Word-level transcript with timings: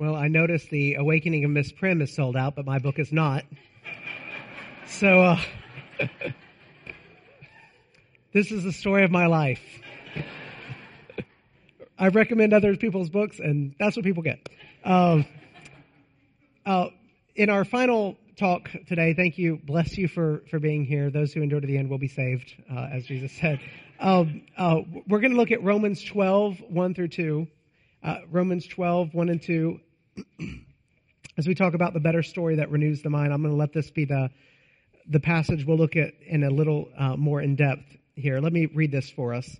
Well, 0.00 0.16
I 0.16 0.28
noticed 0.28 0.70
the 0.70 0.94
Awakening 0.94 1.44
of 1.44 1.50
Miss 1.50 1.70
Prim 1.72 2.00
is 2.00 2.14
sold 2.14 2.34
out, 2.34 2.56
but 2.56 2.64
my 2.64 2.78
book 2.78 2.98
is 2.98 3.12
not. 3.12 3.44
So, 4.86 5.20
uh, 5.20 5.40
this 8.32 8.50
is 8.50 8.64
the 8.64 8.72
story 8.72 9.04
of 9.04 9.10
my 9.10 9.26
life. 9.26 9.60
I 11.98 12.08
recommend 12.08 12.54
other 12.54 12.74
people's 12.76 13.10
books, 13.10 13.40
and 13.40 13.74
that's 13.78 13.94
what 13.94 14.06
people 14.06 14.22
get. 14.22 14.48
Um, 14.86 15.26
uh, 16.64 16.86
in 17.34 17.50
our 17.50 17.66
final 17.66 18.16
talk 18.38 18.70
today, 18.88 19.12
thank 19.12 19.36
you, 19.36 19.60
bless 19.62 19.98
you 19.98 20.08
for, 20.08 20.44
for 20.50 20.58
being 20.58 20.86
here. 20.86 21.10
Those 21.10 21.34
who 21.34 21.42
endure 21.42 21.60
to 21.60 21.66
the 21.66 21.76
end 21.76 21.90
will 21.90 21.98
be 21.98 22.08
saved, 22.08 22.54
uh, 22.74 22.88
as 22.90 23.04
Jesus 23.04 23.32
said. 23.38 23.60
Um, 23.98 24.46
uh, 24.56 24.80
we're 25.06 25.20
going 25.20 25.32
to 25.32 25.36
look 25.36 25.50
at 25.50 25.62
Romans 25.62 26.02
12, 26.02 26.62
1 26.70 26.94
through 26.94 27.08
2. 27.08 27.46
Uh, 28.02 28.16
Romans 28.30 28.66
12, 28.66 29.12
1 29.12 29.28
and 29.28 29.42
2. 29.42 29.78
As 31.38 31.46
we 31.46 31.54
talk 31.54 31.74
about 31.74 31.94
the 31.94 32.00
better 32.00 32.22
story 32.22 32.56
that 32.56 32.70
renews 32.70 33.02
the 33.02 33.10
mind, 33.10 33.32
I'm 33.32 33.42
going 33.42 33.54
to 33.54 33.58
let 33.58 33.72
this 33.72 33.90
be 33.90 34.04
the, 34.04 34.30
the 35.08 35.20
passage 35.20 35.64
we'll 35.64 35.78
look 35.78 35.96
at 35.96 36.12
in 36.26 36.44
a 36.44 36.50
little 36.50 36.88
uh, 36.98 37.16
more 37.16 37.40
in 37.40 37.56
depth 37.56 37.96
here. 38.14 38.40
Let 38.40 38.52
me 38.52 38.66
read 38.66 38.92
this 38.92 39.10
for 39.10 39.32
us. 39.32 39.56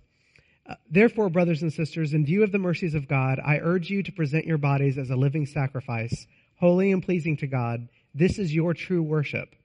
Uh, 0.69 0.75
Therefore, 0.89 1.29
brothers 1.29 1.61
and 1.61 1.73
sisters, 1.73 2.13
in 2.13 2.25
view 2.25 2.43
of 2.43 2.51
the 2.51 2.59
mercies 2.59 2.93
of 2.93 3.07
God, 3.07 3.39
I 3.43 3.57
urge 3.57 3.89
you 3.89 4.03
to 4.03 4.11
present 4.11 4.45
your 4.45 4.57
bodies 4.57 4.97
as 4.97 5.09
a 5.09 5.15
living 5.15 5.45
sacrifice, 5.45 6.27
holy 6.59 6.91
and 6.91 7.01
pleasing 7.01 7.37
to 7.37 7.47
God. 7.47 7.87
This 8.13 8.37
is 8.37 8.53
your 8.53 8.73
true 8.73 9.01
worship. 9.01 9.55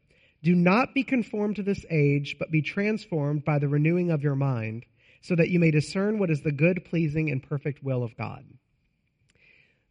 Do 0.42 0.54
not 0.54 0.94
be 0.94 1.02
conformed 1.02 1.56
to 1.56 1.62
this 1.62 1.84
age, 1.90 2.36
but 2.38 2.50
be 2.50 2.62
transformed 2.62 3.44
by 3.44 3.58
the 3.58 3.68
renewing 3.68 4.10
of 4.10 4.22
your 4.22 4.36
mind, 4.36 4.86
so 5.20 5.34
that 5.34 5.50
you 5.50 5.58
may 5.58 5.70
discern 5.70 6.18
what 6.18 6.30
is 6.30 6.42
the 6.42 6.52
good, 6.52 6.84
pleasing, 6.84 7.30
and 7.30 7.42
perfect 7.42 7.82
will 7.82 8.02
of 8.02 8.16
God. 8.16 8.44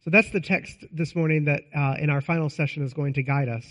So 0.06 0.10
that's 0.10 0.30
the 0.30 0.40
text 0.40 0.84
this 0.92 1.16
morning 1.16 1.46
that 1.46 1.62
uh, 1.74 1.96
in 1.98 2.10
our 2.10 2.20
final 2.20 2.48
session 2.48 2.84
is 2.84 2.94
going 2.94 3.14
to 3.14 3.24
guide 3.24 3.48
us. 3.48 3.66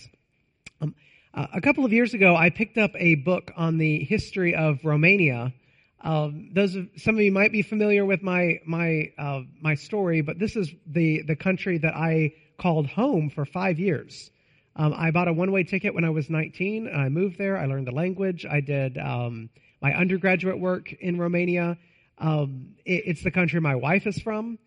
Um, 0.81 0.93
uh, 1.33 1.47
a 1.53 1.61
couple 1.61 1.85
of 1.85 1.93
years 1.93 2.13
ago, 2.13 2.35
I 2.35 2.49
picked 2.49 2.77
up 2.77 2.91
a 2.95 3.15
book 3.15 3.53
on 3.55 3.77
the 3.77 4.03
history 4.03 4.53
of 4.53 4.83
Romania. 4.83 5.53
Um, 6.01 6.49
those 6.51 6.75
of, 6.75 6.89
some 6.97 7.15
of 7.15 7.21
you 7.21 7.31
might 7.31 7.53
be 7.53 7.61
familiar 7.61 8.03
with 8.03 8.21
my 8.21 8.59
my 8.65 9.13
uh, 9.17 9.43
my 9.61 9.75
story, 9.75 10.19
but 10.19 10.37
this 10.37 10.57
is 10.57 10.73
the 10.85 11.21
the 11.21 11.37
country 11.37 11.77
that 11.77 11.95
I 11.95 12.33
called 12.57 12.87
home 12.87 13.29
for 13.29 13.45
five 13.45 13.79
years. 13.79 14.29
Um, 14.75 14.93
I 14.93 15.11
bought 15.11 15.29
a 15.29 15.33
one 15.33 15.53
way 15.53 15.63
ticket 15.63 15.95
when 15.95 16.03
I 16.03 16.09
was 16.09 16.29
19. 16.29 16.87
And 16.87 16.99
I 16.99 17.07
moved 17.07 17.37
there. 17.37 17.57
I 17.57 17.65
learned 17.65 17.87
the 17.87 17.95
language. 17.95 18.45
I 18.45 18.59
did 18.59 18.97
um, 18.97 19.49
my 19.81 19.93
undergraduate 19.93 20.59
work 20.59 20.91
in 20.91 21.17
Romania. 21.17 21.77
Um, 22.17 22.75
it, 22.83 23.03
it's 23.05 23.23
the 23.23 23.31
country 23.31 23.61
my 23.61 23.75
wife 23.75 24.05
is 24.05 24.19
from. 24.19 24.59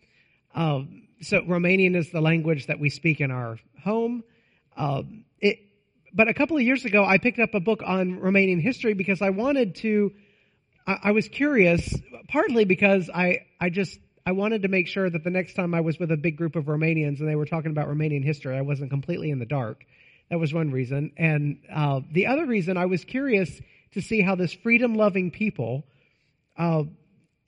Um, 0.54 1.02
so 1.20 1.40
Romanian 1.42 1.96
is 1.96 2.10
the 2.10 2.20
language 2.20 2.66
that 2.66 2.78
we 2.78 2.90
speak 2.90 3.20
in 3.20 3.30
our 3.30 3.58
home. 3.82 4.22
Um, 4.76 5.24
it, 5.40 5.58
but 6.12 6.28
a 6.28 6.34
couple 6.34 6.56
of 6.56 6.62
years 6.62 6.84
ago, 6.84 7.04
I 7.04 7.18
picked 7.18 7.38
up 7.38 7.54
a 7.54 7.60
book 7.60 7.82
on 7.84 8.20
Romanian 8.20 8.60
history 8.60 8.94
because 8.94 9.22
I 9.22 9.30
wanted 9.30 9.76
to. 9.76 10.12
I, 10.86 10.98
I 11.04 11.10
was 11.12 11.28
curious, 11.28 11.94
partly 12.28 12.64
because 12.64 13.10
I 13.12 13.46
I 13.60 13.70
just 13.70 13.98
I 14.24 14.32
wanted 14.32 14.62
to 14.62 14.68
make 14.68 14.86
sure 14.86 15.08
that 15.08 15.24
the 15.24 15.30
next 15.30 15.54
time 15.54 15.74
I 15.74 15.80
was 15.80 15.98
with 15.98 16.12
a 16.12 16.16
big 16.16 16.36
group 16.36 16.54
of 16.54 16.66
Romanians 16.66 17.20
and 17.20 17.28
they 17.28 17.36
were 17.36 17.46
talking 17.46 17.70
about 17.70 17.88
Romanian 17.88 18.24
history, 18.24 18.56
I 18.56 18.60
wasn't 18.60 18.90
completely 18.90 19.30
in 19.30 19.38
the 19.38 19.46
dark. 19.46 19.84
That 20.30 20.38
was 20.38 20.52
one 20.52 20.70
reason. 20.70 21.12
And 21.16 21.58
uh, 21.72 22.00
the 22.12 22.26
other 22.26 22.44
reason, 22.44 22.76
I 22.76 22.86
was 22.86 23.04
curious 23.04 23.60
to 23.92 24.02
see 24.02 24.20
how 24.20 24.34
this 24.34 24.52
freedom 24.52 24.94
loving 24.94 25.30
people 25.30 25.84
uh, 26.58 26.84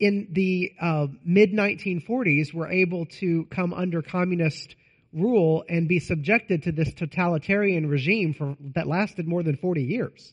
in 0.00 0.28
the 0.32 0.72
uh, 0.80 1.06
mid 1.24 1.52
1940s 1.52 2.52
were 2.54 2.68
able 2.68 3.06
to 3.06 3.44
come 3.50 3.74
under 3.74 4.00
communist 4.02 4.74
rule 5.12 5.64
and 5.68 5.88
be 5.88 6.00
subjected 6.00 6.62
to 6.64 6.72
this 6.72 6.92
totalitarian 6.94 7.88
regime 7.88 8.32
for, 8.32 8.56
that 8.74 8.86
lasted 8.86 9.28
more 9.28 9.42
than 9.42 9.56
40 9.56 9.82
years. 9.82 10.32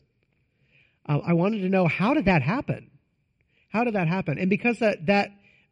Uh, 1.06 1.18
I 1.24 1.34
wanted 1.34 1.60
to 1.60 1.68
know 1.68 1.86
how 1.86 2.14
did 2.14 2.24
that 2.24 2.42
happen? 2.42 2.90
How 3.70 3.84
did 3.84 3.94
that 3.94 4.08
happen? 4.08 4.38
And 4.38 4.48
because 4.48 4.78
that, 4.78 5.06
that 5.06 5.30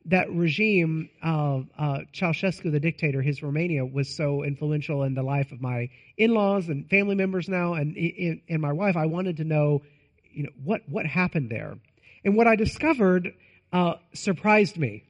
that 0.09 0.31
regime, 0.33 1.11
uh, 1.23 1.63
uh, 1.77 1.99
Ceausescu, 2.13 2.71
the 2.71 2.79
dictator, 2.79 3.23
his 3.23 3.43
Romania 3.43 3.85
was 3.85 4.17
so 4.17 4.45
influential 4.45 5.03
in 5.03 5.15
the 5.15 5.23
life 5.23 5.51
of 5.51 5.61
my 5.61 5.89
in-laws 6.17 6.69
and 6.69 6.89
family 6.89 7.17
members 7.17 7.49
now, 7.49 7.75
and 7.75 7.97
and 8.49 8.63
my 8.63 8.73
wife. 8.73 8.97
I 8.97 9.07
wanted 9.07 9.39
to 9.39 9.45
know, 9.45 9.83
you 10.31 10.45
know, 10.45 10.51
what 10.63 10.83
what 10.89 11.07
happened 11.07 11.51
there, 11.51 11.77
and 12.25 12.37
what 12.37 12.47
I 12.47 12.55
discovered 12.55 13.35
uh, 13.73 13.95
surprised 14.13 14.77
me. 14.77 15.05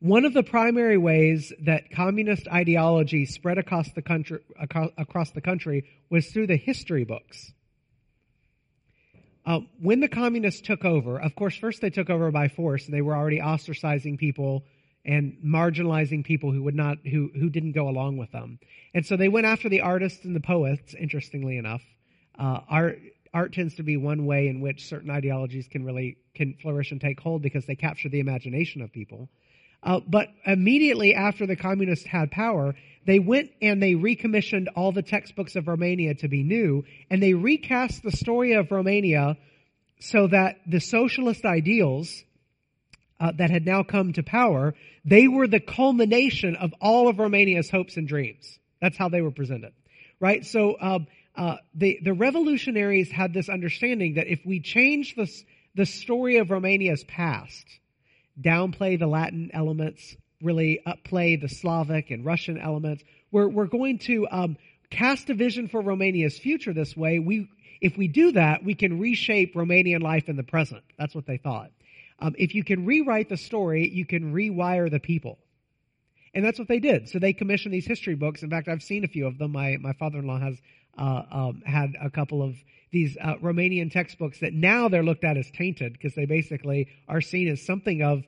One 0.00 0.24
of 0.24 0.34
the 0.34 0.42
primary 0.42 0.98
ways 0.98 1.52
that 1.60 1.92
communist 1.92 2.48
ideology 2.48 3.24
spread 3.24 3.58
across 3.58 3.92
the 3.92 4.02
country 4.02 4.40
across 4.98 5.30
the 5.30 5.40
country 5.40 5.84
was 6.10 6.26
through 6.26 6.48
the 6.48 6.56
history 6.56 7.04
books. 7.04 7.52
Uh, 9.46 9.60
when 9.80 10.00
the 10.00 10.08
communists 10.08 10.60
took 10.60 10.84
over, 10.84 11.20
of 11.20 11.34
course, 11.34 11.56
first 11.56 11.80
they 11.80 11.90
took 11.90 12.10
over 12.10 12.30
by 12.30 12.48
force, 12.48 12.86
and 12.86 12.94
they 12.94 13.00
were 13.00 13.14
already 13.14 13.38
ostracizing 13.38 14.18
people 14.18 14.64
and 15.04 15.36
marginalizing 15.44 16.24
people 16.24 16.52
who 16.52 16.62
would 16.62 16.76
not, 16.76 16.98
who 17.04 17.30
who 17.34 17.48
didn't 17.48 17.72
go 17.72 17.88
along 17.88 18.16
with 18.16 18.30
them. 18.32 18.58
And 18.94 19.06
so 19.06 19.16
they 19.16 19.28
went 19.28 19.46
after 19.46 19.68
the 19.68 19.82
artists 19.82 20.24
and 20.24 20.34
the 20.34 20.40
poets. 20.40 20.94
Interestingly 20.98 21.58
enough, 21.58 21.82
uh, 22.38 22.60
art 22.68 22.98
art 23.34 23.52
tends 23.52 23.76
to 23.76 23.82
be 23.82 23.96
one 23.96 24.26
way 24.26 24.48
in 24.48 24.60
which 24.60 24.86
certain 24.86 25.10
ideologies 25.10 25.66
can 25.68 25.84
really 25.84 26.18
can 26.34 26.54
flourish 26.62 26.92
and 26.92 27.00
take 27.00 27.20
hold 27.20 27.42
because 27.42 27.66
they 27.66 27.76
capture 27.76 28.08
the 28.08 28.20
imagination 28.20 28.82
of 28.82 28.92
people. 28.92 29.28
Uh, 29.82 30.00
but 30.06 30.28
immediately 30.46 31.14
after 31.14 31.46
the 31.46 31.56
communists 31.56 32.06
had 32.06 32.30
power, 32.30 32.74
they 33.04 33.18
went 33.18 33.50
and 33.60 33.82
they 33.82 33.94
recommissioned 33.94 34.68
all 34.76 34.92
the 34.92 35.02
textbooks 35.02 35.56
of 35.56 35.66
Romania 35.66 36.14
to 36.14 36.28
be 36.28 36.42
new, 36.44 36.84
and 37.10 37.22
they 37.22 37.34
recast 37.34 38.02
the 38.02 38.12
story 38.12 38.52
of 38.52 38.70
Romania 38.70 39.36
so 39.98 40.28
that 40.28 40.58
the 40.66 40.80
socialist 40.80 41.44
ideals 41.44 42.22
uh, 43.18 43.32
that 43.38 43.50
had 43.50 43.64
now 43.64 43.82
come 43.82 44.12
to 44.12 44.22
power, 44.22 44.74
they 45.04 45.26
were 45.28 45.46
the 45.48 45.60
culmination 45.60 46.56
of 46.56 46.72
all 46.80 47.08
of 47.08 47.18
Romania's 47.18 47.70
hopes 47.70 47.96
and 47.96 48.06
dreams. 48.06 48.58
That's 48.80 48.96
how 48.96 49.08
they 49.08 49.22
were 49.22 49.30
presented, 49.30 49.72
right? 50.20 50.44
So 50.44 50.74
uh, 50.74 50.98
uh, 51.36 51.56
the 51.74 51.98
the 52.02 52.12
revolutionaries 52.12 53.10
had 53.10 53.32
this 53.32 53.48
understanding 53.48 54.14
that 54.14 54.26
if 54.26 54.40
we 54.44 54.60
change 54.60 55.14
the 55.14 55.30
the 55.74 55.86
story 55.86 56.36
of 56.36 56.50
Romania's 56.50 57.04
past, 57.04 57.64
downplay 58.40 58.98
the 58.98 59.06
Latin 59.06 59.50
elements, 59.54 60.16
really 60.42 60.80
upplay 60.86 61.40
the 61.40 61.48
Slavic 61.48 62.10
and 62.10 62.24
Russian 62.24 62.58
elements. 62.58 63.02
We're, 63.30 63.48
we're 63.48 63.66
going 63.66 63.98
to 64.00 64.26
um, 64.30 64.56
cast 64.90 65.30
a 65.30 65.34
vision 65.34 65.68
for 65.68 65.80
Romania's 65.80 66.38
future 66.38 66.74
this 66.74 66.96
way. 66.96 67.18
We, 67.18 67.48
if 67.80 67.96
we 67.96 68.08
do 68.08 68.32
that, 68.32 68.64
we 68.64 68.74
can 68.74 68.98
reshape 68.98 69.54
Romanian 69.54 70.02
life 70.02 70.28
in 70.28 70.36
the 70.36 70.42
present. 70.42 70.82
That's 70.98 71.14
what 71.14 71.26
they 71.26 71.38
thought. 71.38 71.70
Um, 72.18 72.34
if 72.36 72.54
you 72.54 72.64
can 72.64 72.84
rewrite 72.84 73.28
the 73.28 73.36
story, 73.36 73.88
you 73.88 74.04
can 74.04 74.32
rewire 74.32 74.90
the 74.90 75.00
people. 75.00 75.38
And 76.34 76.44
that's 76.44 76.58
what 76.58 76.68
they 76.68 76.80
did. 76.80 77.08
So 77.08 77.18
they 77.18 77.32
commissioned 77.32 77.74
these 77.74 77.86
history 77.86 78.14
books. 78.14 78.42
In 78.42 78.50
fact, 78.50 78.68
I've 78.68 78.82
seen 78.82 79.04
a 79.04 79.08
few 79.08 79.26
of 79.26 79.38
them. 79.38 79.52
My, 79.52 79.76
my 79.80 79.92
father-in-law 79.94 80.40
has 80.40 80.60
uh, 80.98 81.22
um, 81.30 81.62
had 81.64 81.94
a 82.00 82.10
couple 82.10 82.42
of 82.42 82.56
these 82.90 83.16
uh, 83.20 83.36
Romanian 83.36 83.90
textbooks 83.90 84.40
that 84.40 84.52
now 84.52 84.88
they're 84.88 85.02
looked 85.02 85.24
at 85.24 85.36
as 85.36 85.50
tainted 85.50 85.94
because 85.94 86.14
they 86.14 86.26
basically 86.26 86.88
are 87.08 87.20
seen 87.20 87.48
as 87.48 87.64
something 87.64 88.02
of 88.02 88.22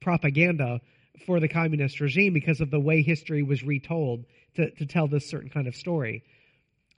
propaganda 0.00 0.80
for 1.26 1.40
the 1.40 1.48
communist 1.48 2.00
regime 2.00 2.32
because 2.32 2.60
of 2.60 2.70
the 2.70 2.80
way 2.80 3.02
history 3.02 3.42
was 3.42 3.62
retold 3.62 4.24
to, 4.54 4.70
to 4.72 4.86
tell 4.86 5.06
this 5.06 5.28
certain 5.28 5.50
kind 5.50 5.66
of 5.66 5.74
story. 5.74 6.22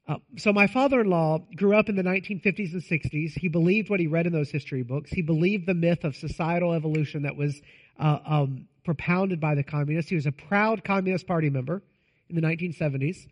Uh, 0.06 0.16
so 0.38 0.52
my 0.52 0.66
father-in-law 0.66 1.38
grew 1.54 1.76
up 1.76 1.88
in 1.88 1.96
the 1.96 2.02
1950s 2.02 2.72
and 2.72 2.82
60s. 2.82 3.32
He 3.38 3.48
believed 3.48 3.90
what 3.90 4.00
he 4.00 4.06
read 4.06 4.26
in 4.26 4.32
those 4.32 4.50
history 4.50 4.82
books. 4.82 5.10
He 5.10 5.20
believed 5.20 5.66
the 5.66 5.74
myth 5.74 6.04
of 6.04 6.16
societal 6.16 6.72
evolution 6.72 7.22
that 7.22 7.36
was 7.36 7.60
uh, 7.98 8.18
um, 8.24 8.68
propounded 8.84 9.38
by 9.38 9.54
the 9.54 9.62
communists. 9.62 10.08
He 10.08 10.14
was 10.14 10.24
a 10.24 10.32
proud 10.32 10.82
Communist 10.82 11.26
Party 11.26 11.50
member 11.50 11.82
in 12.30 12.36
the 12.36 12.42
1970s. 12.42 13.26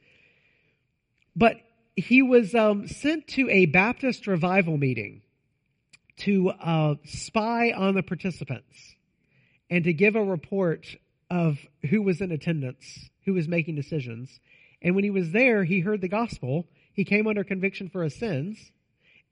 But 1.35 1.56
he 1.96 2.20
was 2.22 2.54
um, 2.54 2.87
sent 2.87 3.26
to 3.28 3.48
a 3.50 3.66
Baptist 3.66 4.26
revival 4.26 4.76
meeting 4.76 5.22
to 6.19 6.50
uh, 6.50 6.94
spy 7.04 7.72
on 7.72 7.94
the 7.94 8.02
participants 8.02 8.94
and 9.70 9.84
to 9.84 9.93
give 9.93 10.14
a 10.14 10.22
report 10.22 10.87
of 11.31 11.58
who 11.88 12.02
was 12.02 12.20
in 12.20 12.31
attendance, 12.32 13.08
who 13.25 13.32
was 13.32 13.48
making 13.48 13.75
decisions. 13.75 14.38
And 14.82 14.94
when 14.94 15.04
he 15.04 15.10
was 15.10 15.32
there, 15.32 15.64
he 15.64 15.81
heard 15.81 16.02
the 16.02 16.08
gospel. 16.08 16.69
He 16.93 17.04
came 17.04 17.26
under 17.26 17.44
conviction 17.44 17.88
for 17.88 18.02
his 18.02 18.14
sins. 18.14 18.58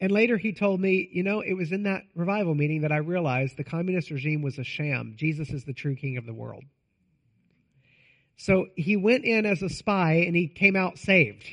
And 0.01 0.11
later 0.11 0.37
he 0.37 0.53
told 0.53 0.81
me, 0.81 1.09
you 1.13 1.23
know, 1.23 1.41
it 1.41 1.53
was 1.55 1.71
in 1.71 1.85
that 1.85 2.03
revival 2.15 2.55
meeting 2.55 2.81
that 2.81 2.93
I 2.93 2.97
realized 2.97 3.57
the 3.57 3.65
communist 3.65 4.11
regime 4.11 4.43
was 4.43 4.59
a 4.59 4.65
sham. 4.65 5.15
Jesus 5.17 5.51
is 5.51 5.65
the 5.65 5.73
true 5.73 5.95
king 5.95 6.17
of 6.17 6.27
the 6.27 6.35
world. 6.35 6.65
So 8.37 8.67
he 8.75 8.97
went 8.97 9.25
in 9.25 9.47
as 9.47 9.63
a 9.63 9.69
spy 9.69 10.25
and 10.27 10.35
he 10.35 10.49
came 10.49 10.77
out 10.77 10.99
saved. 10.99 11.45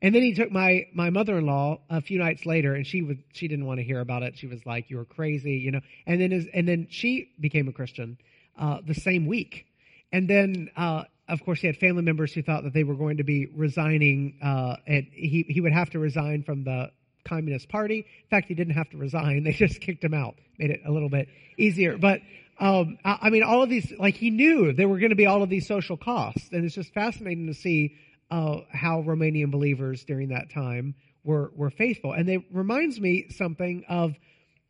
And 0.00 0.14
then 0.14 0.22
he 0.22 0.32
took 0.34 0.52
my 0.52 0.86
my 0.94 1.10
mother-in-law 1.10 1.80
a 1.90 2.00
few 2.00 2.18
nights 2.18 2.46
later, 2.46 2.74
and 2.74 2.86
she 2.86 3.02
would 3.02 3.22
she 3.32 3.48
didn't 3.48 3.66
want 3.66 3.78
to 3.78 3.84
hear 3.84 4.00
about 4.00 4.22
it. 4.22 4.38
She 4.38 4.46
was 4.46 4.64
like, 4.64 4.90
"You 4.90 5.00
are 5.00 5.04
crazy," 5.04 5.54
you 5.54 5.72
know. 5.72 5.80
And 6.06 6.20
then 6.20 6.30
his, 6.30 6.46
and 6.54 6.68
then 6.68 6.86
she 6.90 7.30
became 7.40 7.68
a 7.68 7.72
Christian 7.72 8.18
uh, 8.58 8.78
the 8.86 8.94
same 8.94 9.26
week. 9.26 9.66
And 10.12 10.28
then, 10.28 10.70
uh, 10.76 11.04
of 11.28 11.44
course, 11.44 11.60
he 11.60 11.66
had 11.66 11.76
family 11.76 12.02
members 12.02 12.32
who 12.32 12.42
thought 12.42 12.64
that 12.64 12.72
they 12.72 12.84
were 12.84 12.94
going 12.94 13.18
to 13.18 13.24
be 13.24 13.46
resigning, 13.46 14.38
uh, 14.42 14.76
and 14.86 15.06
he, 15.12 15.44
he 15.48 15.60
would 15.60 15.72
have 15.72 15.90
to 15.90 15.98
resign 15.98 16.42
from 16.42 16.64
the 16.64 16.90
Communist 17.24 17.68
Party. 17.68 17.98
In 17.98 18.28
fact, 18.30 18.48
he 18.48 18.54
didn't 18.54 18.74
have 18.74 18.88
to 18.90 18.96
resign. 18.96 19.44
They 19.48 19.52
just 19.52 19.80
kicked 19.80 20.02
him 20.02 20.14
out, 20.14 20.36
made 20.58 20.70
it 20.70 20.80
a 20.86 20.90
little 20.90 21.10
bit 21.10 21.28
easier. 21.58 21.98
But, 21.98 22.22
um, 22.58 22.98
I, 23.04 23.18
I 23.22 23.30
mean, 23.30 23.42
all 23.42 23.62
of 23.62 23.68
these, 23.68 23.92
like 23.98 24.14
he 24.14 24.30
knew 24.30 24.72
there 24.72 24.88
were 24.88 24.98
going 24.98 25.10
to 25.10 25.16
be 25.16 25.26
all 25.26 25.42
of 25.42 25.50
these 25.50 25.66
social 25.66 25.96
costs. 25.96 26.48
And 26.52 26.64
it's 26.64 26.74
just 26.74 26.92
fascinating 26.94 27.46
to 27.48 27.54
see, 27.54 27.94
uh, 28.30 28.58
how 28.72 29.02
Romanian 29.02 29.50
believers 29.50 30.04
during 30.04 30.28
that 30.28 30.50
time 30.50 30.94
were, 31.24 31.50
were 31.54 31.70
faithful. 31.70 32.12
And 32.12 32.28
it 32.28 32.42
reminds 32.52 33.00
me 33.00 33.26
something 33.30 33.84
of, 33.88 34.14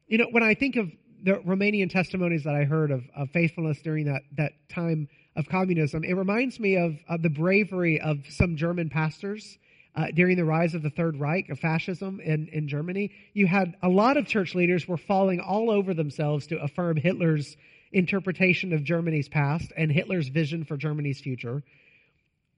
you 0.06 0.19
know, 0.19 0.26
when 0.31 0.43
I 0.43 0.55
think 0.55 0.76
of 0.76 0.90
the 1.22 1.34
Romanian 1.34 1.90
testimonies 1.90 2.44
that 2.44 2.55
I 2.55 2.64
heard 2.64 2.90
of, 2.90 3.02
of 3.16 3.31
faithfulness 3.31 3.81
during 3.82 4.06
that, 4.06 4.22
that 4.37 4.52
time 4.69 5.08
of 5.37 5.49
communism, 5.49 6.05
it 6.05 6.14
reminds 6.14 6.60
me 6.60 6.76
of, 6.76 6.96
of 7.08 7.22
the 7.22 7.31
bravery 7.31 8.00
of 8.00 8.19
some 8.28 8.56
German 8.56 8.90
pastors 8.90 9.58
uh, 9.96 10.06
during 10.14 10.37
the 10.37 10.44
rise 10.44 10.75
of 10.75 10.82
the 10.82 10.90
Third 10.90 11.19
Reich, 11.19 11.49
of 11.49 11.58
fascism 11.58 12.20
in, 12.20 12.49
in 12.52 12.69
Germany. 12.69 13.11
You 13.32 13.49
had 13.49 13.75
a 13.82 13.88
lot 13.88 14.16
of 14.16 14.26
church 14.26 14.54
leaders 14.54 14.87
were 14.87 14.96
falling 14.96 15.40
all 15.40 15.70
over 15.70 15.93
themselves 15.93 16.46
to 16.49 16.62
affirm 16.62 16.96
Hitler's 16.96 17.56
interpretation 17.93 18.72
of 18.72 18.84
Germany's 18.84 19.28
past 19.28 19.72
and 19.76 19.90
Hitler's 19.90 20.28
vision 20.28 20.64
for 20.64 20.76
Germany's 20.76 21.20
future. 21.20 21.62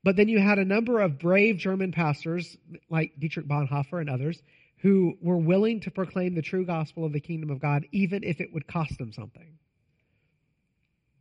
But 0.02 0.17
then 0.17 0.29
you 0.29 0.38
had 0.38 0.58
a 0.58 0.64
number 0.64 1.00
of 1.00 1.19
brave 1.19 1.58
German 1.58 1.93
pastors 1.93 2.56
like 2.88 3.12
Dietrich 3.19 3.47
Bonhoeffer 3.47 4.00
and 4.00 4.08
others 4.08 4.41
who 4.79 5.19
were 5.20 5.37
willing 5.37 5.81
to 5.81 5.91
proclaim 5.91 6.35
the 6.35 6.43
true 6.43 6.64
gospel 6.64 7.05
of 7.05 7.12
the 7.12 7.20
kingdom 7.20 7.50
of 7.50 7.61
God, 7.61 7.85
even 7.93 8.25
if 8.25 8.41
it 8.41 8.52
would 8.52 8.67
cost 8.67 8.97
them 8.99 9.12
something. 9.12 9.58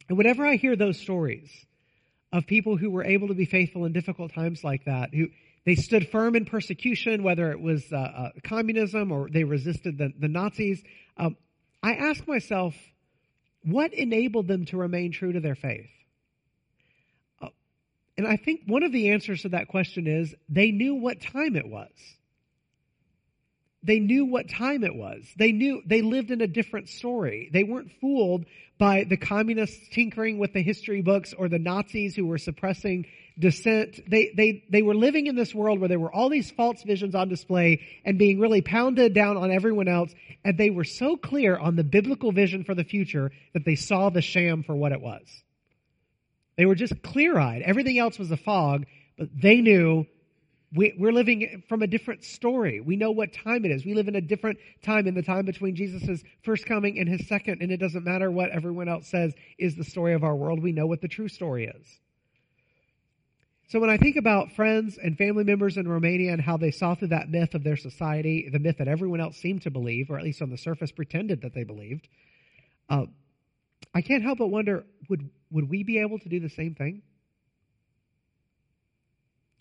And 0.08 0.18
whenever 0.18 0.46
I 0.46 0.56
hear 0.56 0.76
those 0.76 0.98
stories 0.98 1.50
of 2.32 2.48
people 2.48 2.78
who 2.78 2.90
were 2.90 3.04
able 3.04 3.28
to 3.28 3.34
be 3.34 3.46
faithful 3.46 3.86
in 3.86 3.92
difficult 3.92 4.34
times 4.34 4.64
like 4.64 4.86
that, 4.86 5.14
who 5.14 5.28
they 5.66 5.76
stood 5.76 6.08
firm 6.10 6.36
in 6.36 6.46
persecution, 6.46 7.22
whether 7.22 7.52
it 7.52 7.60
was 7.60 7.84
uh, 7.92 7.98
uh, 7.98 8.30
communism 8.44 9.12
or 9.12 9.30
they 9.30 9.44
resisted 9.44 9.98
the, 9.98 10.14
the 10.18 10.30
Nazis, 10.30 10.82
um, 11.18 11.36
I 11.84 11.96
ask 11.96 12.26
myself, 12.28 12.76
what 13.64 13.94
enabled 13.94 14.48
them 14.48 14.66
to 14.68 14.78
remain 14.78 15.12
true 15.12 15.34
to 15.34 15.40
their 15.42 15.56
faith? 15.56 15.90
And 18.20 18.28
I 18.28 18.36
think 18.36 18.64
one 18.68 18.84
of 18.84 18.92
the 18.92 19.12
answers 19.12 19.44
to 19.44 19.50
that 19.50 19.70
question 19.70 20.06
is 20.06 20.36
they 20.50 20.72
knew 20.72 20.96
what 20.96 21.22
time 21.22 21.56
it 21.56 21.66
was. 21.66 21.88
They 23.82 24.00
knew 24.00 24.26
what 24.26 24.50
time 24.50 24.84
it 24.84 24.94
was. 24.94 25.24
They 25.38 25.54
knew 25.54 25.82
they 25.86 26.02
lived 26.02 26.30
in 26.30 26.42
a 26.42 26.48
different 26.48 26.90
story. 26.90 27.50
They 27.54 27.64
weren't 27.64 27.94
fooled 28.02 28.44
by 28.78 29.06
the 29.06 29.16
communists 29.16 29.88
tinkering 29.94 30.38
with 30.38 30.52
the 30.52 30.62
history 30.62 31.02
books 31.02 31.34
or 31.34 31.48
the 31.48 31.60
Nazis 31.60 32.14
who 32.14 32.26
were 32.26 32.38
suppressing 32.38 33.06
dissent. 33.40 34.02
They, 34.06 34.34
they, 34.36 34.66
they 34.70 34.82
were 34.82 34.96
living 34.96 35.28
in 35.28 35.38
this 35.38 35.56
world 35.56 35.80
where 35.80 35.88
there 35.88 35.98
were 35.98 36.12
all 36.12 36.28
these 36.28 36.52
false 36.52 36.84
visions 36.84 37.16
on 37.16 37.30
display 37.30 37.80
and 38.04 38.20
being 38.20 38.42
really 38.42 38.62
pounded 38.62 39.14
down 39.14 39.38
on 39.38 39.50
everyone 39.50 39.88
else. 39.88 40.14
And 40.44 40.58
they 40.58 40.72
were 40.72 40.84
so 40.84 41.16
clear 41.16 41.58
on 41.58 41.78
the 41.78 41.86
biblical 41.86 42.34
vision 42.34 42.66
for 42.66 42.76
the 42.76 42.84
future 42.84 43.32
that 43.54 43.64
they 43.64 43.76
saw 43.76 44.10
the 44.10 44.22
sham 44.22 44.64
for 44.64 44.76
what 44.76 44.92
it 44.92 45.00
was. 45.00 45.24
They 46.60 46.66
were 46.66 46.76
just 46.76 47.02
clear 47.02 47.40
eyed. 47.40 47.62
Everything 47.62 47.98
else 48.00 48.20
was 48.20 48.32
a 48.32 48.36
fog, 48.36 48.86
but 49.18 49.30
they 49.34 49.62
knew 49.62 50.06
we, 50.76 50.92
are 51.02 51.14
living 51.14 51.64
from 51.70 51.84
a 51.84 51.88
different 51.88 52.26
story. 52.26 52.82
We 52.82 52.98
know 52.98 53.12
what 53.12 53.32
time 53.32 53.64
it 53.64 53.72
is. 53.72 53.86
We 53.86 53.94
live 53.94 54.10
in 54.10 54.18
a 54.18 54.22
different 54.22 54.60
time 54.84 55.08
in 55.08 55.16
the 55.16 55.22
time 55.22 55.46
between 55.46 55.74
Jesus' 55.78 56.22
first 56.44 56.66
coming 56.66 57.00
and 57.00 57.08
his 57.08 57.30
second, 57.30 57.62
and 57.62 57.72
it 57.72 57.78
doesn't 57.78 58.04
matter 58.04 58.30
what 58.30 58.52
everyone 58.52 58.90
else 58.90 59.08
says 59.08 59.34
is 59.58 59.78
the 59.78 59.86
story 59.86 60.14
of 60.14 60.26
our 60.26 60.36
world. 60.36 60.62
We 60.62 60.74
know 60.74 60.86
what 60.86 61.00
the 61.00 61.08
true 61.08 61.30
story 61.30 61.68
is. 61.68 62.00
So 63.70 63.80
when 63.80 63.90
I 63.90 63.96
think 63.96 64.18
about 64.18 64.52
friends 64.52 64.98
and 65.02 65.18
family 65.18 65.46
members 65.46 65.78
in 65.78 65.88
Romania 65.88 66.34
and 66.34 66.42
how 66.42 66.58
they 66.58 66.72
saw 66.72 66.94
through 66.94 67.08
that 67.08 67.30
myth 67.30 67.56
of 67.56 67.64
their 67.64 67.78
society, 67.78 68.50
the 68.52 68.60
myth 68.60 68.80
that 68.80 68.90
everyone 68.90 69.22
else 69.22 69.38
seemed 69.38 69.62
to 69.62 69.72
believe, 69.72 70.10
or 70.10 70.18
at 70.18 70.26
least 70.26 70.42
on 70.42 70.50
the 70.50 70.58
surface 70.58 70.92
pretended 70.92 71.44
that 71.44 71.54
they 71.54 71.64
believed, 71.64 72.10
uh, 72.90 73.06
I 73.94 74.02
can't 74.02 74.24
help 74.24 74.40
but 74.40 74.48
wonder, 74.48 74.86
would, 75.10 75.30
would 75.52 75.70
we 75.70 75.84
be 75.84 76.00
able 76.00 76.20
to 76.20 76.30
do 76.30 76.40
the 76.40 76.50
same 76.50 76.76
thing? 76.76 77.02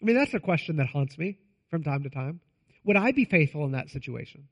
I 0.00 0.04
mean, 0.04 0.16
that's 0.16 0.34
a 0.34 0.40
question 0.40 0.76
that 0.76 0.86
haunts 0.86 1.18
me 1.18 1.38
from 1.70 1.82
time 1.82 2.02
to 2.04 2.10
time. 2.10 2.40
Would 2.84 2.96
I 2.96 3.12
be 3.12 3.24
faithful 3.24 3.64
in 3.64 3.72
that 3.72 3.90
situation? 3.90 4.48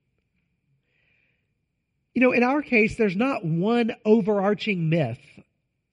You 2.14 2.22
know, 2.22 2.32
in 2.32 2.42
our 2.42 2.62
case, 2.62 2.96
there's 2.96 3.16
not 3.16 3.44
one 3.44 3.94
overarching 4.04 4.88
myth 4.88 5.20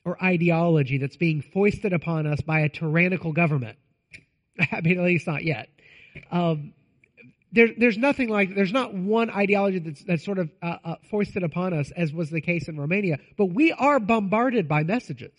or 0.05 0.21
ideology 0.23 0.97
that's 0.97 1.17
being 1.17 1.41
foisted 1.41 1.93
upon 1.93 2.25
us 2.25 2.41
by 2.41 2.61
a 2.61 2.69
tyrannical 2.69 3.33
government. 3.33 3.77
I 4.71 4.81
mean, 4.81 4.97
at 4.97 5.05
least 5.05 5.27
not 5.27 5.43
yet. 5.43 5.69
Um, 6.31 6.73
there, 7.53 7.69
there's 7.77 7.97
nothing 7.97 8.29
like, 8.29 8.55
there's 8.55 8.73
not 8.73 8.93
one 8.93 9.29
ideology 9.29 9.79
that's, 9.79 10.03
that's 10.03 10.25
sort 10.25 10.39
of 10.39 10.49
uh, 10.61 10.77
uh, 10.83 10.95
foisted 11.09 11.43
upon 11.43 11.73
us 11.73 11.91
as 11.91 12.11
was 12.11 12.29
the 12.29 12.41
case 12.41 12.67
in 12.67 12.79
Romania, 12.79 13.19
but 13.37 13.45
we 13.45 13.71
are 13.71 13.99
bombarded 13.99 14.67
by 14.67 14.83
messages 14.83 15.31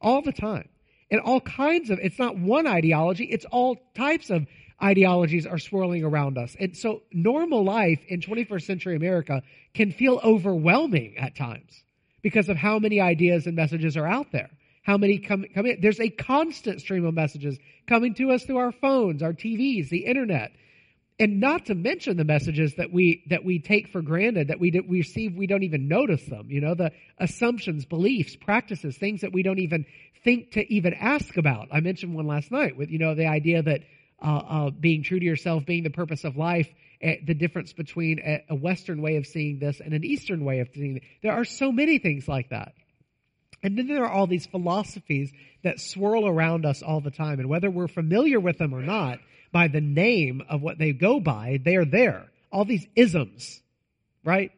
all 0.00 0.22
the 0.22 0.32
time 0.32 0.68
and 1.10 1.20
all 1.20 1.40
kinds 1.40 1.90
of, 1.90 1.98
it's 2.00 2.18
not 2.18 2.36
one 2.36 2.66
ideology, 2.66 3.24
it's 3.24 3.44
all 3.46 3.76
types 3.94 4.30
of 4.30 4.46
ideologies 4.82 5.46
are 5.46 5.58
swirling 5.58 6.04
around 6.04 6.38
us. 6.38 6.56
And 6.58 6.76
so 6.76 7.02
normal 7.12 7.64
life 7.64 8.00
in 8.08 8.20
21st 8.20 8.62
century 8.62 8.96
America 8.96 9.42
can 9.74 9.92
feel 9.92 10.20
overwhelming 10.24 11.16
at 11.18 11.36
times 11.36 11.82
because 12.22 12.48
of 12.48 12.56
how 12.56 12.78
many 12.78 13.00
ideas 13.00 13.46
and 13.46 13.56
messages 13.56 13.96
are 13.96 14.06
out 14.06 14.32
there. 14.32 14.50
How 14.82 14.96
many 14.96 15.18
come, 15.18 15.44
come 15.54 15.66
in? 15.66 15.80
There's 15.80 16.00
a 16.00 16.08
constant 16.08 16.80
stream 16.80 17.04
of 17.04 17.12
messages 17.12 17.58
coming 17.86 18.14
to 18.14 18.30
us 18.30 18.44
through 18.44 18.56
our 18.56 18.72
phones, 18.72 19.22
our 19.22 19.34
TVs, 19.34 19.90
the 19.90 20.06
internet. 20.06 20.52
And 21.20 21.40
not 21.40 21.66
to 21.66 21.74
mention 21.74 22.16
the 22.16 22.24
messages 22.24 22.74
that 22.76 22.92
we, 22.92 23.24
that 23.28 23.44
we 23.44 23.58
take 23.58 23.88
for 23.88 24.02
granted, 24.02 24.48
that 24.48 24.60
we, 24.60 24.70
we 24.86 24.98
receive, 24.98 25.34
we 25.34 25.48
don't 25.48 25.64
even 25.64 25.88
notice 25.88 26.24
them. 26.26 26.46
You 26.48 26.60
know, 26.60 26.74
the 26.74 26.92
assumptions, 27.18 27.84
beliefs, 27.84 28.36
practices, 28.36 28.96
things 28.96 29.22
that 29.22 29.32
we 29.32 29.42
don't 29.42 29.58
even 29.58 29.84
think 30.22 30.52
to 30.52 30.72
even 30.72 30.94
ask 30.94 31.36
about. 31.36 31.68
I 31.72 31.80
mentioned 31.80 32.14
one 32.14 32.28
last 32.28 32.52
night 32.52 32.76
with, 32.76 32.90
you 32.90 32.98
know, 32.98 33.16
the 33.16 33.26
idea 33.26 33.62
that 33.62 33.82
uh, 34.22 34.26
uh, 34.26 34.70
being 34.70 35.02
true 35.02 35.18
to 35.18 35.24
yourself 35.24 35.64
being 35.66 35.82
the 35.82 35.90
purpose 35.90 36.24
of 36.24 36.36
life, 36.36 36.68
uh, 37.02 37.12
the 37.24 37.34
difference 37.34 37.72
between 37.72 38.18
a, 38.20 38.44
a, 38.50 38.54
Western 38.54 39.00
way 39.00 39.16
of 39.16 39.26
seeing 39.26 39.58
this 39.58 39.80
and 39.80 39.94
an 39.94 40.04
Eastern 40.04 40.44
way 40.44 40.58
of 40.60 40.68
seeing 40.74 40.96
it. 40.96 41.02
There 41.22 41.32
are 41.32 41.44
so 41.44 41.70
many 41.70 41.98
things 41.98 42.26
like 42.26 42.50
that. 42.50 42.74
And 43.62 43.76
then 43.76 43.88
there 43.88 44.04
are 44.04 44.10
all 44.10 44.26
these 44.26 44.46
philosophies 44.46 45.32
that 45.62 45.80
swirl 45.80 46.26
around 46.26 46.64
us 46.64 46.82
all 46.82 47.00
the 47.00 47.10
time. 47.10 47.40
And 47.40 47.48
whether 47.48 47.70
we're 47.70 47.88
familiar 47.88 48.38
with 48.38 48.58
them 48.58 48.74
or 48.74 48.82
not, 48.82 49.18
by 49.52 49.68
the 49.68 49.80
name 49.80 50.42
of 50.48 50.62
what 50.62 50.78
they 50.78 50.92
go 50.92 51.20
by, 51.20 51.58
they 51.64 51.76
are 51.76 51.84
there. 51.84 52.26
All 52.52 52.64
these 52.64 52.86
isms, 52.94 53.60
right? 54.24 54.52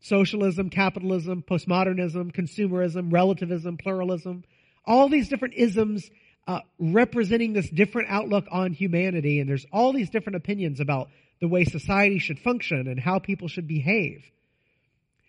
Socialism, 0.00 0.70
capitalism, 0.70 1.42
postmodernism, 1.42 2.32
consumerism, 2.32 3.12
relativism, 3.12 3.76
pluralism, 3.76 4.44
all 4.84 5.08
these 5.08 5.28
different 5.28 5.54
isms 5.54 6.08
uh, 6.46 6.60
representing 6.78 7.52
this 7.52 7.68
different 7.68 8.08
outlook 8.08 8.46
on 8.52 8.72
humanity, 8.72 9.40
and 9.40 9.48
there's 9.48 9.66
all 9.72 9.92
these 9.92 10.10
different 10.10 10.36
opinions 10.36 10.78
about 10.78 11.08
the 11.40 11.48
way 11.48 11.64
society 11.64 12.18
should 12.18 12.38
function 12.38 12.86
and 12.86 13.00
how 13.00 13.18
people 13.18 13.48
should 13.48 13.66
behave. 13.66 14.24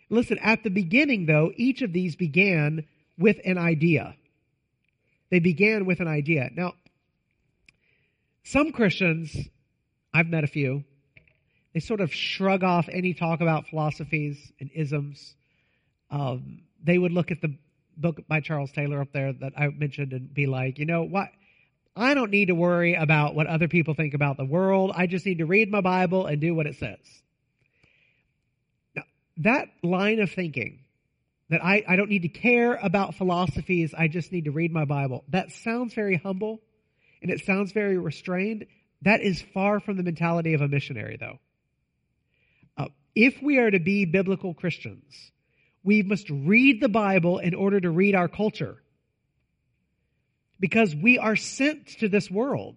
Listen, 0.09 0.37
at 0.39 0.63
the 0.63 0.69
beginning, 0.69 1.25
though, 1.25 1.51
each 1.55 1.81
of 1.81 1.91
these 1.91 2.15
began 2.15 2.85
with 3.17 3.37
an 3.45 3.57
idea. 3.57 4.15
They 5.29 5.39
began 5.39 5.85
with 5.85 5.99
an 5.99 6.07
idea. 6.07 6.49
Now, 6.55 6.73
some 8.43 8.71
Christians, 8.71 9.35
I've 10.13 10.27
met 10.27 10.45
a 10.45 10.47
few, 10.47 10.85
they 11.73 11.81
sort 11.81 11.99
of 11.99 12.13
shrug 12.13 12.63
off 12.63 12.87
any 12.89 13.13
talk 13.13 13.41
about 13.41 13.67
philosophies 13.67 14.51
and 14.59 14.71
isms. 14.73 15.35
Um, 16.09 16.61
they 16.81 16.97
would 16.97 17.11
look 17.11 17.31
at 17.31 17.41
the 17.41 17.57
book 17.97 18.25
by 18.27 18.39
Charles 18.39 18.71
Taylor 18.71 19.01
up 19.01 19.11
there 19.11 19.33
that 19.33 19.53
I 19.57 19.67
mentioned 19.67 20.13
and 20.13 20.33
be 20.33 20.45
like, 20.45 20.79
you 20.79 20.85
know 20.85 21.03
what? 21.03 21.29
I 21.95 22.13
don't 22.13 22.31
need 22.31 22.47
to 22.47 22.55
worry 22.55 22.93
about 22.93 23.35
what 23.35 23.47
other 23.47 23.67
people 23.67 23.95
think 23.95 24.13
about 24.13 24.37
the 24.37 24.45
world. 24.45 24.91
I 24.95 25.07
just 25.07 25.25
need 25.25 25.39
to 25.39 25.45
read 25.45 25.69
my 25.69 25.81
Bible 25.81 26.27
and 26.27 26.39
do 26.39 26.55
what 26.55 26.67
it 26.67 26.75
says. 26.75 26.99
That 29.37 29.69
line 29.83 30.19
of 30.19 30.31
thinking, 30.31 30.79
that 31.49 31.63
I, 31.63 31.83
I 31.87 31.95
don't 31.95 32.09
need 32.09 32.23
to 32.23 32.29
care 32.29 32.75
about 32.75 33.15
philosophies, 33.15 33.93
I 33.97 34.07
just 34.07 34.31
need 34.31 34.45
to 34.45 34.51
read 34.51 34.71
my 34.71 34.85
Bible, 34.85 35.23
that 35.29 35.51
sounds 35.51 35.93
very 35.93 36.17
humble 36.17 36.61
and 37.21 37.31
it 37.31 37.45
sounds 37.45 37.71
very 37.71 37.97
restrained. 37.97 38.65
That 39.03 39.21
is 39.21 39.41
far 39.53 39.79
from 39.79 39.97
the 39.97 40.03
mentality 40.03 40.53
of 40.53 40.61
a 40.61 40.67
missionary, 40.67 41.17
though. 41.19 41.39
Uh, 42.77 42.87
if 43.15 43.41
we 43.41 43.57
are 43.57 43.71
to 43.71 43.79
be 43.79 44.05
biblical 44.05 44.53
Christians, 44.53 45.31
we 45.83 46.03
must 46.03 46.29
read 46.29 46.81
the 46.81 46.89
Bible 46.89 47.39
in 47.39 47.53
order 47.53 47.79
to 47.79 47.89
read 47.89 48.15
our 48.15 48.27
culture. 48.27 48.81
Because 50.59 50.95
we 50.95 51.17
are 51.19 51.35
sent 51.35 51.87
to 51.99 52.09
this 52.09 52.29
world. 52.29 52.75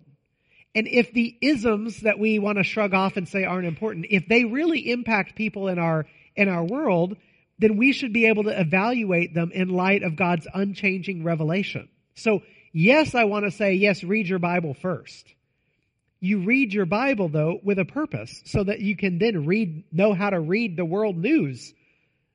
And 0.74 0.86
if 0.86 1.12
the 1.12 1.36
isms 1.40 2.02
that 2.02 2.18
we 2.18 2.38
want 2.38 2.58
to 2.58 2.64
shrug 2.64 2.94
off 2.94 3.16
and 3.16 3.28
say 3.28 3.44
aren't 3.44 3.66
important, 3.66 4.06
if 4.10 4.28
they 4.28 4.44
really 4.44 4.90
impact 4.90 5.34
people 5.34 5.68
in 5.68 5.78
our, 5.78 6.06
in 6.40 6.48
our 6.48 6.64
world, 6.64 7.16
then 7.58 7.76
we 7.76 7.92
should 7.92 8.12
be 8.12 8.26
able 8.26 8.44
to 8.44 8.60
evaluate 8.60 9.34
them 9.34 9.50
in 9.52 9.68
light 9.68 10.02
of 10.02 10.16
God's 10.16 10.46
unchanging 10.52 11.24
revelation. 11.24 11.88
So, 12.14 12.40
yes, 12.72 13.14
I 13.14 13.24
want 13.24 13.44
to 13.44 13.50
say, 13.50 13.74
yes, 13.74 14.02
read 14.02 14.28
your 14.28 14.38
Bible 14.38 14.74
first. 14.74 15.26
You 16.20 16.40
read 16.40 16.72
your 16.72 16.86
Bible, 16.86 17.28
though, 17.28 17.60
with 17.62 17.78
a 17.78 17.84
purpose 17.84 18.42
so 18.44 18.64
that 18.64 18.80
you 18.80 18.96
can 18.96 19.18
then 19.18 19.46
read, 19.46 19.84
know 19.92 20.12
how 20.12 20.30
to 20.30 20.40
read 20.40 20.76
the 20.76 20.84
world 20.84 21.16
news 21.16 21.72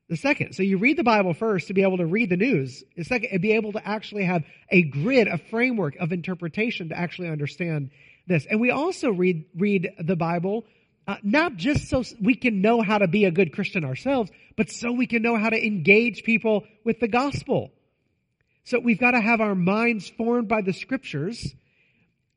the 0.07 0.17
second. 0.17 0.53
So 0.53 0.63
you 0.63 0.77
read 0.77 0.97
the 0.97 1.03
Bible 1.03 1.33
first 1.33 1.67
to 1.67 1.73
be 1.73 1.81
able 1.81 1.97
to 1.97 2.05
read 2.05 2.29
the 2.29 2.37
news. 2.37 2.83
The 2.95 3.03
second, 3.03 3.29
and 3.31 3.41
be 3.41 3.53
able 3.53 3.73
to 3.73 3.87
actually 3.87 4.25
have 4.25 4.43
a 4.69 4.83
grid, 4.83 5.27
a 5.27 5.37
framework 5.37 5.95
of 5.97 6.11
interpretation 6.11 6.89
to 6.89 6.97
actually 6.97 7.29
understand 7.29 7.89
this. 8.27 8.45
And 8.45 8.61
we 8.61 8.71
also 8.71 9.09
read, 9.09 9.45
read 9.55 9.89
the 9.99 10.15
Bible 10.15 10.65
uh, 11.07 11.17
not 11.23 11.55
just 11.55 11.87
so 11.87 12.03
we 12.21 12.35
can 12.35 12.61
know 12.61 12.81
how 12.81 12.97
to 12.97 13.07
be 13.07 13.25
a 13.25 13.31
good 13.31 13.53
Christian 13.53 13.85
ourselves, 13.85 14.31
but 14.55 14.71
so 14.71 14.91
we 14.91 15.07
can 15.07 15.21
know 15.21 15.37
how 15.37 15.49
to 15.49 15.65
engage 15.65 16.23
people 16.23 16.63
with 16.83 16.99
the 16.99 17.07
gospel. 17.07 17.71
So 18.63 18.79
we've 18.79 18.99
got 18.99 19.11
to 19.11 19.21
have 19.21 19.41
our 19.41 19.53
minds 19.53 20.09
formed 20.09 20.47
by 20.47 20.61
the 20.61 20.73
scriptures. 20.73 21.53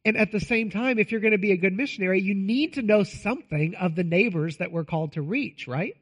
And 0.05 0.17
at 0.17 0.31
the 0.31 0.41
same 0.41 0.71
time, 0.71 0.99
if 0.99 1.11
you're 1.11 1.23
going 1.23 1.33
to 1.33 1.39
be 1.39 1.53
a 1.53 1.57
good 1.57 1.73
missionary, 1.73 2.21
you 2.21 2.35
need 2.35 2.75
to 2.75 2.83
know 2.83 3.03
something 3.03 3.75
of 3.75 3.95
the 3.95 4.05
neighbors 4.05 4.59
that 4.59 4.71
we're 4.71 4.85
called 4.85 5.13
to 5.13 5.23
reach, 5.23 5.67
right? 5.67 5.95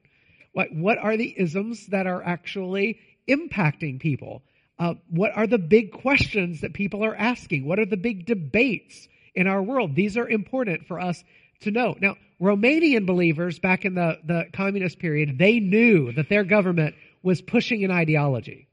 What, 0.53 0.73
what 0.73 0.99
are 0.99 1.17
the 1.17 1.33
isms 1.37 1.87
that 1.89 2.07
are 2.07 2.23
actually 2.23 2.99
impacting 3.29 4.01
people? 4.01 4.43
Uh, 4.79 4.95
what 5.09 5.31
are 5.37 5.47
the 5.47 5.59
big 5.59 5.93
questions 5.93 6.61
that 6.63 6.75
people 6.75 7.05
are 7.05 7.15
asking? 7.15 7.65
What 7.65 7.79
are 7.79 7.87
the 7.87 7.97
big 7.97 8.27
debates 8.27 9.09
in 9.35 9.47
our 9.47 9.63
world? 9.63 9.95
These 9.95 10.17
are 10.17 10.29
important 10.29 10.87
for 10.87 10.99
us 10.99 11.23
to 11.61 11.71
know. 11.71 11.95
Now, 12.01 12.17
Romanian 12.41 13.07
believers 13.07 13.59
back 13.59 13.85
in 13.85 13.95
the, 13.95 14.19
the 14.25 14.45
communist 14.53 14.99
period, 14.99 15.39
they 15.39 15.59
knew 15.59 16.13
that 16.13 16.29
their 16.29 16.45
government 16.45 16.95
was 17.23 17.41
pushing 17.41 17.85
an 17.85 17.91
ideology. 17.91 18.69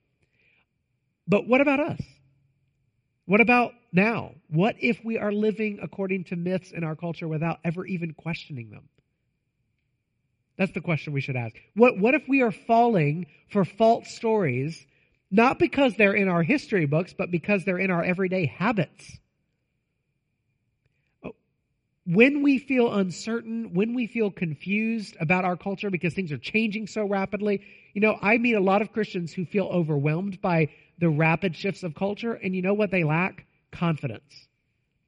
But 1.28 1.48
what 1.48 1.62
about 1.62 1.80
us? 1.80 2.02
What 3.26 3.40
about 3.40 3.72
now? 3.94 4.32
What 4.50 4.76
if 4.80 5.00
we 5.04 5.18
are 5.18 5.32
living 5.32 5.80
according 5.82 6.26
to 6.26 6.36
myths 6.36 6.72
in 6.72 6.84
our 6.84 6.96
culture 6.96 7.28
without 7.28 7.60
ever 7.64 7.86
even 7.86 8.14
questioning 8.14 8.70
them? 8.70 8.90
That's 10.58 10.74
the 10.74 10.82
question 10.82 11.14
we 11.14 11.22
should 11.22 11.38
ask. 11.38 11.56
What, 11.74 11.98
what 11.98 12.14
if 12.14 12.28
we 12.28 12.42
are 12.42 12.52
falling 12.52 13.28
for 13.50 13.66
false 13.66 14.10
stories, 14.10 14.86
not 15.32 15.58
because 15.58 15.96
they're 15.96 16.14
in 16.14 16.28
our 16.28 16.44
history 16.44 16.86
books, 16.86 17.14
but 17.18 17.32
because 17.32 17.64
they're 17.64 17.80
in 17.80 17.92
our 17.92 18.04
everyday 18.04 18.46
habits? 18.46 19.20
When 22.06 22.44
we 22.44 22.58
feel 22.58 22.94
uncertain, 22.94 23.74
when 23.74 23.94
we 23.94 24.08
feel 24.08 24.30
confused 24.30 25.16
about 25.20 25.46
our 25.46 25.56
culture 25.56 25.90
because 25.90 26.14
things 26.14 26.32
are 26.32 26.38
changing 26.38 26.88
so 26.88 27.06
rapidly, 27.06 27.62
you 27.94 28.02
know, 28.02 28.18
I 28.22 28.38
meet 28.38 28.56
a 28.56 28.60
lot 28.60 28.82
of 28.82 28.92
Christians 28.92 29.34
who 29.34 29.46
feel 29.46 29.68
overwhelmed 29.68 30.42
by 30.42 30.70
the 31.00 31.10
rapid 31.10 31.56
shifts 31.56 31.84
of 31.84 31.96
culture, 31.96 32.34
and 32.34 32.56
you 32.56 32.62
know 32.62 32.74
what 32.74 32.92
they 32.92 33.04
lack? 33.04 33.46
Confidence. 33.72 34.48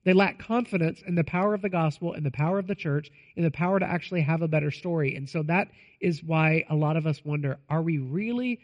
They 0.06 0.14
lack 0.14 0.40
confidence 0.40 1.02
in 1.06 1.16
the 1.16 1.24
power 1.24 1.54
of 1.54 1.62
the 1.62 1.70
gospel 1.70 2.14
and 2.14 2.26
the 2.26 2.32
power 2.32 2.60
of 2.60 2.68
the 2.68 2.76
church 2.76 3.10
in 3.36 3.44
the 3.44 3.52
power 3.52 3.80
to 3.80 3.86
actually 3.86 4.22
have 4.22 4.42
a 4.42 4.48
better 4.48 4.72
story. 4.72 5.16
And 5.16 5.28
so 5.28 5.44
that 5.44 5.70
is 6.00 6.24
why 6.24 6.64
a 6.70 6.76
lot 6.76 6.96
of 6.96 7.08
us 7.08 7.26
wonder 7.26 7.58
are 7.70 7.82
we 7.82 7.98
really 7.98 8.60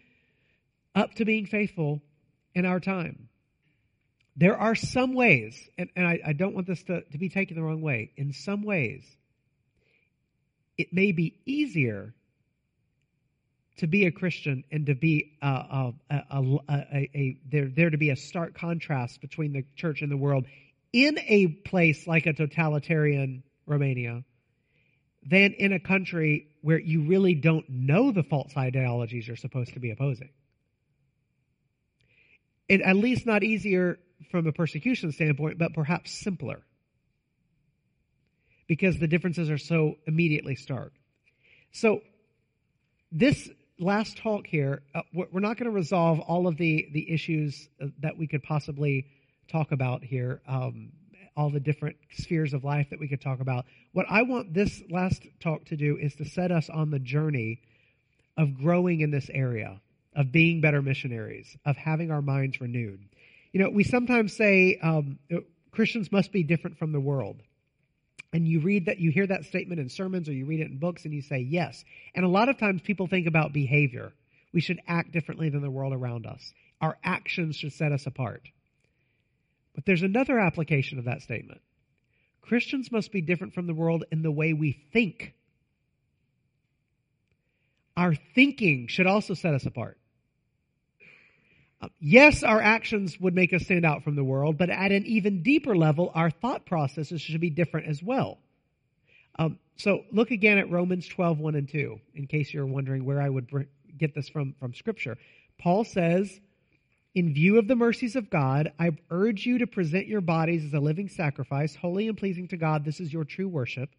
up 0.93 1.15
to 1.15 1.25
being 1.25 1.47
faithful 1.47 2.01
in 2.53 2.65
our 2.65 2.79
time? 2.79 3.27
There 4.35 4.57
are 4.57 4.75
some 4.75 5.13
ways, 5.13 5.59
and, 5.77 5.89
and 5.95 6.07
I, 6.07 6.19
I 6.27 6.33
don't 6.33 6.55
want 6.55 6.67
this 6.67 6.83
to, 6.83 7.01
to 7.01 7.17
be 7.17 7.29
taken 7.29 7.57
the 7.57 7.63
wrong 7.63 7.81
way. 7.81 8.11
In 8.15 8.33
some 8.33 8.63
ways, 8.63 9.03
it 10.77 10.93
may 10.93 11.11
be 11.11 11.39
easier 11.45 12.13
to 13.77 13.88
be 13.88 14.05
a 14.05 14.11
Christian 14.11 14.63
and 14.71 14.85
to 14.85 14.95
be 14.95 15.33
a, 15.41 15.47
a, 15.47 15.93
a, 16.09 16.59
a, 16.69 17.38
there, 17.50 17.67
there 17.67 17.89
to 17.89 17.97
be 17.97 18.09
a 18.09 18.15
stark 18.15 18.57
contrast 18.57 19.21
between 19.21 19.53
the 19.53 19.65
church 19.75 20.01
and 20.01 20.11
the 20.11 20.17
world 20.17 20.45
in 20.93 21.17
a 21.27 21.47
place 21.47 22.07
like 22.07 22.25
a 22.25 22.33
totalitarian 22.33 23.43
Romania 23.65 24.23
than 25.23 25.53
in 25.53 25.73
a 25.73 25.79
country 25.79 26.47
where 26.61 26.79
you 26.79 27.03
really 27.03 27.35
don't 27.35 27.67
know 27.69 28.11
the 28.11 28.23
false 28.23 28.55
ideologies 28.57 29.27
you're 29.27 29.38
supposed 29.38 29.73
to 29.73 29.79
be 29.79 29.91
opposing. 29.91 30.29
It, 32.67 32.81
at 32.81 32.95
least 32.95 33.25
not 33.25 33.43
easier 33.43 34.00
from 34.29 34.47
a 34.47 34.51
persecution 34.51 35.11
standpoint, 35.11 35.57
but 35.57 35.73
perhaps 35.73 36.11
simpler 36.11 36.61
because 38.71 38.97
the 38.99 39.07
differences 39.07 39.49
are 39.49 39.57
so 39.57 39.95
immediately 40.07 40.55
stark. 40.55 40.93
So, 41.73 41.99
this 43.11 43.49
last 43.77 44.15
talk 44.15 44.47
here, 44.47 44.81
uh, 44.95 45.01
we're 45.13 45.41
not 45.41 45.57
going 45.57 45.69
to 45.69 45.75
resolve 45.75 46.21
all 46.21 46.47
of 46.47 46.55
the, 46.55 46.87
the 46.93 47.11
issues 47.11 47.67
uh, 47.81 47.87
that 47.99 48.17
we 48.17 48.27
could 48.27 48.43
possibly 48.43 49.07
talk 49.51 49.73
about 49.73 50.05
here, 50.05 50.41
um, 50.47 50.93
all 51.35 51.49
the 51.49 51.59
different 51.59 51.97
spheres 52.13 52.53
of 52.53 52.63
life 52.63 52.87
that 52.91 52.99
we 53.01 53.09
could 53.09 53.19
talk 53.19 53.41
about. 53.41 53.65
What 53.91 54.05
I 54.09 54.21
want 54.21 54.53
this 54.53 54.81
last 54.89 55.21
talk 55.41 55.65
to 55.65 55.75
do 55.75 55.97
is 55.97 56.15
to 56.15 56.23
set 56.23 56.51
us 56.51 56.69
on 56.69 56.91
the 56.91 56.99
journey 56.99 57.59
of 58.37 58.57
growing 58.57 59.01
in 59.01 59.11
this 59.11 59.29
area, 59.33 59.81
of 60.15 60.31
being 60.31 60.61
better 60.61 60.81
missionaries, 60.81 61.57
of 61.65 61.75
having 61.75 62.09
our 62.09 62.21
minds 62.21 62.61
renewed. 62.61 63.01
You 63.51 63.62
know, 63.62 63.70
we 63.70 63.84
sometimes 63.84 64.36
say 64.36 64.79
um, 64.81 65.20
Christians 65.72 66.12
must 66.12 66.31
be 66.31 66.43
different 66.43 66.77
from 66.77 66.91
the 66.91 67.00
world. 67.00 67.41
And 68.34 68.48
you 68.48 68.62
read 68.62 68.86
that, 68.86 69.00
you 69.00 69.12
hear 69.12 69.27
that 69.27 69.43
statement 69.46 69.81
in 69.81 69.89
sermons 69.89 70.29
or 70.29 70.34
you 70.34 70.46
read 70.46 70.62
it 70.62 70.72
in 70.72 70.77
books 70.77 71.03
and 71.03 71.13
you 71.13 71.22
say 71.22 71.39
yes. 71.39 71.84
And 72.15 72.24
a 72.24 72.29
lot 72.29 72.48
of 72.48 72.58
times 72.58 72.81
people 72.81 73.08
think 73.08 73.27
about 73.27 73.51
behavior. 73.51 74.13
We 74.53 74.62
should 74.62 74.79
act 74.88 75.12
differently 75.12 75.50
than 75.50 75.62
the 75.62 75.72
world 75.72 75.93
around 75.93 76.25
us. 76.25 76.53
Our 76.79 76.98
actions 77.03 77.58
should 77.58 77.74
set 77.74 77.91
us 77.91 78.05
apart. 78.05 78.48
But 79.75 79.86
there's 79.86 80.01
another 80.01 80.39
application 80.39 80.98
of 80.98 81.05
that 81.05 81.22
statement. 81.22 81.62
Christians 82.41 82.91
must 82.91 83.12
be 83.12 83.22
different 83.22 83.53
from 83.53 83.67
the 83.67 83.74
world 83.74 84.05
in 84.12 84.24
the 84.24 84.31
way 84.31 84.53
we 84.53 84.74
think. 84.91 85.34
Our 87.96 88.15
thinking 88.36 88.88
should 88.88 89.08
also 89.08 89.34
set 89.34 89.53
us 89.53 89.65
apart. 89.65 89.98
Yes, 92.00 92.43
our 92.43 92.61
actions 92.61 93.19
would 93.19 93.33
make 93.33 93.53
us 93.53 93.63
stand 93.63 93.85
out 93.85 94.03
from 94.03 94.15
the 94.15 94.23
world, 94.23 94.57
but 94.57 94.69
at 94.69 94.91
an 94.91 95.05
even 95.05 95.41
deeper 95.41 95.75
level, 95.75 96.11
our 96.13 96.29
thought 96.29 96.65
processes 96.65 97.21
should 97.21 97.41
be 97.41 97.50
different 97.50 97.88
as 97.88 98.03
well. 98.03 98.38
Um, 99.39 99.57
so 99.77 100.03
look 100.11 100.29
again 100.29 100.59
at 100.59 100.69
Romans 100.69 101.07
12, 101.07 101.39
1 101.39 101.55
and 101.55 101.67
2, 101.67 102.00
in 102.15 102.27
case 102.27 102.53
you're 102.53 102.67
wondering 102.67 103.03
where 103.03 103.21
I 103.21 103.29
would 103.29 103.67
get 103.97 104.13
this 104.13 104.29
from, 104.29 104.53
from 104.59 104.75
Scripture. 104.75 105.17
Paul 105.57 105.83
says, 105.83 106.39
In 107.15 107.33
view 107.33 107.57
of 107.57 107.67
the 107.67 107.75
mercies 107.75 108.15
of 108.15 108.29
God, 108.29 108.73
I 108.79 108.91
urge 109.09 109.47
you 109.47 109.57
to 109.59 109.67
present 109.67 110.07
your 110.07 110.21
bodies 110.21 110.63
as 110.63 110.73
a 110.73 110.79
living 110.79 111.09
sacrifice, 111.09 111.75
holy 111.75 112.07
and 112.07 112.17
pleasing 112.17 112.47
to 112.50 112.57
God. 112.57 112.85
This 112.85 113.00
is 113.00 113.11
your 113.11 113.23
true 113.23 113.47
worship. 113.47 113.89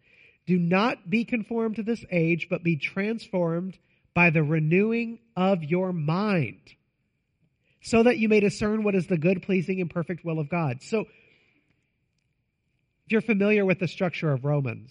Do 0.45 0.57
not 0.57 1.09
be 1.09 1.25
conformed 1.25 1.77
to 1.77 1.83
this 1.83 2.05
age, 2.11 2.47
but 2.49 2.63
be 2.63 2.77
transformed 2.77 3.77
by 4.13 4.29
the 4.29 4.43
renewing 4.43 5.19
of 5.35 5.63
your 5.63 5.91
mind 5.91 6.75
so 7.83 8.01
that 8.01 8.17
you 8.17 8.29
may 8.29 8.39
discern 8.39 8.83
what 8.83 8.95
is 8.95 9.07
the 9.07 9.17
good, 9.17 9.43
pleasing, 9.43 9.81
and 9.81 9.89
perfect 9.89 10.25
will 10.25 10.39
of 10.39 10.49
God. 10.49 10.81
So, 10.81 11.01
if 11.01 13.11
you're 13.11 13.21
familiar 13.21 13.65
with 13.65 13.79
the 13.79 13.89
structure 13.89 14.31
of 14.31 14.45
Romans, 14.45 14.89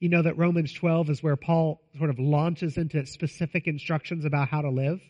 you 0.00 0.08
know 0.08 0.22
that 0.22 0.38
Romans 0.38 0.72
12 0.72 1.10
is 1.10 1.22
where 1.22 1.36
Paul 1.36 1.82
sort 1.98 2.08
of 2.08 2.18
launches 2.18 2.78
into 2.78 3.04
specific 3.04 3.66
instructions 3.66 4.24
about 4.24 4.48
how 4.48 4.62
to 4.62 4.70
live. 4.70 5.00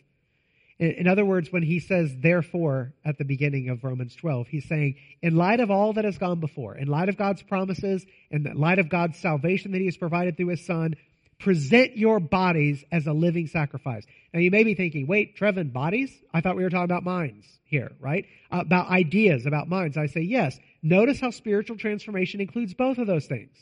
In 0.79 1.07
other 1.07 1.25
words, 1.25 1.51
when 1.51 1.63
he 1.63 1.79
says, 1.79 2.13
therefore, 2.17 2.93
at 3.05 3.17
the 3.17 3.25
beginning 3.25 3.69
of 3.69 3.83
Romans 3.83 4.15
12, 4.15 4.47
he's 4.47 4.67
saying, 4.67 4.95
in 5.21 5.35
light 5.35 5.59
of 5.59 5.71
all 5.71 5.93
that 5.93 6.05
has 6.05 6.17
gone 6.17 6.39
before, 6.39 6.77
in 6.77 6.87
light 6.87 7.09
of 7.09 7.17
God's 7.17 7.43
promises, 7.43 8.05
in 8.31 8.43
light 8.55 8.79
of 8.79 8.89
God's 8.89 9.19
salvation 9.19 9.73
that 9.73 9.79
he 9.79 9.85
has 9.85 9.97
provided 9.97 10.37
through 10.37 10.47
his 10.47 10.65
son, 10.65 10.95
present 11.39 11.97
your 11.97 12.19
bodies 12.19 12.83
as 12.91 13.07
a 13.07 13.13
living 13.13 13.47
sacrifice. 13.47 14.03
Now 14.33 14.41
you 14.41 14.51
may 14.51 14.63
be 14.63 14.75
thinking, 14.75 15.07
wait, 15.07 15.37
Trevin, 15.37 15.71
bodies? 15.71 16.11
I 16.33 16.41
thought 16.41 16.55
we 16.55 16.63
were 16.63 16.69
talking 16.69 16.85
about 16.85 17.03
minds 17.03 17.45
here, 17.63 17.91
right? 17.99 18.25
Uh, 18.51 18.61
about 18.61 18.89
ideas, 18.89 19.45
about 19.45 19.69
minds. 19.69 19.97
I 19.97 20.07
say 20.07 20.21
yes. 20.21 20.59
Notice 20.83 21.19
how 21.19 21.31
spiritual 21.31 21.77
transformation 21.77 22.41
includes 22.41 22.73
both 22.73 22.97
of 22.97 23.07
those 23.07 23.25
things. 23.25 23.55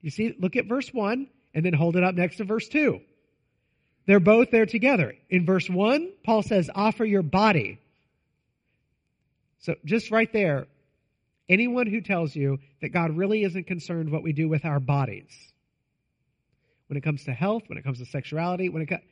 You 0.00 0.10
see, 0.10 0.34
look 0.38 0.56
at 0.56 0.66
verse 0.66 0.92
1 0.92 1.28
and 1.54 1.64
then 1.64 1.72
hold 1.72 1.96
it 1.96 2.04
up 2.04 2.14
next 2.14 2.36
to 2.36 2.44
verse 2.44 2.68
2. 2.68 3.00
They're 4.06 4.20
both 4.20 4.50
there 4.50 4.66
together. 4.66 5.14
In 5.28 5.46
verse 5.46 5.68
1, 5.68 6.12
Paul 6.24 6.42
says, 6.42 6.70
offer 6.74 7.04
your 7.04 7.22
body. 7.22 7.78
So 9.60 9.74
just 9.84 10.10
right 10.10 10.32
there, 10.32 10.66
anyone 11.48 11.86
who 11.86 12.00
tells 12.00 12.34
you 12.34 12.58
that 12.80 12.88
God 12.88 13.16
really 13.16 13.44
isn't 13.44 13.66
concerned 13.66 14.10
what 14.10 14.22
we 14.22 14.32
do 14.32 14.48
with 14.48 14.64
our 14.64 14.80
bodies, 14.80 15.49
when 16.90 16.96
it 16.96 17.02
comes 17.02 17.22
to 17.24 17.32
health, 17.32 17.62
when 17.68 17.78
it 17.78 17.84
comes 17.84 17.98
to 17.98 18.04
sexuality, 18.04 18.68
when 18.68 18.82
it 18.82 18.86
comes, 18.86 19.02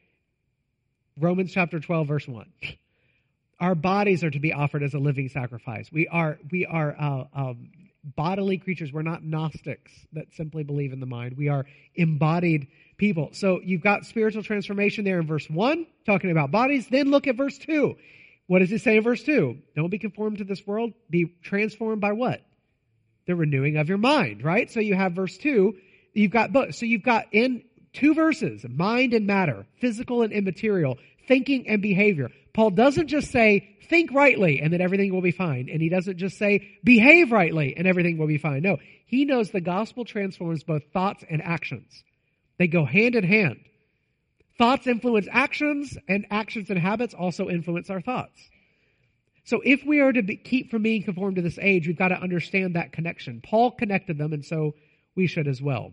Romans 1.17 1.53
chapter 1.53 1.79
12, 1.79 2.09
verse 2.09 2.27
1. 2.27 2.45
Our 3.61 3.77
bodies 3.77 4.25
are 4.25 4.31
to 4.31 4.41
be 4.41 4.53
offered 4.53 4.83
as 4.83 4.95
a 4.95 4.99
living 4.99 5.29
sacrifice. 5.29 5.89
We 5.93 6.09
are, 6.09 6.39
we 6.51 6.67
are 6.67 6.97
uh, 6.99 7.25
um, 7.33 7.71
bodily 8.05 8.59
creatures. 8.59 8.93
We're 8.93 9.03
not 9.03 9.23
Gnostics 9.23 9.93
that 10.13 10.27
simply 10.35 10.65
believe 10.65 10.93
in 10.93 10.99
the 10.99 11.07
mind. 11.07 11.37
We 11.37 11.49
are 11.49 11.67
embodied 11.95 12.67
people. 12.97 13.31
So 13.33 13.61
you've 13.63 13.83
got 13.83 14.07
spiritual 14.07 14.43
transformation 14.43 15.05
there 15.05 15.21
in 15.21 15.29
verse 15.29 15.49
1, 15.49 15.87
talking 16.05 16.33
about 16.33 16.51
bodies. 16.51 16.89
Then 16.89 17.13
look 17.13 17.29
at 17.29 17.37
verse 17.37 17.59
2. 17.59 17.97
What 18.49 18.59
does 18.59 18.73
it 18.73 18.81
say 18.81 18.97
in 18.97 19.05
verse 19.05 19.23
2? 19.23 19.57
Don't 19.77 19.91
be 19.91 19.99
conformed 19.99 20.39
to 20.39 20.45
this 20.45 20.67
world. 20.67 20.95
Be 21.11 21.33
transformed 21.45 22.01
by 22.01 22.13
what? 22.13 22.43
The 23.27 23.37
renewing 23.37 23.77
of 23.77 23.89
your 23.89 23.99
mind, 23.99 24.43
right? 24.43 24.69
So 24.69 24.81
you 24.81 24.95
have 24.95 25.13
verse 25.13 25.37
2. 25.39 25.77
You've 26.15 26.33
got 26.33 26.53
both. 26.53 26.75
So 26.75 26.87
you've 26.87 27.03
got 27.03 27.27
in 27.33 27.63
two 27.99 28.15
verses, 28.15 28.65
mind 28.69 29.15
and 29.15 29.27
matter, 29.27 29.67
physical 29.81 30.23
and 30.23 30.33
immaterial, 30.33 30.99
thinking 31.27 31.69
and 31.69 31.83
behavior. 31.83 32.31
Paul 32.55 32.71
doesn't 32.71 33.09
just 33.09 33.31
say, 33.31 33.77
think 33.89 34.13
rightly 34.13 34.61
and 34.61 34.73
then 34.73 34.81
everything 34.81 35.13
will 35.13 35.23
be 35.23 35.33
fine. 35.33 35.69
And 35.71 35.81
he 35.81 35.89
doesn't 35.89 36.19
just 36.19 36.39
say, 36.39 36.79
behave 36.85 37.33
rightly 37.33 37.75
and 37.77 37.87
everything 37.87 38.19
will 38.19 38.27
be 38.27 38.39
fine. 38.39 38.63
No, 38.63 38.79
he 39.07 39.25
knows 39.25 39.51
the 39.51 39.61
gospel 39.61 40.05
transforms 40.05 40.65
both 40.65 40.83
thoughts 40.93 41.25
and 41.29 41.43
actions. 41.43 42.05
They 42.59 42.67
go 42.67 42.85
hand 42.85 43.15
in 43.15 43.25
hand. 43.25 43.61
Thoughts 44.59 44.89
influence 44.89 45.29
actions, 45.31 45.97
and 46.09 46.27
actions 46.33 46.69
and 46.69 46.79
habits 46.81 47.15
also 47.15 47.49
influence 47.49 47.91
our 47.91 48.01
thoughts. 48.01 48.41
So 49.45 49.61
if 49.65 49.85
we 49.87 50.01
are 50.01 50.13
to 50.13 50.23
be, 50.23 50.37
keep 50.37 50.73
from 50.73 50.83
being 50.83 51.05
conformed 51.05 51.37
to 51.37 51.43
this 51.43 51.61
age, 51.63 51.87
we've 51.87 51.97
got 51.97 52.09
to 52.09 52.21
understand 52.21 52.75
that 52.75 52.91
connection. 52.91 53.41
Paul 53.41 53.71
connected 53.71 54.19
them, 54.19 54.33
and 54.33 54.45
so 54.45 54.75
we 55.15 55.29
should 55.29 55.47
as 55.47 55.63
well. 55.63 55.93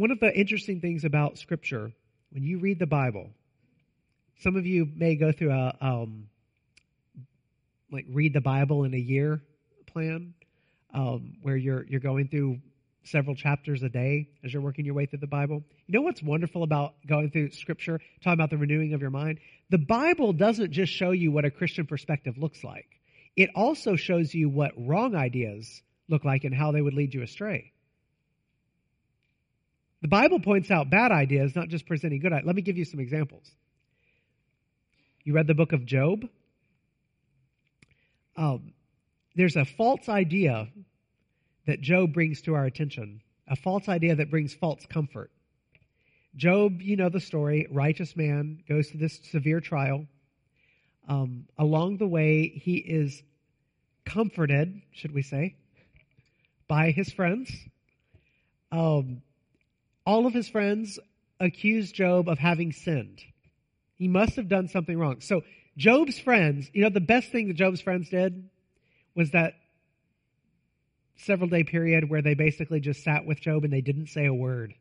One 0.00 0.10
of 0.10 0.18
the 0.18 0.34
interesting 0.34 0.80
things 0.80 1.04
about 1.04 1.36
Scripture, 1.36 1.92
when 2.30 2.42
you 2.42 2.58
read 2.58 2.78
the 2.78 2.86
Bible, 2.86 3.28
some 4.38 4.56
of 4.56 4.64
you 4.64 4.88
may 4.96 5.14
go 5.14 5.30
through 5.30 5.50
a 5.50 5.76
um, 5.78 6.30
like 7.92 8.06
read 8.08 8.32
the 8.32 8.40
Bible 8.40 8.84
in 8.84 8.94
a 8.94 8.98
year 8.98 9.42
plan, 9.86 10.32
um, 10.94 11.34
where 11.42 11.54
you're 11.54 11.84
you're 11.84 12.00
going 12.00 12.28
through 12.28 12.60
several 13.04 13.36
chapters 13.36 13.82
a 13.82 13.90
day 13.90 14.30
as 14.42 14.54
you're 14.54 14.62
working 14.62 14.86
your 14.86 14.94
way 14.94 15.04
through 15.04 15.18
the 15.18 15.26
Bible. 15.26 15.62
You 15.86 15.98
know 15.98 16.00
what's 16.00 16.22
wonderful 16.22 16.62
about 16.62 16.94
going 17.06 17.30
through 17.30 17.50
Scripture, 17.50 18.00
talking 18.24 18.40
about 18.40 18.48
the 18.48 18.56
renewing 18.56 18.94
of 18.94 19.02
your 19.02 19.10
mind? 19.10 19.38
The 19.68 19.76
Bible 19.76 20.32
doesn't 20.32 20.70
just 20.70 20.94
show 20.94 21.10
you 21.10 21.30
what 21.30 21.44
a 21.44 21.50
Christian 21.50 21.84
perspective 21.84 22.38
looks 22.38 22.64
like, 22.64 22.88
it 23.36 23.50
also 23.54 23.96
shows 23.96 24.32
you 24.32 24.48
what 24.48 24.72
wrong 24.78 25.14
ideas 25.14 25.82
look 26.08 26.24
like 26.24 26.44
and 26.44 26.54
how 26.54 26.72
they 26.72 26.80
would 26.80 26.94
lead 26.94 27.12
you 27.12 27.20
astray. 27.20 27.72
The 30.02 30.08
Bible 30.08 30.40
points 30.40 30.70
out 30.70 30.88
bad 30.90 31.12
ideas, 31.12 31.54
not 31.54 31.68
just 31.68 31.86
presenting 31.86 32.20
good 32.20 32.32
ideas. 32.32 32.46
Let 32.46 32.56
me 32.56 32.62
give 32.62 32.78
you 32.78 32.84
some 32.84 33.00
examples. 33.00 33.50
You 35.24 35.34
read 35.34 35.46
the 35.46 35.54
book 35.54 35.72
of 35.72 35.84
Job? 35.84 36.26
Um, 38.36 38.72
there's 39.34 39.56
a 39.56 39.64
false 39.64 40.08
idea 40.08 40.68
that 41.66 41.82
Job 41.82 42.14
brings 42.14 42.40
to 42.42 42.54
our 42.54 42.64
attention, 42.64 43.20
a 43.46 43.56
false 43.56 43.88
idea 43.88 44.16
that 44.16 44.30
brings 44.30 44.54
false 44.54 44.86
comfort. 44.86 45.30
Job, 46.36 46.80
you 46.80 46.96
know 46.96 47.08
the 47.08 47.20
story, 47.20 47.66
righteous 47.70 48.16
man, 48.16 48.62
goes 48.68 48.90
to 48.90 48.96
this 48.96 49.20
severe 49.30 49.60
trial. 49.60 50.06
Um, 51.08 51.46
along 51.58 51.98
the 51.98 52.06
way, 52.06 52.48
he 52.48 52.76
is 52.76 53.22
comforted, 54.06 54.80
should 54.92 55.12
we 55.12 55.22
say, 55.22 55.56
by 56.68 56.92
his 56.92 57.12
friends. 57.12 57.52
Um, 58.72 59.22
all 60.10 60.26
of 60.26 60.34
his 60.34 60.48
friends 60.48 60.98
accuse 61.38 61.92
Job 61.92 62.28
of 62.28 62.36
having 62.36 62.72
sinned. 62.72 63.22
He 63.94 64.08
must 64.08 64.34
have 64.34 64.48
done 64.48 64.66
something 64.66 64.98
wrong. 64.98 65.20
So, 65.20 65.42
Job's 65.76 66.18
friends, 66.18 66.68
you 66.72 66.82
know, 66.82 66.88
the 66.88 67.00
best 67.00 67.30
thing 67.30 67.46
that 67.46 67.54
Job's 67.54 67.80
friends 67.80 68.08
did 68.08 68.50
was 69.14 69.30
that 69.30 69.54
several 71.18 71.48
day 71.48 71.62
period 71.62 72.10
where 72.10 72.22
they 72.22 72.34
basically 72.34 72.80
just 72.80 73.04
sat 73.04 73.24
with 73.24 73.40
Job 73.40 73.62
and 73.62 73.72
they 73.72 73.82
didn't 73.82 74.08
say 74.08 74.26
a 74.26 74.34
word. 74.34 74.74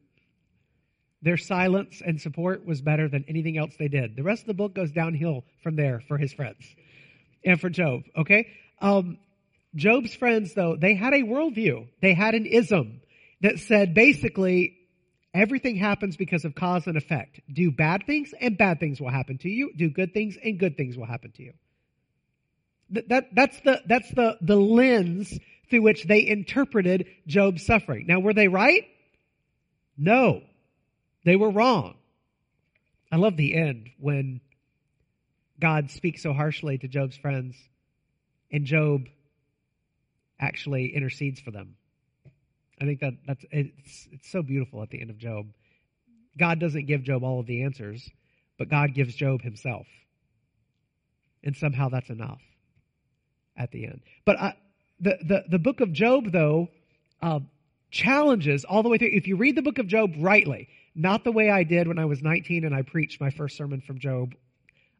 Their 1.21 1.37
silence 1.37 2.01
and 2.03 2.19
support 2.19 2.65
was 2.65 2.81
better 2.81 3.07
than 3.07 3.23
anything 3.27 3.55
else 3.55 3.73
they 3.77 3.87
did. 3.87 4.15
The 4.15 4.23
rest 4.23 4.41
of 4.41 4.47
the 4.47 4.55
book 4.55 4.73
goes 4.73 4.91
downhill 4.91 5.43
from 5.61 5.75
there 5.75 6.01
for 6.07 6.17
his 6.17 6.33
friends 6.33 6.65
and 7.45 7.61
for 7.61 7.69
Job, 7.69 8.01
okay? 8.17 8.47
Um, 8.81 9.19
Job's 9.75 10.15
friends, 10.15 10.55
though, 10.55 10.75
they 10.75 10.95
had 10.95 11.13
a 11.13 11.21
worldview. 11.21 11.87
They 12.01 12.15
had 12.15 12.33
an 12.33 12.47
ism 12.47 13.01
that 13.41 13.59
said 13.59 13.93
basically 13.93 14.78
everything 15.33 15.75
happens 15.75 16.17
because 16.17 16.45
of 16.45 16.55
cause 16.55 16.87
and 16.87 16.97
effect. 16.97 17.39
Do 17.51 17.71
bad 17.71 18.05
things 18.05 18.33
and 18.39 18.57
bad 18.57 18.79
things 18.79 18.99
will 18.99 19.09
happen 19.09 19.37
to 19.39 19.49
you. 19.49 19.71
Do 19.75 19.89
good 19.89 20.13
things 20.13 20.37
and 20.43 20.59
good 20.59 20.77
things 20.77 20.97
will 20.97 21.05
happen 21.05 21.31
to 21.33 21.43
you. 21.43 21.53
That, 22.91 23.09
that, 23.09 23.35
that's 23.35 23.59
the, 23.61 23.81
that's 23.85 24.09
the, 24.11 24.37
the 24.41 24.55
lens 24.55 25.37
through 25.69 25.83
which 25.83 26.05
they 26.05 26.25
interpreted 26.25 27.07
Job's 27.27 27.65
suffering. 27.65 28.07
Now, 28.07 28.19
were 28.19 28.33
they 28.33 28.47
right? 28.47 28.83
No. 29.97 30.41
They 31.25 31.35
were 31.35 31.51
wrong. 31.51 31.95
I 33.11 33.17
love 33.17 33.37
the 33.37 33.55
end 33.55 33.89
when 33.99 34.41
God 35.59 35.91
speaks 35.91 36.23
so 36.23 36.33
harshly 36.33 36.77
to 36.77 36.87
Job's 36.87 37.17
friends 37.17 37.55
and 38.51 38.65
Job 38.65 39.07
actually 40.39 40.95
intercedes 40.95 41.39
for 41.39 41.51
them. 41.51 41.75
I 42.81 42.85
think 42.85 42.99
that 43.01 43.13
that's 43.27 43.45
it's 43.51 44.07
it's 44.11 44.31
so 44.31 44.41
beautiful 44.41 44.81
at 44.81 44.89
the 44.89 45.01
end 45.01 45.09
of 45.09 45.17
Job. 45.17 45.47
God 46.37 46.59
doesn't 46.59 46.85
give 46.85 47.03
Job 47.03 47.23
all 47.23 47.39
of 47.39 47.45
the 47.45 47.63
answers, 47.63 48.09
but 48.57 48.69
God 48.69 48.93
gives 48.93 49.15
Job 49.15 49.41
himself. 49.41 49.87
And 51.43 51.55
somehow 51.55 51.89
that's 51.89 52.09
enough 52.09 52.41
at 53.57 53.71
the 53.71 53.85
end. 53.85 54.01
But 54.25 54.39
I, 54.39 54.53
the, 54.99 55.17
the, 55.21 55.43
the 55.49 55.59
book 55.59 55.81
of 55.81 55.93
Job, 55.93 56.31
though, 56.31 56.69
uh, 57.21 57.39
challenges 57.91 58.65
all 58.65 58.83
the 58.83 58.89
way 58.89 58.97
through. 58.97 59.09
If 59.13 59.27
you 59.27 59.37
read 59.37 59.55
the 59.55 59.61
book 59.61 59.77
of 59.77 59.87
Job 59.87 60.13
rightly, 60.19 60.67
not 60.95 61.23
the 61.23 61.31
way 61.31 61.49
I 61.49 61.63
did 61.63 61.87
when 61.87 61.99
I 61.99 62.05
was 62.05 62.21
19 62.21 62.65
and 62.65 62.75
I 62.75 62.81
preached 62.81 63.21
my 63.21 63.29
first 63.29 63.57
sermon 63.57 63.81
from 63.81 63.99
Job, 63.99 64.33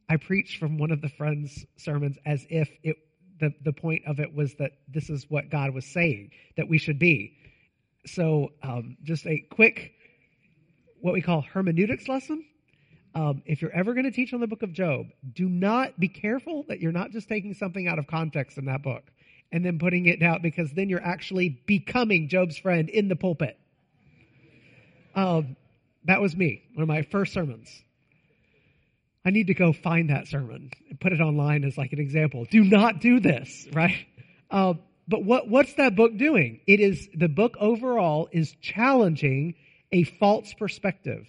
I 0.08 0.16
preached 0.16 0.58
from 0.58 0.78
one 0.78 0.90
of 0.90 1.00
the 1.00 1.08
friends' 1.08 1.64
sermons 1.76 2.16
as 2.26 2.46
if 2.50 2.68
it, 2.82 2.96
the, 3.38 3.52
the 3.62 3.72
point 3.72 4.02
of 4.06 4.18
it 4.20 4.34
was 4.34 4.54
that 4.54 4.72
this 4.88 5.08
is 5.08 5.26
what 5.28 5.50
God 5.50 5.72
was 5.72 5.84
saying, 5.84 6.30
that 6.56 6.68
we 6.68 6.78
should 6.78 6.98
be. 6.98 7.36
So, 8.06 8.52
um, 8.62 8.96
just 9.02 9.26
a 9.26 9.38
quick, 9.50 9.92
what 11.00 11.12
we 11.12 11.20
call 11.22 11.42
hermeneutics 11.42 12.08
lesson. 12.08 12.44
Um, 13.14 13.42
if 13.44 13.60
you're 13.60 13.72
ever 13.72 13.92
going 13.94 14.04
to 14.04 14.12
teach 14.12 14.32
on 14.32 14.40
the 14.40 14.46
book 14.46 14.62
of 14.62 14.72
Job, 14.72 15.06
do 15.32 15.48
not 15.48 15.98
be 15.98 16.08
careful 16.08 16.64
that 16.68 16.80
you're 16.80 16.92
not 16.92 17.10
just 17.10 17.28
taking 17.28 17.54
something 17.54 17.88
out 17.88 17.98
of 17.98 18.06
context 18.06 18.56
in 18.56 18.66
that 18.66 18.82
book 18.82 19.02
and 19.52 19.64
then 19.64 19.78
putting 19.78 20.06
it 20.06 20.22
out 20.22 20.42
because 20.42 20.70
then 20.72 20.88
you're 20.88 21.04
actually 21.04 21.60
becoming 21.66 22.28
Job's 22.28 22.56
friend 22.56 22.88
in 22.88 23.08
the 23.08 23.16
pulpit. 23.16 23.58
Um, 25.14 25.56
that 26.04 26.20
was 26.20 26.36
me, 26.36 26.62
one 26.74 26.82
of 26.82 26.88
my 26.88 27.02
first 27.02 27.32
sermons. 27.32 27.68
I 29.24 29.30
need 29.30 29.48
to 29.48 29.54
go 29.54 29.72
find 29.72 30.10
that 30.10 30.28
sermon 30.28 30.70
and 30.88 31.00
put 31.00 31.12
it 31.12 31.20
online 31.20 31.64
as 31.64 31.76
like 31.76 31.92
an 31.92 31.98
example. 31.98 32.46
Do 32.50 32.64
not 32.64 33.00
do 33.00 33.20
this, 33.20 33.66
right? 33.72 34.06
Uh, 34.50 34.74
but 35.10 35.24
what, 35.24 35.48
what's 35.48 35.74
that 35.74 35.96
book 35.96 36.16
doing? 36.16 36.60
It 36.68 36.78
is, 36.78 37.08
the 37.12 37.28
book 37.28 37.56
overall 37.58 38.28
is 38.30 38.54
challenging 38.62 39.56
a 39.90 40.04
false 40.04 40.54
perspective 40.54 41.26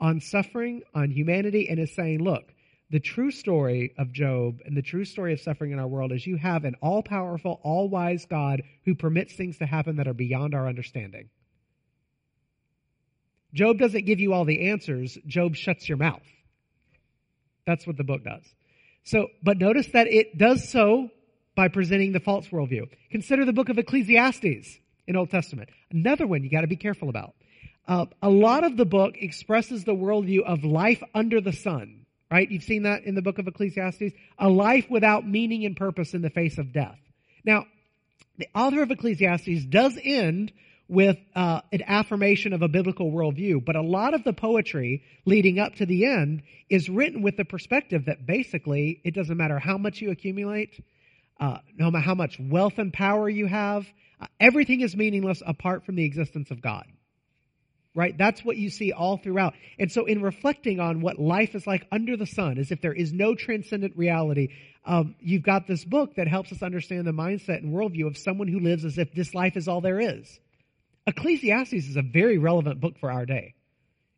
on 0.00 0.20
suffering, 0.20 0.82
on 0.94 1.10
humanity, 1.10 1.68
and 1.68 1.78
is 1.78 1.94
saying, 1.94 2.20
look, 2.24 2.44
the 2.90 3.00
true 3.00 3.30
story 3.30 3.92
of 3.98 4.12
Job 4.12 4.60
and 4.64 4.74
the 4.74 4.80
true 4.80 5.04
story 5.04 5.34
of 5.34 5.40
suffering 5.40 5.72
in 5.72 5.78
our 5.78 5.86
world 5.86 6.10
is 6.10 6.26
you 6.26 6.38
have 6.38 6.64
an 6.64 6.74
all 6.80 7.02
powerful, 7.02 7.60
all 7.62 7.90
wise 7.90 8.24
God 8.24 8.62
who 8.86 8.94
permits 8.94 9.34
things 9.34 9.58
to 9.58 9.66
happen 9.66 9.96
that 9.96 10.08
are 10.08 10.14
beyond 10.14 10.54
our 10.54 10.66
understanding. 10.66 11.28
Job 13.52 13.76
doesn't 13.76 14.06
give 14.06 14.20
you 14.20 14.32
all 14.32 14.46
the 14.46 14.70
answers, 14.70 15.18
Job 15.26 15.54
shuts 15.54 15.86
your 15.86 15.98
mouth. 15.98 16.22
That's 17.66 17.86
what 17.86 17.98
the 17.98 18.04
book 18.04 18.24
does. 18.24 18.44
So, 19.04 19.28
but 19.42 19.58
notice 19.58 19.88
that 19.88 20.06
it 20.06 20.38
does 20.38 20.70
so 20.70 21.10
by 21.54 21.68
presenting 21.68 22.12
the 22.12 22.20
false 22.20 22.48
worldview. 22.48 22.88
Consider 23.10 23.44
the 23.44 23.52
book 23.52 23.68
of 23.68 23.78
Ecclesiastes 23.78 24.78
in 25.06 25.16
Old 25.16 25.30
Testament. 25.30 25.68
Another 25.90 26.26
one 26.26 26.42
you 26.42 26.50
got 26.50 26.62
to 26.62 26.66
be 26.66 26.76
careful 26.76 27.08
about. 27.08 27.34
Uh, 27.86 28.06
a 28.22 28.30
lot 28.30 28.64
of 28.64 28.76
the 28.76 28.84
book 28.84 29.14
expresses 29.16 29.84
the 29.84 29.94
worldview 29.94 30.42
of 30.42 30.64
life 30.64 31.02
under 31.14 31.40
the 31.40 31.52
sun 31.52 32.02
right? 32.32 32.50
You've 32.50 32.62
seen 32.62 32.84
that 32.84 33.04
in 33.04 33.14
the 33.14 33.20
book 33.20 33.38
of 33.38 33.46
Ecclesiastes. 33.46 34.14
A 34.38 34.48
life 34.48 34.86
without 34.88 35.28
meaning 35.28 35.66
and 35.66 35.76
purpose 35.76 36.14
in 36.14 36.22
the 36.22 36.30
face 36.30 36.56
of 36.56 36.72
death. 36.72 36.98
Now, 37.44 37.66
the 38.38 38.48
author 38.54 38.82
of 38.82 38.90
Ecclesiastes 38.90 39.66
does 39.66 39.98
end 40.02 40.50
with 40.88 41.18
uh, 41.36 41.60
an 41.72 41.82
affirmation 41.86 42.54
of 42.54 42.62
a 42.62 42.68
biblical 42.68 43.12
worldview, 43.12 43.62
but 43.62 43.76
a 43.76 43.82
lot 43.82 44.14
of 44.14 44.24
the 44.24 44.32
poetry 44.32 45.02
leading 45.26 45.58
up 45.58 45.74
to 45.76 45.86
the 45.86 46.06
end 46.06 46.42
is 46.70 46.88
written 46.88 47.20
with 47.20 47.36
the 47.36 47.44
perspective 47.44 48.06
that 48.06 48.26
basically 48.26 49.00
it 49.04 49.14
doesn't 49.14 49.36
matter 49.36 49.58
how 49.58 49.76
much 49.76 50.00
you 50.00 50.10
accumulate, 50.10 50.82
uh, 51.40 51.58
no 51.76 51.90
matter 51.90 52.04
how 52.04 52.14
much 52.14 52.38
wealth 52.40 52.78
and 52.78 52.92
power 52.92 53.28
you 53.28 53.46
have, 53.46 53.86
uh, 54.20 54.26
everything 54.40 54.80
is 54.80 54.96
meaningless 54.96 55.42
apart 55.44 55.84
from 55.84 55.96
the 55.96 56.04
existence 56.04 56.50
of 56.50 56.60
God 56.60 56.84
right? 57.94 58.16
That's 58.16 58.44
what 58.44 58.56
you 58.56 58.70
see 58.70 58.92
all 58.92 59.18
throughout. 59.18 59.54
And 59.78 59.90
so 59.90 60.06
in 60.06 60.22
reflecting 60.22 60.80
on 60.80 61.00
what 61.00 61.18
life 61.18 61.54
is 61.54 61.66
like 61.66 61.86
under 61.92 62.16
the 62.16 62.26
sun, 62.26 62.58
as 62.58 62.70
if 62.70 62.80
there 62.80 62.92
is 62.92 63.12
no 63.12 63.34
transcendent 63.34 63.96
reality, 63.96 64.48
um, 64.84 65.14
you've 65.20 65.42
got 65.42 65.66
this 65.66 65.84
book 65.84 66.14
that 66.16 66.26
helps 66.26 66.52
us 66.52 66.62
understand 66.62 67.06
the 67.06 67.12
mindset 67.12 67.58
and 67.58 67.72
worldview 67.72 68.06
of 68.06 68.16
someone 68.16 68.48
who 68.48 68.60
lives 68.60 68.84
as 68.84 68.98
if 68.98 69.12
this 69.12 69.34
life 69.34 69.56
is 69.56 69.68
all 69.68 69.80
there 69.80 70.00
is. 70.00 70.40
Ecclesiastes 71.06 71.72
is 71.72 71.96
a 71.96 72.02
very 72.02 72.38
relevant 72.38 72.80
book 72.80 72.98
for 72.98 73.10
our 73.10 73.26
day 73.26 73.54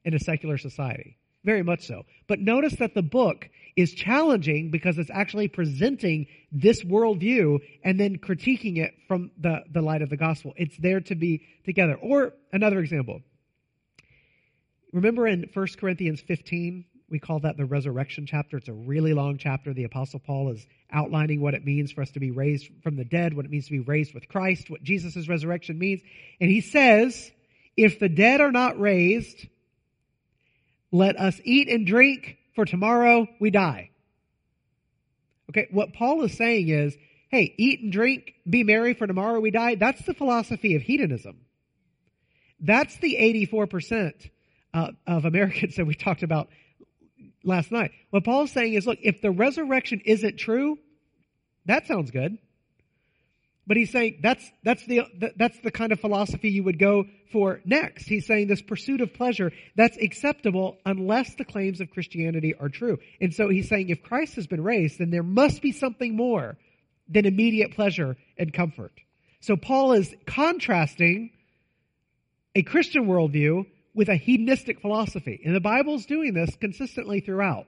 in 0.05 0.15
a 0.15 0.19
secular 0.19 0.59
society. 0.59 1.17
Very 1.45 1.63
much 1.63 1.87
so. 1.87 2.05
But 2.27 2.41
notice 2.41 2.77
that 2.77 2.95
the 2.95 3.03
book 3.03 3.49
is 3.77 3.93
challenging 3.93 4.71
because 4.71 4.99
it's 4.99 5.11
actually 5.11 5.49
presenting 5.49 6.27
this 6.53 6.83
worldview 6.85 7.59
and 7.83 7.99
then 7.99 8.19
critiquing 8.19 8.79
it 8.79 8.95
from 9.09 9.31
the, 9.39 9.63
the 9.71 9.83
light 9.83 10.03
of 10.03 10.11
the 10.11 10.17
gospel. 10.17 10.55
It's 10.57 10.77
there 10.79 11.01
to 11.01 11.15
be 11.15 11.43
together. 11.65 11.95
Or 11.95 12.33
another 12.53 12.79
example. 12.81 13.21
Remember 14.93 15.27
in 15.27 15.51
1 15.53 15.67
Corinthians 15.79 16.21
15, 16.21 16.85
we 17.11 17.19
call 17.19 17.41
that 17.41 17.57
the 17.57 17.65
resurrection 17.65 18.27
chapter. 18.27 18.57
It's 18.57 18.69
a 18.69 18.73
really 18.73 19.13
long 19.13 19.39
chapter. 19.39 19.75
The 19.75 19.85
Apostle 19.85 20.21
Paul 20.21 20.51
is 20.53 20.67
outlining 20.93 21.41
what 21.41 21.55
it 21.55 21.65
means 21.65 21.93
for 21.93 22.03
us 22.03 22.11
to 22.13 22.21
be 22.21 22.31
raised 22.31 22.69
from 22.83 22.97
the 22.97 23.05
dead, 23.05 23.35
what 23.35 23.45
it 23.45 23.51
means 23.51 23.67
to 23.67 23.73
be 23.73 23.81
raised 23.81 24.15
with 24.15 24.29
Christ, 24.29 24.71
what 24.71 24.83
Jesus' 24.83 25.29
resurrection 25.29 25.79
means. 25.79 26.01
And 26.41 26.49
he 26.49 26.61
says, 26.61 27.31
if 27.77 27.99
the 27.99 28.09
dead 28.09 28.41
are 28.41 28.53
not 28.53 28.79
raised, 28.79 29.47
let 30.95 31.19
us 31.19 31.41
eat 31.43 31.69
and 31.69 31.85
drink, 31.85 32.39
for 32.55 32.65
tomorrow 32.65 33.27
we 33.41 33.51
die. 33.51 33.91
Okay, 35.51 35.67
what 35.73 35.93
Paul 35.93 36.23
is 36.23 36.37
saying 36.37 36.69
is, 36.69 36.97
hey, 37.31 37.53
eat 37.59 37.81
and 37.81 37.91
drink, 37.91 38.35
be 38.49 38.63
merry, 38.63 38.95
for 38.95 39.09
tomorrow 39.09 39.41
we 39.41 39.51
die. 39.51 39.75
That's 39.75 40.07
the 40.07 40.15
philosophy 40.15 40.77
of 40.77 40.83
hedonism. 40.83 41.41
That's 42.61 42.97
the 42.99 43.17
84% 43.19 44.31
uh, 44.73 44.93
of 45.05 45.25
Americans 45.25 45.75
that 45.77 45.85
we 45.85 45.97
talked 45.97 46.23
about 46.23 46.49
last 47.43 47.73
night. 47.73 47.91
What 48.11 48.23
Paul's 48.23 48.53
saying 48.53 48.75
is, 48.75 48.87
look, 48.87 49.01
if 49.03 49.21
the 49.21 49.33
resurrection 49.33 50.01
isn't 50.05 50.37
true, 50.37 50.79
that 51.67 51.89
sounds 51.89 52.13
good. 52.13 52.39
But 53.67 53.79
he's 53.79 53.91
saying 53.91 54.21
that's, 54.23 54.45
that's 54.63 54.85
the, 54.87 55.03
that's 55.37 55.59
the 55.61 55.71
kind 55.71 55.93
of 55.93 56.01
philosophy 56.01 56.51
you 56.51 56.63
would 56.65 56.79
go 56.79 57.05
for 57.33 57.61
next. 57.65 58.07
He's 58.07 58.27
saying 58.27 58.49
this 58.49 58.61
pursuit 58.61 59.01
of 59.01 59.15
pleasure, 59.15 59.53
that's 59.75 59.97
acceptable 59.97 60.79
unless 60.85 61.35
the 61.37 61.45
claims 61.45 61.81
of 61.81 61.91
Christianity 61.91 62.55
are 62.59 62.69
true. 62.69 62.99
And 63.21 63.33
so 63.33 63.49
he's 63.49 63.69
saying 63.69 63.89
if 63.89 64.03
Christ 64.03 64.35
has 64.35 64.47
been 64.47 64.63
raised, 64.63 64.99
then 64.99 65.11
there 65.11 65.23
must 65.23 65.63
be 65.63 65.73
something 65.73 66.15
more 66.15 66.57
than 67.09 67.27
immediate 67.27 67.73
pleasure 67.73 68.17
and 68.39 68.53
comfort. 68.53 68.93
So 69.41 69.57
Paul 69.57 69.93
is 69.93 70.15
contrasting 70.27 71.31
a 72.55 72.63
Christian 72.63 73.07
worldview 73.07 73.67
with 73.95 74.09
a 74.09 74.17
hedonistic 74.17 74.81
philosophy. 74.81 75.41
And 75.45 75.55
the 75.55 75.61
Bible's 75.61 76.07
doing 76.07 76.35
this 76.35 76.55
consistently 76.61 77.21
throughout. 77.21 77.67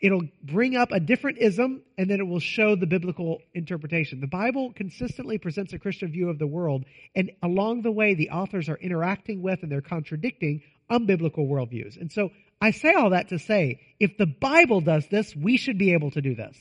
It'll 0.00 0.28
bring 0.42 0.76
up 0.76 0.92
a 0.92 1.00
different 1.00 1.38
ism 1.38 1.82
and 1.96 2.08
then 2.08 2.20
it 2.20 2.26
will 2.26 2.38
show 2.40 2.76
the 2.76 2.86
biblical 2.86 3.40
interpretation. 3.52 4.20
The 4.20 4.28
Bible 4.28 4.72
consistently 4.72 5.38
presents 5.38 5.72
a 5.72 5.78
Christian 5.78 6.12
view 6.12 6.28
of 6.28 6.38
the 6.38 6.46
world, 6.46 6.84
and 7.16 7.32
along 7.42 7.82
the 7.82 7.90
way, 7.90 8.14
the 8.14 8.30
authors 8.30 8.68
are 8.68 8.76
interacting 8.76 9.42
with 9.42 9.62
and 9.62 9.72
they're 9.72 9.80
contradicting 9.80 10.62
unbiblical 10.88 11.48
worldviews. 11.48 12.00
And 12.00 12.12
so 12.12 12.30
I 12.60 12.70
say 12.70 12.94
all 12.94 13.10
that 13.10 13.28
to 13.30 13.38
say, 13.38 13.80
if 13.98 14.16
the 14.16 14.26
Bible 14.26 14.80
does 14.80 15.06
this, 15.08 15.34
we 15.34 15.56
should 15.56 15.78
be 15.78 15.92
able 15.92 16.12
to 16.12 16.22
do 16.22 16.34
this. 16.34 16.56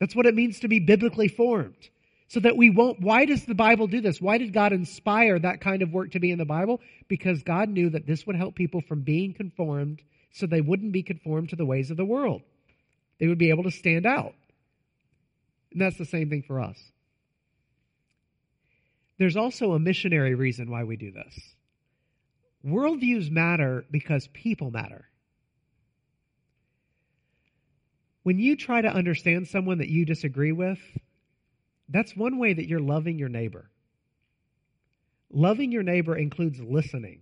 That's 0.00 0.16
what 0.16 0.26
it 0.26 0.34
means 0.34 0.60
to 0.60 0.68
be 0.68 0.80
biblically 0.80 1.28
formed 1.28 1.88
so 2.26 2.40
that 2.40 2.56
we 2.56 2.70
won't. 2.70 3.00
Why 3.00 3.24
does 3.24 3.44
the 3.44 3.54
Bible 3.54 3.86
do 3.86 4.00
this? 4.00 4.20
Why 4.20 4.38
did 4.38 4.52
God 4.52 4.72
inspire 4.72 5.38
that 5.38 5.60
kind 5.60 5.82
of 5.82 5.92
work 5.92 6.12
to 6.12 6.20
be 6.20 6.32
in 6.32 6.38
the 6.38 6.44
Bible? 6.44 6.80
Because 7.08 7.42
God 7.44 7.68
knew 7.68 7.90
that 7.90 8.06
this 8.06 8.26
would 8.26 8.36
help 8.36 8.56
people 8.56 8.80
from 8.80 9.02
being 9.02 9.34
conformed 9.34 10.02
so 10.34 10.46
they 10.46 10.60
wouldn't 10.60 10.92
be 10.92 11.02
conformed 11.02 11.48
to 11.50 11.56
the 11.56 11.64
ways 11.64 11.90
of 11.90 11.96
the 11.96 12.04
world. 12.04 12.42
They 13.20 13.28
would 13.28 13.38
be 13.38 13.50
able 13.50 13.62
to 13.62 13.70
stand 13.70 14.04
out. 14.04 14.34
And 15.70 15.80
that's 15.80 15.96
the 15.96 16.04
same 16.04 16.28
thing 16.28 16.42
for 16.42 16.60
us. 16.60 16.76
There's 19.16 19.36
also 19.36 19.72
a 19.72 19.78
missionary 19.78 20.34
reason 20.34 20.70
why 20.70 20.82
we 20.82 20.96
do 20.96 21.12
this. 21.12 21.54
Worldviews 22.66 23.30
matter 23.30 23.84
because 23.90 24.26
people 24.32 24.72
matter. 24.72 25.04
When 28.24 28.38
you 28.38 28.56
try 28.56 28.80
to 28.80 28.88
understand 28.88 29.46
someone 29.46 29.78
that 29.78 29.88
you 29.88 30.04
disagree 30.04 30.52
with, 30.52 30.80
that's 31.88 32.16
one 32.16 32.38
way 32.38 32.54
that 32.54 32.66
you're 32.66 32.80
loving 32.80 33.18
your 33.18 33.28
neighbor. 33.28 33.70
Loving 35.30 35.70
your 35.70 35.82
neighbor 35.84 36.16
includes 36.16 36.58
listening. 36.58 37.20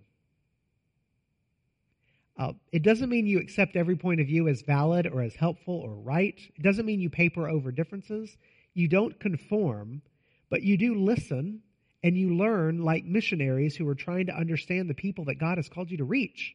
Uh, 2.39 2.53
it 2.73 2.83
doesn't 2.83 3.11
mean 3.11 3.27
you 3.27 3.39
accept 3.39 3.77
every 3.77 3.97
point 3.97 4.21
of 4.21 4.27
view 4.27 4.49
as 4.49 4.63
valid 4.63 5.07
or 5.07 5.23
as 5.23 5.35
helpful 5.35 5.75
or 5.75 5.95
right. 5.95 6.39
It 6.57 6.63
doesn't 6.63 6.87
mean 6.87 7.01
you 7.01 7.11
paper 7.11 7.49
over 7.49 7.71
differences. 7.71 8.37
You 8.75 8.89
don't 8.89 9.19
conform, 9.21 10.03
but 10.49 10.63
you 10.63 10.77
do 10.77 10.95
listen 10.95 11.61
and 12.03 12.17
you 12.17 12.35
learn 12.35 12.83
like 12.83 13.05
missionaries 13.05 13.77
who 13.77 13.87
are 13.89 13.95
trying 13.95 14.27
to 14.27 14.35
understand 14.35 14.89
the 14.89 14.95
people 14.95 15.27
that 15.27 15.39
God 15.39 15.59
has 15.59 15.69
called 15.69 15.91
you 15.91 15.99
to 15.99 16.05
reach. 16.05 16.55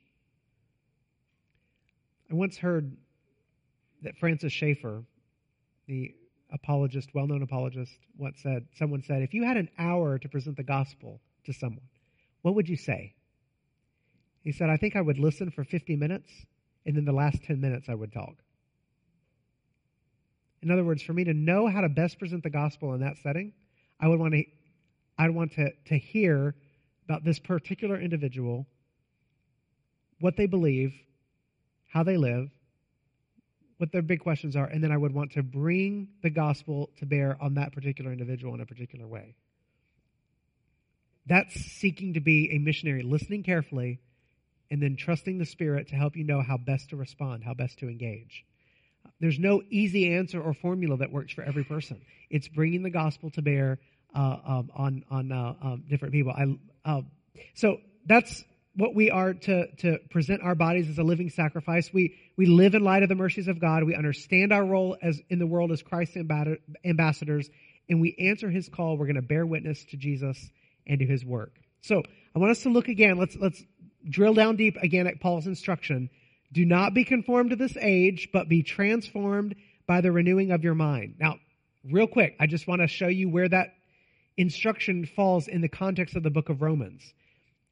I 2.29 2.33
once 2.33 2.57
heard 2.57 2.97
that 4.01 4.17
Francis 4.17 4.51
Schaeffer, 4.51 5.03
the 5.87 6.13
apologist, 6.51 7.09
well 7.13 7.27
known 7.27 7.43
apologist, 7.43 7.93
once 8.17 8.39
said, 8.41 8.67
someone 8.75 9.03
said, 9.03 9.21
if 9.21 9.33
you 9.33 9.43
had 9.43 9.57
an 9.57 9.69
hour 9.77 10.17
to 10.17 10.27
present 10.27 10.57
the 10.57 10.63
gospel 10.63 11.21
to 11.45 11.53
someone, 11.53 11.87
what 12.41 12.55
would 12.55 12.67
you 12.67 12.75
say? 12.75 13.13
He 14.47 14.53
said, 14.53 14.69
I 14.69 14.77
think 14.77 14.95
I 14.95 15.01
would 15.01 15.19
listen 15.19 15.51
for 15.51 15.65
50 15.65 15.97
minutes, 15.97 16.31
and 16.85 16.95
then 16.95 17.03
the 17.03 17.11
last 17.11 17.43
10 17.43 17.59
minutes 17.59 17.89
I 17.89 17.95
would 17.95 18.13
talk. 18.13 18.35
In 20.61 20.71
other 20.71 20.85
words, 20.85 21.03
for 21.03 21.11
me 21.11 21.25
to 21.25 21.33
know 21.33 21.67
how 21.67 21.81
to 21.81 21.89
best 21.89 22.17
present 22.17 22.43
the 22.43 22.49
gospel 22.49 22.93
in 22.93 23.01
that 23.01 23.17
setting, 23.21 23.51
I 23.99 24.07
would 24.07 24.21
want 24.21 24.35
to, 24.35 24.45
I'd 25.17 25.31
want 25.31 25.51
to, 25.55 25.71
to 25.87 25.97
hear 25.97 26.55
about 27.03 27.25
this 27.25 27.39
particular 27.39 27.99
individual, 27.99 28.65
what 30.21 30.37
they 30.37 30.45
believe, 30.45 30.93
how 31.91 32.03
they 32.03 32.15
live, 32.15 32.49
what 33.79 33.91
their 33.91 34.01
big 34.01 34.21
questions 34.21 34.55
are, 34.55 34.67
and 34.67 34.81
then 34.81 34.93
I 34.93 34.97
would 34.97 35.13
want 35.13 35.33
to 35.33 35.43
bring 35.43 36.07
the 36.23 36.29
gospel 36.29 36.89
to 36.99 37.05
bear 37.05 37.37
on 37.41 37.55
that 37.55 37.73
particular 37.73 38.13
individual 38.13 38.53
in 38.53 38.61
a 38.61 38.65
particular 38.65 39.07
way. 39.07 39.35
That's 41.25 41.53
seeking 41.53 42.13
to 42.13 42.21
be 42.21 42.49
a 42.53 42.59
missionary, 42.59 43.03
listening 43.03 43.43
carefully, 43.43 43.99
and 44.69 44.81
then 44.81 44.95
trusting 44.95 45.37
the 45.37 45.45
Spirit 45.45 45.89
to 45.89 45.95
help 45.95 46.15
you 46.15 46.23
know 46.23 46.41
how 46.41 46.57
best 46.57 46.89
to 46.89 46.95
respond, 46.95 47.43
how 47.43 47.53
best 47.53 47.79
to 47.79 47.87
engage. 47.87 48.45
There's 49.19 49.39
no 49.39 49.61
easy 49.69 50.13
answer 50.13 50.41
or 50.41 50.53
formula 50.53 50.97
that 50.97 51.11
works 51.11 51.33
for 51.33 51.43
every 51.43 51.63
person. 51.63 52.01
It's 52.29 52.47
bringing 52.47 52.83
the 52.83 52.89
gospel 52.89 53.31
to 53.31 53.41
bear 53.41 53.79
uh, 54.15 54.37
um, 54.45 54.71
on 54.75 55.03
on 55.09 55.31
uh, 55.31 55.53
um, 55.61 55.83
different 55.89 56.13
people. 56.13 56.33
I, 56.33 56.57
uh, 56.89 57.01
so 57.55 57.77
that's 58.05 58.43
what 58.77 58.93
we 58.93 59.09
are 59.09 59.33
to, 59.33 59.67
to 59.77 59.97
present 60.11 60.41
our 60.43 60.53
bodies 60.53 60.87
as 60.87 60.99
a 60.99 61.03
living 61.03 61.31
sacrifice. 61.31 61.91
We, 61.91 62.15
we 62.37 62.45
live 62.45 62.75
in 62.75 62.83
light 62.83 63.01
of 63.01 63.09
the 63.09 63.15
mercies 63.15 63.47
of 63.47 63.59
God. 63.59 63.83
We 63.83 63.95
understand 63.95 64.53
our 64.53 64.63
role 64.63 64.95
as 65.01 65.19
in 65.29 65.39
the 65.39 65.47
world 65.47 65.71
as 65.71 65.81
Christ's 65.81 66.15
ambassadors, 66.85 67.49
and 67.89 67.99
we 67.99 68.15
answer 68.19 68.51
his 68.51 68.69
call. 68.69 68.95
We're 68.97 69.07
going 69.07 69.15
to 69.15 69.23
bear 69.23 69.45
witness 69.47 69.83
to 69.85 69.97
Jesus 69.97 70.51
and 70.85 70.99
to 70.99 71.05
his 71.05 71.25
work. 71.25 71.53
So 71.81 72.03
I 72.35 72.39
want 72.39 72.51
us 72.51 72.63
to 72.63 72.69
look 72.69 72.87
again. 72.87 73.17
Let's, 73.17 73.35
let's 73.35 73.63
drill 74.09 74.33
down 74.33 74.55
deep 74.55 74.77
again 74.77 75.07
at 75.07 75.19
Paul's 75.19 75.47
instruction. 75.47 76.09
Do 76.51 76.65
not 76.65 76.93
be 76.93 77.03
conformed 77.03 77.49
to 77.49 77.55
this 77.55 77.75
age, 77.77 78.29
but 78.31 78.49
be 78.49 78.63
transformed 78.63 79.55
by 79.85 80.01
the 80.01 80.11
renewing 80.11 80.51
of 80.51 80.63
your 80.63 80.75
mind. 80.75 81.15
Now, 81.19 81.35
real 81.83 82.07
quick, 82.07 82.35
I 82.39 82.47
just 82.47 82.67
want 82.67 82.81
to 82.81 82.87
show 82.87 83.07
you 83.07 83.29
where 83.29 83.49
that 83.49 83.73
instruction 84.37 85.05
falls 85.05 85.47
in 85.47 85.61
the 85.61 85.69
context 85.69 86.15
of 86.15 86.23
the 86.23 86.29
book 86.29 86.49
of 86.49 86.61
Romans. 86.61 87.01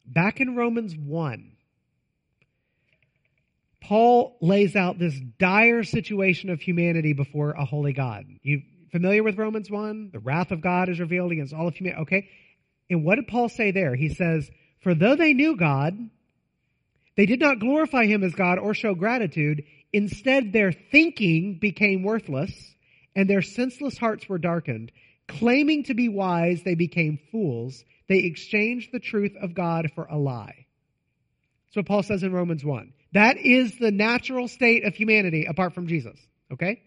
Back 0.05 0.39
in 0.39 0.55
Romans 0.55 0.95
1, 0.95 1.51
Paul 3.81 4.37
lays 4.41 4.75
out 4.75 4.97
this 4.97 5.19
dire 5.37 5.83
situation 5.83 6.49
of 6.49 6.59
humanity 6.59 7.13
before 7.13 7.51
a 7.51 7.65
holy 7.65 7.93
God. 7.93 8.25
You 8.41 8.61
familiar 8.91 9.23
with 9.23 9.37
Romans 9.37 9.69
1? 9.69 10.09
The 10.11 10.19
wrath 10.19 10.51
of 10.51 10.61
God 10.61 10.89
is 10.89 10.99
revealed 10.99 11.31
against 11.31 11.53
all 11.53 11.67
of 11.67 11.75
humanity. 11.75 12.01
Okay. 12.01 12.29
And 12.89 13.03
what 13.03 13.15
did 13.15 13.27
Paul 13.27 13.49
say 13.49 13.71
there? 13.71 13.95
He 13.95 14.09
says, 14.09 14.49
For 14.81 14.95
though 14.95 15.15
they 15.15 15.33
knew 15.33 15.55
God, 15.55 15.97
they 17.17 17.25
did 17.25 17.39
not 17.39 17.59
glorify 17.59 18.05
him 18.05 18.23
as 18.23 18.33
God 18.33 18.59
or 18.59 18.73
show 18.73 18.93
gratitude. 18.95 19.63
Instead, 19.93 20.51
their 20.51 20.71
thinking 20.71 21.57
became 21.59 22.03
worthless 22.03 22.51
and 23.15 23.29
their 23.29 23.41
senseless 23.41 23.97
hearts 23.97 24.27
were 24.27 24.37
darkened. 24.37 24.91
Claiming 25.27 25.83
to 25.85 25.93
be 25.93 26.09
wise, 26.09 26.61
they 26.63 26.75
became 26.75 27.19
fools 27.31 27.83
they 28.07 28.19
exchanged 28.19 28.91
the 28.91 28.99
truth 28.99 29.35
of 29.41 29.53
God 29.53 29.91
for 29.95 30.05
a 30.05 30.17
lie. 30.17 30.65
That's 31.67 31.77
what 31.77 31.87
Paul 31.87 32.03
says 32.03 32.23
in 32.23 32.31
Romans 32.31 32.63
1. 32.63 32.93
That 33.13 33.37
is 33.37 33.77
the 33.79 33.91
natural 33.91 34.47
state 34.47 34.85
of 34.85 34.95
humanity 34.95 35.45
apart 35.45 35.73
from 35.73 35.87
Jesus. 35.87 36.17
Okay? 36.51 36.81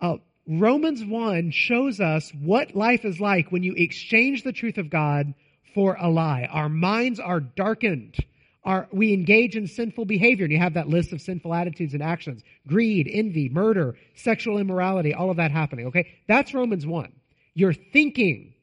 Uh, 0.00 0.16
Romans 0.46 1.04
1 1.04 1.50
shows 1.50 2.00
us 2.00 2.30
what 2.40 2.76
life 2.76 3.04
is 3.04 3.18
like 3.18 3.50
when 3.50 3.62
you 3.62 3.74
exchange 3.74 4.42
the 4.42 4.52
truth 4.52 4.78
of 4.78 4.90
God 4.90 5.34
for 5.74 5.96
a 5.98 6.08
lie. 6.08 6.48
Our 6.50 6.68
minds 6.68 7.18
are 7.18 7.40
darkened. 7.40 8.16
Our, 8.64 8.88
we 8.92 9.12
engage 9.12 9.56
in 9.56 9.66
sinful 9.66 10.06
behavior, 10.06 10.44
and 10.44 10.52
you 10.52 10.58
have 10.58 10.74
that 10.74 10.88
list 10.88 11.12
of 11.12 11.20
sinful 11.20 11.52
attitudes 11.52 11.92
and 11.92 12.02
actions 12.02 12.42
greed, 12.66 13.08
envy, 13.12 13.48
murder, 13.50 13.94
sexual 14.14 14.58
immorality, 14.58 15.12
all 15.12 15.30
of 15.30 15.36
that 15.36 15.50
happening. 15.50 15.86
Okay? 15.88 16.14
That's 16.26 16.54
Romans 16.54 16.86
1. 16.86 17.12
Your 17.54 17.74
thinking 17.74 18.54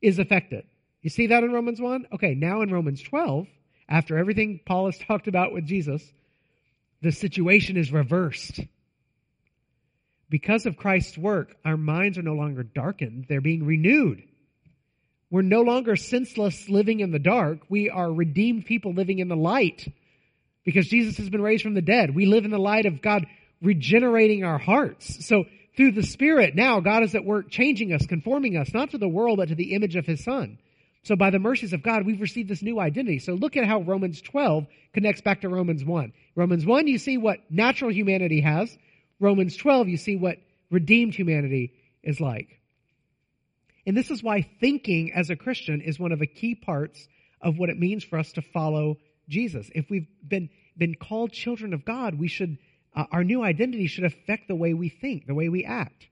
is 0.00 0.18
affected. 0.18 0.64
You 1.02 1.10
see 1.10 1.26
that 1.28 1.44
in 1.44 1.52
Romans 1.52 1.80
1? 1.80 2.08
Okay, 2.14 2.34
now 2.34 2.62
in 2.62 2.72
Romans 2.72 3.02
12, 3.02 3.46
after 3.90 4.16
everything 4.16 4.60
Paul 4.64 4.86
has 4.86 4.98
talked 5.06 5.28
about 5.28 5.52
with 5.52 5.66
Jesus, 5.66 6.02
the 7.02 7.12
situation 7.12 7.76
is 7.76 7.92
reversed. 7.92 8.60
Because 10.30 10.64
of 10.64 10.78
Christ's 10.78 11.18
work, 11.18 11.54
our 11.64 11.76
minds 11.76 12.16
are 12.16 12.22
no 12.22 12.34
longer 12.34 12.62
darkened, 12.62 13.26
they're 13.28 13.42
being 13.42 13.66
renewed. 13.66 14.22
We're 15.34 15.42
no 15.42 15.62
longer 15.62 15.96
senseless 15.96 16.68
living 16.68 17.00
in 17.00 17.10
the 17.10 17.18
dark. 17.18 17.58
We 17.68 17.90
are 17.90 18.08
redeemed 18.08 18.66
people 18.66 18.92
living 18.94 19.18
in 19.18 19.26
the 19.26 19.34
light 19.34 19.84
because 20.64 20.86
Jesus 20.86 21.16
has 21.16 21.28
been 21.28 21.42
raised 21.42 21.64
from 21.64 21.74
the 21.74 21.82
dead. 21.82 22.14
We 22.14 22.26
live 22.26 22.44
in 22.44 22.52
the 22.52 22.58
light 22.58 22.86
of 22.86 23.02
God 23.02 23.26
regenerating 23.60 24.44
our 24.44 24.58
hearts. 24.58 25.26
So 25.26 25.46
through 25.76 25.90
the 25.90 26.04
Spirit, 26.04 26.54
now 26.54 26.78
God 26.78 27.02
is 27.02 27.16
at 27.16 27.24
work 27.24 27.50
changing 27.50 27.92
us, 27.92 28.06
conforming 28.06 28.56
us, 28.56 28.72
not 28.72 28.92
to 28.92 28.98
the 28.98 29.08
world, 29.08 29.38
but 29.38 29.48
to 29.48 29.56
the 29.56 29.74
image 29.74 29.96
of 29.96 30.06
His 30.06 30.22
Son. 30.22 30.56
So 31.02 31.16
by 31.16 31.30
the 31.30 31.40
mercies 31.40 31.72
of 31.72 31.82
God, 31.82 32.06
we've 32.06 32.20
received 32.20 32.48
this 32.48 32.62
new 32.62 32.78
identity. 32.78 33.18
So 33.18 33.32
look 33.32 33.56
at 33.56 33.66
how 33.66 33.80
Romans 33.80 34.20
12 34.20 34.68
connects 34.92 35.20
back 35.20 35.40
to 35.40 35.48
Romans 35.48 35.84
1. 35.84 36.12
Romans 36.36 36.64
1, 36.64 36.86
you 36.86 36.98
see 36.98 37.18
what 37.18 37.40
natural 37.50 37.92
humanity 37.92 38.40
has. 38.40 38.78
Romans 39.18 39.56
12, 39.56 39.88
you 39.88 39.96
see 39.96 40.14
what 40.14 40.38
redeemed 40.70 41.12
humanity 41.16 41.72
is 42.04 42.20
like. 42.20 42.60
And 43.86 43.96
this 43.96 44.10
is 44.10 44.22
why 44.22 44.42
thinking 44.60 45.12
as 45.12 45.30
a 45.30 45.36
Christian 45.36 45.80
is 45.80 45.98
one 45.98 46.12
of 46.12 46.18
the 46.18 46.26
key 46.26 46.54
parts 46.54 47.06
of 47.40 47.58
what 47.58 47.68
it 47.68 47.78
means 47.78 48.02
for 48.02 48.18
us 48.18 48.32
to 48.32 48.42
follow 48.42 48.96
Jesus. 49.28 49.70
If 49.74 49.90
we've 49.90 50.08
been, 50.26 50.48
been 50.76 50.94
called 50.94 51.32
children 51.32 51.74
of 51.74 51.84
God, 51.84 52.14
we 52.14 52.28
should, 52.28 52.58
uh, 52.96 53.04
our 53.12 53.24
new 53.24 53.42
identity 53.42 53.86
should 53.86 54.04
affect 54.04 54.48
the 54.48 54.54
way 54.54 54.74
we 54.74 54.88
think, 54.88 55.26
the 55.26 55.34
way 55.34 55.48
we 55.48 55.64
act. 55.64 56.06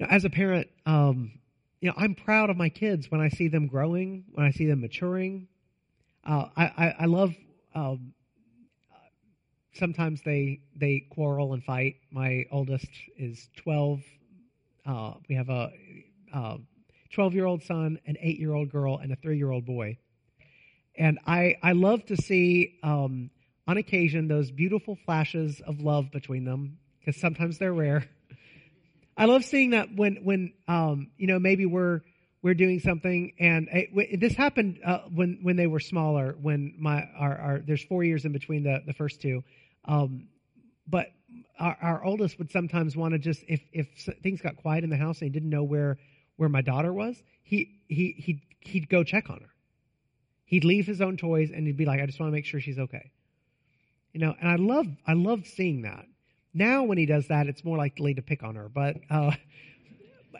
Now, 0.00 0.06
as 0.10 0.24
a 0.24 0.30
parent, 0.30 0.68
um, 0.86 1.32
you 1.80 1.88
know, 1.88 1.94
I'm 1.96 2.14
proud 2.14 2.50
of 2.50 2.56
my 2.56 2.68
kids 2.68 3.10
when 3.10 3.20
I 3.20 3.28
see 3.28 3.48
them 3.48 3.68
growing, 3.68 4.24
when 4.32 4.46
I 4.46 4.50
see 4.50 4.66
them 4.66 4.80
maturing. 4.80 5.48
Uh, 6.26 6.46
I, 6.56 6.64
I, 6.64 6.94
I, 7.00 7.04
love. 7.04 7.34
Um, 7.74 8.14
sometimes 9.74 10.22
they 10.24 10.60
they 10.74 11.06
quarrel 11.10 11.52
and 11.52 11.62
fight. 11.62 11.96
My 12.10 12.44
oldest 12.50 12.88
is 13.18 13.48
12. 13.58 14.00
Uh, 14.86 15.14
we 15.28 15.34
have 15.34 15.48
a 15.48 15.70
12 17.12 17.32
uh, 17.32 17.34
year 17.34 17.46
old 17.46 17.62
son, 17.62 17.98
an 18.06 18.16
8 18.20 18.38
year 18.38 18.54
old 18.54 18.70
girl, 18.70 18.98
and 18.98 19.12
a 19.12 19.16
3 19.16 19.36
year 19.36 19.50
old 19.50 19.64
boy. 19.64 19.98
And 20.96 21.18
I 21.26 21.56
I 21.62 21.72
love 21.72 22.04
to 22.06 22.16
see 22.16 22.78
um, 22.82 23.30
on 23.66 23.76
occasion 23.78 24.28
those 24.28 24.50
beautiful 24.50 24.96
flashes 25.04 25.60
of 25.66 25.80
love 25.80 26.10
between 26.12 26.44
them 26.44 26.78
because 27.00 27.20
sometimes 27.20 27.58
they're 27.58 27.72
rare. 27.72 28.04
I 29.16 29.26
love 29.26 29.44
seeing 29.44 29.70
that 29.70 29.94
when 29.94 30.16
when 30.24 30.52
um, 30.68 31.10
you 31.16 31.26
know 31.26 31.38
maybe 31.38 31.66
we're 31.66 32.00
we're 32.42 32.54
doing 32.54 32.78
something 32.78 33.32
and 33.38 33.68
it, 33.72 34.20
this 34.20 34.34
happened 34.34 34.78
uh, 34.84 35.00
when 35.12 35.38
when 35.42 35.56
they 35.56 35.66
were 35.66 35.80
smaller 35.80 36.36
when 36.40 36.74
my 36.78 37.08
our, 37.18 37.38
our, 37.38 37.58
there's 37.60 37.82
four 37.84 38.04
years 38.04 38.26
in 38.26 38.32
between 38.32 38.64
the 38.64 38.82
the 38.86 38.92
first 38.92 39.22
two 39.22 39.42
um, 39.86 40.28
but 40.86 41.06
our, 41.58 41.76
our, 41.80 42.04
oldest 42.04 42.38
would 42.38 42.50
sometimes 42.50 42.96
want 42.96 43.12
to 43.12 43.18
just 43.18 43.44
if 43.48 43.60
if 43.72 43.86
things 44.22 44.40
got 44.40 44.56
quiet 44.56 44.84
in 44.84 44.90
the 44.90 44.96
house 44.96 45.20
and 45.20 45.30
he 45.30 45.32
didn't 45.32 45.50
know 45.50 45.62
where 45.62 45.98
where 46.36 46.48
my 46.48 46.60
daughter 46.60 46.92
was 46.92 47.22
he 47.42 47.80
he 47.88 48.14
he'd 48.18 48.40
he'd 48.60 48.88
go 48.88 49.04
check 49.04 49.30
on 49.30 49.40
her 49.40 49.50
he'd 50.44 50.64
leave 50.64 50.86
his 50.86 51.00
own 51.00 51.16
toys 51.16 51.50
and 51.50 51.66
he'd 51.66 51.76
be 51.76 51.84
like 51.84 52.00
i 52.00 52.06
just 52.06 52.18
want 52.18 52.30
to 52.30 52.34
make 52.34 52.44
sure 52.44 52.60
she's 52.60 52.78
okay 52.78 53.10
you 54.12 54.20
know 54.20 54.34
and 54.40 54.50
i 54.50 54.56
love 54.56 54.86
i 55.06 55.12
love 55.12 55.46
seeing 55.46 55.82
that 55.82 56.06
now, 56.54 56.84
when 56.84 56.96
he 56.96 57.04
does 57.04 57.26
that, 57.26 57.48
it's 57.48 57.64
more 57.64 57.76
likely 57.76 58.14
to 58.14 58.22
pick 58.22 58.44
on 58.44 58.54
her. 58.54 58.68
But 58.68 58.98
uh, 59.10 59.32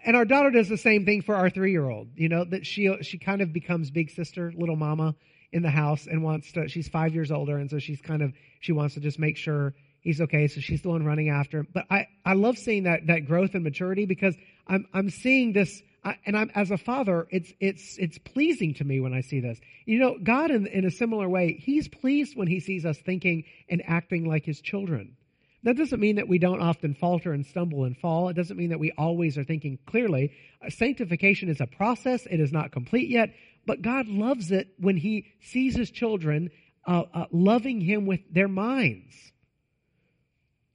and 0.04 0.16
our 0.16 0.24
daughter 0.24 0.50
does 0.50 0.68
the 0.68 0.78
same 0.78 1.04
thing 1.04 1.22
for 1.22 1.34
our 1.34 1.50
three-year-old. 1.50 2.10
You 2.14 2.28
know 2.28 2.44
that 2.44 2.64
she 2.64 2.96
she 3.02 3.18
kind 3.18 3.42
of 3.42 3.52
becomes 3.52 3.90
big 3.90 4.10
sister, 4.10 4.52
little 4.56 4.76
mama 4.76 5.16
in 5.52 5.62
the 5.62 5.70
house, 5.70 6.06
and 6.06 6.22
wants 6.22 6.52
to. 6.52 6.68
She's 6.68 6.88
five 6.88 7.14
years 7.14 7.32
older, 7.32 7.58
and 7.58 7.68
so 7.68 7.80
she's 7.80 8.00
kind 8.00 8.22
of 8.22 8.32
she 8.60 8.70
wants 8.70 8.94
to 8.94 9.00
just 9.00 9.18
make 9.18 9.36
sure 9.36 9.74
he's 10.04 10.20
okay. 10.20 10.46
So 10.46 10.60
she's 10.60 10.82
the 10.82 10.90
one 10.90 11.04
running 11.04 11.30
after 11.30 11.60
him. 11.60 11.68
But 11.72 11.86
I 11.90 12.06
I 12.24 12.34
love 12.34 12.56
seeing 12.56 12.84
that 12.84 13.06
that 13.08 13.26
growth 13.26 13.54
and 13.54 13.64
maturity 13.64 14.06
because 14.06 14.36
I'm 14.68 14.86
I'm 14.94 15.10
seeing 15.10 15.52
this. 15.52 15.82
I, 16.04 16.18
and 16.26 16.36
I'm 16.36 16.50
as 16.54 16.70
a 16.70 16.76
father, 16.76 17.26
it's 17.30 17.52
it's 17.60 17.96
it's 17.98 18.18
pleasing 18.18 18.74
to 18.74 18.84
me 18.84 19.00
when 19.00 19.14
I 19.14 19.22
see 19.22 19.40
this. 19.40 19.58
You 19.86 19.98
know, 19.98 20.18
God 20.22 20.50
in 20.50 20.66
in 20.66 20.84
a 20.84 20.90
similar 20.90 21.28
way, 21.28 21.54
He's 21.58 21.88
pleased 21.88 22.36
when 22.36 22.46
He 22.46 22.60
sees 22.60 22.84
us 22.84 22.98
thinking 22.98 23.44
and 23.68 23.82
acting 23.86 24.28
like 24.28 24.44
His 24.44 24.60
children. 24.60 25.16
That 25.64 25.78
doesn't 25.78 25.98
mean 25.98 26.16
that 26.16 26.28
we 26.28 26.38
don't 26.38 26.60
often 26.60 26.92
falter 26.94 27.32
and 27.32 27.44
stumble 27.46 27.84
and 27.84 27.96
fall. 27.96 28.28
It 28.28 28.34
doesn't 28.34 28.58
mean 28.58 28.68
that 28.68 28.78
we 28.78 28.92
always 28.98 29.38
are 29.38 29.44
thinking 29.44 29.78
clearly. 29.86 30.30
Uh, 30.62 30.68
sanctification 30.68 31.48
is 31.48 31.62
a 31.62 31.66
process. 31.66 32.26
It 32.26 32.38
is 32.38 32.52
not 32.52 32.70
complete 32.70 33.08
yet, 33.08 33.34
but 33.66 33.80
God 33.80 34.06
loves 34.06 34.52
it 34.52 34.68
when 34.78 34.98
He 34.98 35.32
sees 35.40 35.74
His 35.74 35.90
children 35.90 36.50
uh, 36.86 37.04
uh, 37.14 37.24
loving 37.32 37.80
Him 37.80 38.04
with 38.04 38.20
their 38.30 38.48
minds. 38.48 39.14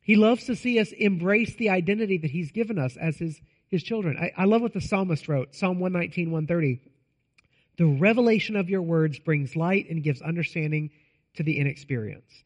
He 0.10 0.15
loves 0.15 0.45
to 0.45 0.56
see 0.56 0.80
us 0.80 0.91
embrace 0.93 1.56
the 1.56 1.69
identity 1.69 2.17
that 2.17 2.32
He's 2.32 2.52
given 2.52 2.80
us 2.80 2.98
as 2.98 3.17
His, 3.17 3.39
his 3.67 3.84
children. 3.84 4.17
I, 4.17 4.41
I 4.41 4.45
love 4.45 4.63
what 4.63 4.74
the 4.74 4.82
psalmist 4.82 5.28
wrote, 5.28 5.54
Psalm 5.54 5.80
119, 5.80 6.32
130. 6.32 6.82
The 7.78 7.86
revelation 7.86 8.56
of 8.56 8.72
your 8.72 8.82
words 8.82 9.19
brings 9.19 9.56
light 9.56 9.88
and 9.88 10.02
gives 10.02 10.24
understanding 10.24 10.89
to 11.36 11.43
the 11.43 11.60
inexperienced. 11.60 12.45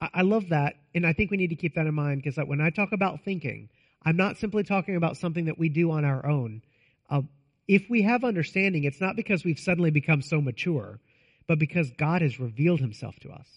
I 0.00 0.22
love 0.22 0.50
that, 0.50 0.76
and 0.94 1.04
I 1.04 1.14
think 1.14 1.32
we 1.32 1.36
need 1.36 1.50
to 1.50 1.56
keep 1.56 1.74
that 1.74 1.88
in 1.88 1.94
mind 1.94 2.22
because 2.22 2.36
when 2.46 2.60
I 2.60 2.70
talk 2.70 2.92
about 2.92 3.24
thinking, 3.24 3.68
I'm 4.04 4.16
not 4.16 4.36
simply 4.36 4.62
talking 4.62 4.94
about 4.94 5.16
something 5.16 5.46
that 5.46 5.58
we 5.58 5.68
do 5.68 5.90
on 5.90 6.04
our 6.04 6.24
own. 6.24 6.62
Uh, 7.10 7.22
if 7.66 7.90
we 7.90 8.02
have 8.02 8.22
understanding, 8.22 8.84
it's 8.84 9.00
not 9.00 9.16
because 9.16 9.44
we've 9.44 9.58
suddenly 9.58 9.90
become 9.90 10.22
so 10.22 10.40
mature, 10.40 11.00
but 11.48 11.58
because 11.58 11.90
God 11.98 12.22
has 12.22 12.38
revealed 12.38 12.78
Himself 12.78 13.18
to 13.22 13.30
us. 13.30 13.48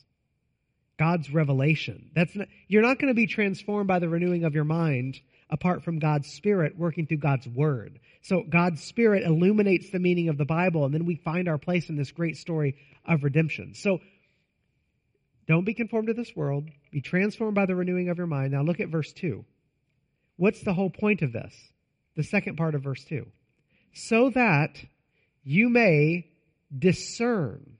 God's 1.03 1.29
revelation. 1.29 2.11
That's 2.15 2.33
not, 2.33 2.47
you're 2.69 2.81
not 2.81 2.97
going 2.97 3.09
to 3.09 3.13
be 3.13 3.27
transformed 3.27 3.89
by 3.89 3.99
the 3.99 4.07
renewing 4.07 4.45
of 4.45 4.55
your 4.55 4.63
mind 4.63 5.19
apart 5.49 5.83
from 5.83 5.99
God's 5.99 6.29
Spirit 6.29 6.77
working 6.77 7.07
through 7.07 7.17
God's 7.17 7.45
Word. 7.45 7.99
So 8.21 8.41
God's 8.49 8.81
Spirit 8.81 9.23
illuminates 9.23 9.89
the 9.89 9.99
meaning 9.99 10.29
of 10.29 10.37
the 10.37 10.45
Bible, 10.45 10.85
and 10.85 10.93
then 10.93 11.05
we 11.05 11.15
find 11.15 11.49
our 11.49 11.57
place 11.57 11.89
in 11.89 11.97
this 11.97 12.13
great 12.13 12.37
story 12.37 12.77
of 13.05 13.25
redemption. 13.25 13.73
So 13.75 13.99
don't 15.45 15.65
be 15.65 15.73
conformed 15.73 16.07
to 16.07 16.13
this 16.13 16.33
world. 16.37 16.69
Be 16.89 17.01
transformed 17.01 17.55
by 17.55 17.65
the 17.65 17.75
renewing 17.75 18.07
of 18.07 18.17
your 18.17 18.27
mind. 18.27 18.53
Now 18.53 18.61
look 18.63 18.79
at 18.79 18.87
verse 18.87 19.11
2. 19.11 19.43
What's 20.37 20.63
the 20.63 20.73
whole 20.73 20.89
point 20.89 21.21
of 21.21 21.33
this? 21.33 21.53
The 22.15 22.23
second 22.23 22.55
part 22.55 22.75
of 22.75 22.83
verse 22.83 23.03
2. 23.09 23.27
So 23.93 24.29
that 24.29 24.77
you 25.43 25.67
may 25.67 26.27
discern. 26.79 27.77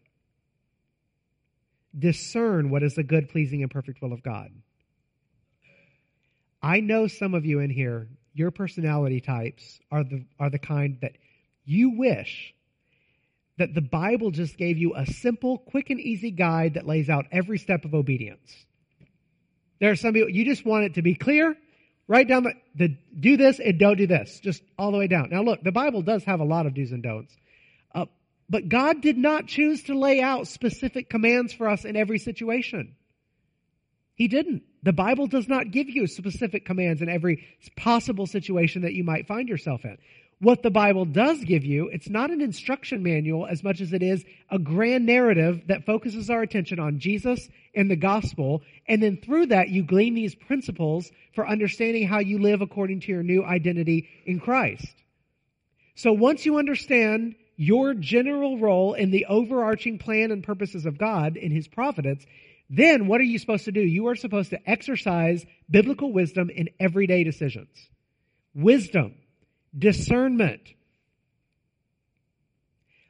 Discern 1.98 2.70
what 2.70 2.84
is 2.84 2.96
the 2.96 3.04
good, 3.04 3.30
pleasing, 3.30 3.62
and 3.62 3.72
perfect 3.72 4.02
will 4.02 4.14
of 4.14 4.24
God. 4.24 4.50
I 6.62 6.80
know 6.80 7.08
some 7.08 7.34
of 7.34 7.46
you 7.46 7.60
in 7.60 7.70
here, 7.70 8.08
your 8.34 8.52
personality 8.52 9.22
types 9.22 9.80
are 9.92 10.04
the, 10.04 10.26
are 10.40 10.50
the 10.50 10.60
kind 10.60 10.98
that 11.02 11.14
you 11.66 11.98
wish 11.98 12.54
that 13.58 13.74
the 13.74 13.82
Bible 13.82 14.32
just 14.32 14.58
gave 14.58 14.78
you 14.78 14.96
a 14.96 15.06
simple, 15.06 15.60
quick, 15.60 15.90
and 15.90 16.00
easy 16.00 16.32
guide 16.32 16.74
that 16.74 16.88
lays 16.88 17.10
out 17.10 17.26
every 17.32 17.60
step 17.60 17.86
of 17.86 17.94
obedience. 17.94 18.52
There 19.80 19.92
are 19.92 19.96
some 19.96 20.14
people, 20.14 20.30
you 20.30 20.46
just 20.46 20.66
want 20.66 20.86
it 20.86 20.94
to 20.96 21.02
be 21.02 21.14
clear, 21.14 21.56
right 22.08 22.28
down 22.28 22.44
the, 22.44 22.54
the 22.76 22.98
do 23.20 23.38
this 23.38 23.60
and 23.60 23.78
don't 23.78 23.98
do 23.98 24.08
this, 24.08 24.40
just 24.40 24.64
all 24.78 24.92
the 24.92 24.98
way 24.98 25.08
down. 25.08 25.30
Now 25.30 25.44
look, 25.44 25.64
the 25.64 25.72
Bible 25.72 26.02
does 26.02 26.24
have 26.24 26.40
a 26.40 26.46
lot 26.46 26.66
of 26.66 26.74
do's 26.74 26.92
and 26.92 27.04
don'ts. 27.04 27.36
But 28.50 28.70
God 28.70 29.02
did 29.02 29.18
not 29.18 29.48
choose 29.48 29.84
to 29.84 29.98
lay 29.98 30.22
out 30.22 30.48
specific 30.48 31.10
commands 31.10 31.54
for 31.54 31.70
us 31.70 31.86
in 31.86 31.96
every 31.96 32.20
situation. 32.20 32.96
He 34.16 34.28
didn't. 34.28 34.64
The 34.84 34.94
Bible 34.94 35.28
does 35.28 35.48
not 35.48 35.72
give 35.72 35.90
you 35.90 36.08
specific 36.08 36.66
commands 36.66 37.02
in 37.02 37.10
every 37.10 37.46
possible 37.78 38.28
situation 38.28 38.84
that 38.84 38.94
you 38.94 39.04
might 39.04 39.28
find 39.28 39.50
yourself 39.50 39.86
in. 39.86 39.98
What 40.40 40.62
the 40.62 40.72
Bible 40.72 41.06
does 41.06 41.42
give 41.46 41.64
you, 41.64 41.88
it's 41.88 42.10
not 42.10 42.30
an 42.30 42.42
instruction 42.42 43.02
manual 43.02 43.48
as 43.48 43.64
much 43.64 43.80
as 43.80 43.94
it 43.94 44.04
is 44.04 44.26
a 44.52 44.60
grand 44.60 45.06
narrative 45.06 45.62
that 45.68 45.86
focuses 45.86 46.30
our 46.30 46.42
attention 46.42 46.80
on 46.80 47.00
Jesus 47.00 47.48
and 47.74 47.90
the 47.90 47.96
gospel. 47.96 48.62
And 48.86 49.02
then 49.02 49.18
through 49.24 49.48
that, 49.48 49.70
you 49.70 49.84
glean 49.84 50.16
these 50.16 50.36
principles 50.36 51.10
for 51.34 51.48
understanding 51.48 52.08
how 52.08 52.20
you 52.20 52.40
live 52.40 52.62
according 52.62 53.00
to 53.02 53.12
your 53.14 53.24
new 53.24 53.44
identity 53.44 54.10
in 54.26 54.42
Christ. 54.42 54.94
So 55.96 56.12
once 56.12 56.46
you 56.46 56.58
understand 56.58 57.36
your 57.56 57.94
general 57.94 58.58
role 58.58 58.94
in 58.94 59.12
the 59.12 59.26
overarching 59.28 60.00
plan 60.00 60.32
and 60.32 60.44
purposes 60.44 60.86
of 60.86 60.98
God 60.98 61.38
in 61.38 61.52
His 61.52 61.68
providence, 61.68 62.26
then 62.70 63.08
what 63.08 63.22
are 63.22 63.26
you 63.26 63.38
supposed 63.38 63.66
to 63.66 63.72
do? 63.72 63.82
You 63.82 64.08
are 64.08 64.16
supposed 64.16 64.50
to 64.52 64.70
exercise 64.70 65.46
biblical 65.70 66.12
wisdom 66.12 66.50
in 66.50 66.70
everyday 66.80 67.24
decisions. 67.24 67.70
Wisdom 68.56 69.16
discernment. 69.78 70.62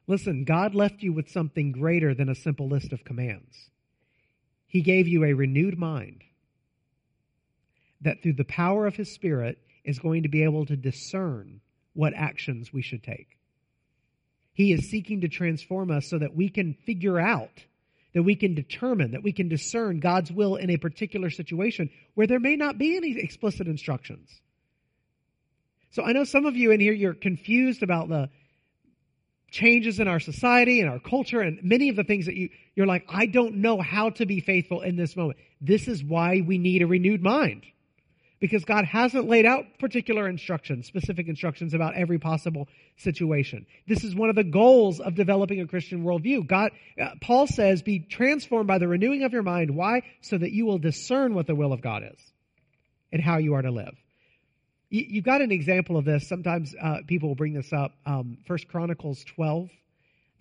Listen, 0.07 0.43
God 0.43 0.75
left 0.75 1.01
you 1.01 1.13
with 1.13 1.29
something 1.29 1.71
greater 1.71 2.13
than 2.13 2.29
a 2.29 2.35
simple 2.35 2.67
list 2.67 2.91
of 2.91 3.05
commands. 3.05 3.69
He 4.67 4.81
gave 4.81 5.07
you 5.07 5.23
a 5.23 5.33
renewed 5.33 5.77
mind 5.77 6.23
that 8.01 8.21
through 8.21 8.33
the 8.33 8.43
power 8.43 8.85
of 8.85 8.95
His 8.95 9.13
Spirit 9.13 9.59
is 9.85 9.99
going 9.99 10.23
to 10.23 10.29
be 10.29 10.43
able 10.43 10.65
to 10.65 10.75
discern 10.75 11.61
what 11.93 12.13
actions 12.15 12.73
we 12.73 12.81
should 12.81 13.03
take. 13.03 13.37
He 14.53 14.71
is 14.71 14.89
seeking 14.89 15.21
to 15.21 15.27
transform 15.27 15.91
us 15.91 16.07
so 16.09 16.19
that 16.19 16.35
we 16.35 16.49
can 16.49 16.75
figure 16.85 17.19
out, 17.19 17.63
that 18.13 18.23
we 18.23 18.35
can 18.35 18.53
determine, 18.53 19.11
that 19.11 19.23
we 19.23 19.33
can 19.33 19.49
discern 19.49 19.99
God's 19.99 20.31
will 20.31 20.55
in 20.55 20.69
a 20.69 20.77
particular 20.77 21.29
situation 21.29 21.89
where 22.13 22.27
there 22.27 22.39
may 22.39 22.55
not 22.55 22.77
be 22.77 22.95
any 22.95 23.17
explicit 23.17 23.67
instructions. 23.67 24.29
So 25.91 26.03
I 26.03 26.11
know 26.11 26.23
some 26.23 26.45
of 26.45 26.55
you 26.55 26.71
in 26.71 26.79
here, 26.79 26.93
you're 26.93 27.13
confused 27.13 27.83
about 27.83 28.09
the 28.09 28.29
changes 29.51 29.99
in 29.99 30.07
our 30.07 30.19
society 30.19 30.81
and 30.81 30.89
our 30.89 30.99
culture 30.99 31.39
and 31.39 31.63
many 31.63 31.89
of 31.89 31.95
the 31.95 32.03
things 32.03 32.25
that 32.25 32.35
you, 32.35 32.49
you're 32.75 32.87
like, 32.87 33.05
I 33.07 33.27
don't 33.27 33.57
know 33.57 33.79
how 33.79 34.09
to 34.11 34.25
be 34.25 34.39
faithful 34.39 34.81
in 34.81 34.95
this 34.95 35.15
moment. 35.15 35.39
This 35.61 35.87
is 35.87 36.03
why 36.03 36.41
we 36.45 36.57
need 36.57 36.81
a 36.81 36.87
renewed 36.87 37.21
mind 37.21 37.63
because 38.43 38.65
God 38.65 38.83
hasn't 38.83 39.29
laid 39.29 39.45
out 39.45 39.63
particular 39.79 40.27
instructions, 40.27 40.85
specific 40.85 41.29
instructions 41.29 41.73
about 41.73 41.95
every 41.95 42.19
possible 42.19 42.67
situation. 42.97 43.65
This 43.87 44.03
is 44.03 44.13
one 44.13 44.27
of 44.27 44.35
the 44.35 44.43
goals 44.43 44.99
of 44.99 45.15
developing 45.15 45.61
a 45.61 45.65
Christian 45.65 46.03
worldview. 46.03 46.45
God, 46.45 46.71
uh, 47.01 47.11
Paul 47.21 47.47
says, 47.47 47.83
be 47.83 47.99
transformed 47.99 48.67
by 48.67 48.79
the 48.79 48.87
renewing 48.89 49.23
of 49.23 49.31
your 49.31 49.43
mind. 49.43 49.71
Why? 49.71 50.01
So 50.19 50.37
that 50.37 50.51
you 50.51 50.65
will 50.65 50.77
discern 50.77 51.35
what 51.35 51.47
the 51.47 51.55
will 51.55 51.71
of 51.71 51.79
God 51.79 52.03
is 52.03 52.19
and 53.13 53.21
how 53.21 53.37
you 53.37 53.53
are 53.53 53.61
to 53.61 53.71
live. 53.71 53.95
You, 54.89 55.05
you've 55.07 55.23
got 55.23 55.39
an 55.39 55.53
example 55.53 55.95
of 55.95 56.03
this. 56.03 56.27
Sometimes 56.27 56.75
uh, 56.75 56.97
people 57.07 57.29
will 57.29 57.35
bring 57.35 57.53
this 57.53 57.71
up. 57.71 57.93
Um, 58.05 58.39
First 58.45 58.67
Chronicles 58.67 59.23
12 59.23 59.69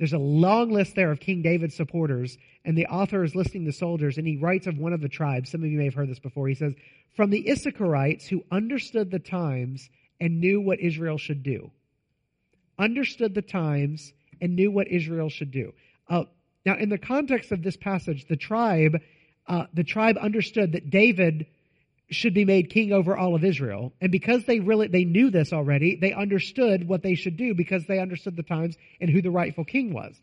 there's 0.03 0.15
a 0.15 0.19
long 0.19 0.73
list 0.73 0.97
there 0.97 1.13
of 1.13 1.21
King 1.21 1.43
David's 1.43 1.77
supporters, 1.77 2.37
and 2.65 2.77
the 2.77 2.87
author 2.87 3.23
is 3.23 3.37
listing 3.37 3.65
the 3.65 3.73
soldiers, 3.73 4.19
and 4.19 4.27
he 4.27 4.37
writes 4.37 4.67
of 4.67 4.77
one 4.77 4.93
of 4.93 5.01
the 5.01 5.09
tribes. 5.09 5.49
Some 5.49 5.63
of 5.63 5.71
you 5.71 5.79
may 5.79 5.85
have 5.85 5.95
heard 5.95 6.11
this 6.11 6.19
before. 6.19 6.49
He 6.49 6.57
says, 6.57 6.75
From 7.15 7.31
the 7.31 7.49
Issacharites 7.49 8.27
who 8.27 8.43
understood 8.51 9.13
the 9.13 9.21
times 9.21 9.89
and 10.21 10.41
knew 10.41 10.61
what 10.61 10.81
Israel 10.81 11.19
should 11.19 11.45
do. 11.45 11.71
Understood 12.81 13.33
the 13.33 13.43
times 13.43 14.13
and 14.41 14.57
knew 14.57 14.73
what 14.73 14.89
Israel 14.89 15.29
should 15.29 15.53
do. 15.53 15.73
Uh, 16.11 16.25
now, 16.67 16.77
in 16.79 16.89
the 16.89 16.99
context 16.99 17.53
of 17.53 17.63
this 17.63 17.77
passage, 17.77 18.27
the 18.29 18.35
tribe, 18.35 19.01
uh, 19.47 19.67
the 19.73 19.85
tribe 19.85 20.19
understood 20.19 20.73
that 20.73 20.91
David 20.91 21.47
should 22.11 22.35
be 22.35 22.45
made 22.45 22.71
king 22.71 22.93
over 22.93 23.17
all 23.17 23.35
of 23.35 23.45
Israel. 23.45 23.93
And 24.01 24.13
because 24.13 24.45
they 24.45 24.61
really, 24.61 24.89
they 24.89 25.05
knew 25.05 25.31
this 25.31 25.53
already, 25.53 25.97
they 25.97 26.13
understood 26.13 26.87
what 26.87 27.03
they 27.03 27.15
should 27.15 27.37
do 27.37 27.55
because 27.55 27.87
they 27.87 27.99
understood 27.99 28.37
the 28.37 28.43
times 28.43 28.77
and 29.01 29.09
who 29.09 29.23
the 29.23 29.31
rightful 29.31 29.65
king 29.65 29.93
was. 29.93 30.15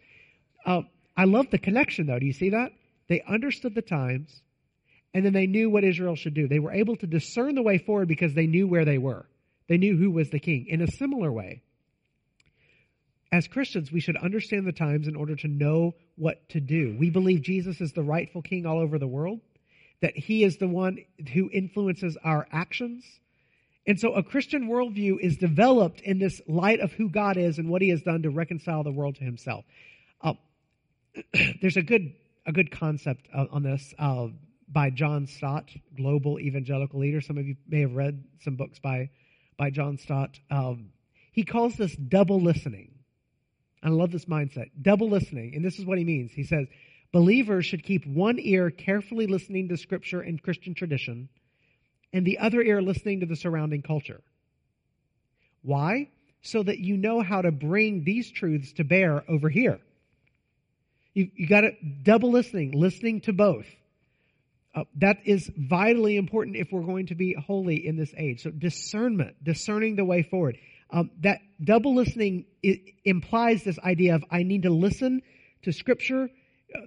Uh, 0.65 0.81
I 1.17 1.25
love 1.25 1.47
the 1.51 1.57
connection 1.57 2.07
though. 2.07 2.19
Do 2.19 2.25
you 2.25 2.33
see 2.33 2.51
that? 2.51 2.71
They 3.07 3.21
understood 3.27 3.75
the 3.75 3.81
times 3.81 4.41
and 5.13 5.25
then 5.25 5.33
they 5.33 5.47
knew 5.47 5.69
what 5.69 5.83
Israel 5.83 6.15
should 6.15 6.35
do. 6.35 6.47
They 6.47 6.59
were 6.59 6.71
able 6.71 6.95
to 6.97 7.07
discern 7.07 7.55
the 7.55 7.63
way 7.63 7.79
forward 7.79 8.07
because 8.07 8.33
they 8.33 8.47
knew 8.47 8.67
where 8.67 8.85
they 8.85 8.97
were. 8.97 9.25
They 9.67 9.77
knew 9.77 9.97
who 9.97 10.11
was 10.11 10.29
the 10.29 10.39
king. 10.39 10.67
In 10.67 10.81
a 10.81 10.87
similar 10.87 11.31
way, 11.31 11.61
as 13.31 13.47
Christians, 13.47 13.91
we 13.91 13.99
should 13.99 14.17
understand 14.17 14.65
the 14.65 14.71
times 14.71 15.07
in 15.07 15.15
order 15.15 15.35
to 15.35 15.47
know 15.47 15.95
what 16.15 16.47
to 16.49 16.59
do. 16.59 16.95
We 16.99 17.09
believe 17.09 17.41
Jesus 17.41 17.79
is 17.81 17.91
the 17.91 18.03
rightful 18.03 18.41
king 18.41 18.65
all 18.65 18.79
over 18.79 18.97
the 18.97 19.07
world 19.07 19.39
that 20.01 20.17
he 20.17 20.43
is 20.43 20.57
the 20.57 20.67
one 20.67 20.99
who 21.33 21.49
influences 21.51 22.17
our 22.23 22.47
actions. 22.51 23.03
And 23.85 23.99
so 23.99 24.13
a 24.13 24.23
Christian 24.23 24.69
worldview 24.69 25.19
is 25.19 25.37
developed 25.37 26.01
in 26.01 26.19
this 26.19 26.41
light 26.47 26.79
of 26.79 26.91
who 26.93 27.09
God 27.09 27.37
is 27.37 27.57
and 27.57 27.69
what 27.69 27.81
he 27.81 27.89
has 27.89 28.01
done 28.01 28.23
to 28.23 28.29
reconcile 28.29 28.83
the 28.83 28.91
world 28.91 29.15
to 29.15 29.23
himself. 29.23 29.65
Uh, 30.21 30.33
there's 31.61 31.77
a 31.77 31.81
good, 31.81 32.13
a 32.45 32.51
good 32.51 32.71
concept 32.71 33.27
uh, 33.33 33.45
on 33.51 33.63
this 33.63 33.93
uh, 33.97 34.27
by 34.71 34.89
John 34.89 35.27
Stott, 35.27 35.69
global 35.97 36.39
evangelical 36.39 36.99
leader. 36.99 37.21
Some 37.21 37.37
of 37.37 37.47
you 37.47 37.55
may 37.67 37.81
have 37.81 37.95
read 37.95 38.23
some 38.41 38.55
books 38.55 38.79
by, 38.79 39.09
by 39.57 39.71
John 39.71 39.97
Stott. 39.97 40.39
Um, 40.51 40.91
he 41.31 41.43
calls 41.43 41.75
this 41.75 41.95
double 41.95 42.39
listening. 42.41 42.91
I 43.81 43.89
love 43.89 44.11
this 44.11 44.25
mindset. 44.25 44.69
Double 44.81 45.09
listening. 45.09 45.55
And 45.55 45.63
this 45.63 45.79
is 45.79 45.85
what 45.85 45.97
he 45.97 46.03
means. 46.03 46.31
He 46.31 46.43
says, 46.43 46.67
Believers 47.11 47.65
should 47.65 47.83
keep 47.83 48.05
one 48.05 48.37
ear 48.39 48.69
carefully 48.69 49.25
listening 49.25 49.69
to 49.69 49.77
Scripture 49.77 50.21
and 50.21 50.41
Christian 50.41 50.75
tradition, 50.75 51.29
and 52.13 52.25
the 52.25 52.39
other 52.39 52.61
ear 52.61 52.81
listening 52.81 53.21
to 53.21 53.25
the 53.25 53.35
surrounding 53.35 53.81
culture. 53.81 54.21
Why? 55.61 56.09
So 56.41 56.63
that 56.63 56.79
you 56.79 56.97
know 56.97 57.21
how 57.21 57.41
to 57.41 57.51
bring 57.51 58.03
these 58.03 58.31
truths 58.31 58.73
to 58.73 58.83
bear 58.83 59.23
over 59.29 59.49
here. 59.49 59.79
You, 61.13 61.29
you 61.35 61.47
got 61.47 61.61
to 61.61 61.71
double 62.03 62.31
listening, 62.31 62.71
listening 62.71 63.21
to 63.21 63.33
both. 63.33 63.65
Uh, 64.75 64.83
that 64.97 65.17
is 65.25 65.51
vitally 65.57 66.15
important 66.15 66.55
if 66.55 66.71
we're 66.71 66.83
going 66.83 67.07
to 67.07 67.15
be 67.15 67.33
holy 67.33 67.87
in 67.87 67.97
this 67.97 68.13
age. 68.15 68.43
So 68.43 68.51
discernment, 68.51 69.43
discerning 69.43 69.95
the 69.95 70.05
way 70.05 70.21
forward. 70.21 70.57
Um, 70.91 71.09
that 71.21 71.39
double 71.63 71.95
listening 71.95 72.45
implies 73.03 73.63
this 73.63 73.79
idea 73.79 74.15
of 74.15 74.23
I 74.31 74.43
need 74.43 74.63
to 74.63 74.69
listen 74.69 75.23
to 75.63 75.71
Scripture 75.71 76.29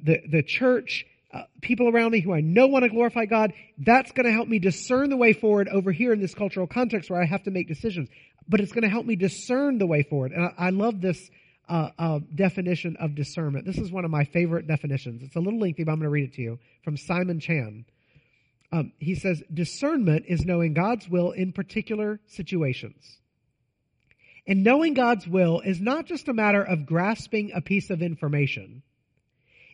the, 0.03 0.21
the 0.31 0.43
church, 0.43 1.05
uh, 1.33 1.43
people 1.61 1.89
around 1.89 2.13
me 2.13 2.21
who 2.21 2.33
I 2.33 2.41
know 2.41 2.67
want 2.67 2.85
to 2.85 2.89
glorify 2.89 3.25
God, 3.25 3.53
that's 3.79 4.13
going 4.13 4.27
to 4.27 4.33
help 4.33 4.49
me 4.49 4.59
discern 4.59 5.11
the 5.11 5.17
way 5.17 5.33
forward 5.33 5.69
over 5.69 5.93
here 5.93 6.13
in 6.13 6.21
this 6.21 6.35
cultural 6.35 6.67
context 6.67 7.11
where 7.11 7.21
I 7.21 7.27
have 7.27 7.43
to 7.45 7.51
make 7.51 7.69
decisions. 7.69 8.09
But 8.49 8.61
it's 8.61 8.73
going 8.73 8.83
to 8.83 8.91
help 8.91 9.07
me 9.07 9.17
discern 9.17 9.79
the 9.79 9.87
way 9.87 10.03
forward. 10.03 10.33
And 10.33 10.45
I, 10.45 10.67
I 10.67 10.71
love 10.71 11.01
this 11.01 11.31
uh, 11.69 11.91
uh, 11.99 12.21
definition 12.35 12.97
of 13.01 13.15
discernment. 13.15 13.65
This 13.65 13.79
is 13.79 13.91
one 13.91 14.05
of 14.05 14.11
my 14.11 14.25
favorite 14.25 14.67
definitions. 14.67 15.23
It's 15.23 15.37
a 15.37 15.41
little 15.41 15.61
lengthy, 15.61 15.85
but 15.85 15.93
I'm 15.93 15.99
going 15.99 16.07
to 16.07 16.11
read 16.11 16.31
it 16.31 16.35
to 16.35 16.43
you 16.43 16.59
from 16.85 16.97
Simon 16.97 17.41
Chan. 17.41 17.85
Um, 18.73 18.93
he 18.99 19.15
says, 19.15 19.43
discernment 19.53 20.25
is 20.29 20.45
knowing 20.45 20.75
God's 20.75 21.09
will 21.09 21.31
in 21.31 21.53
particular 21.53 22.21
situations. 22.27 23.19
And 24.47 24.65
knowing 24.65 24.95
God's 24.95 25.27
will 25.27 25.61
is 25.61 25.81
not 25.81 26.07
just 26.07 26.29
a 26.29 26.35
matter 26.35 26.63
of 26.63 26.87
grasping 26.87 27.53
a 27.55 27.61
piece 27.61 27.91
of 27.91 28.03
information 28.03 28.83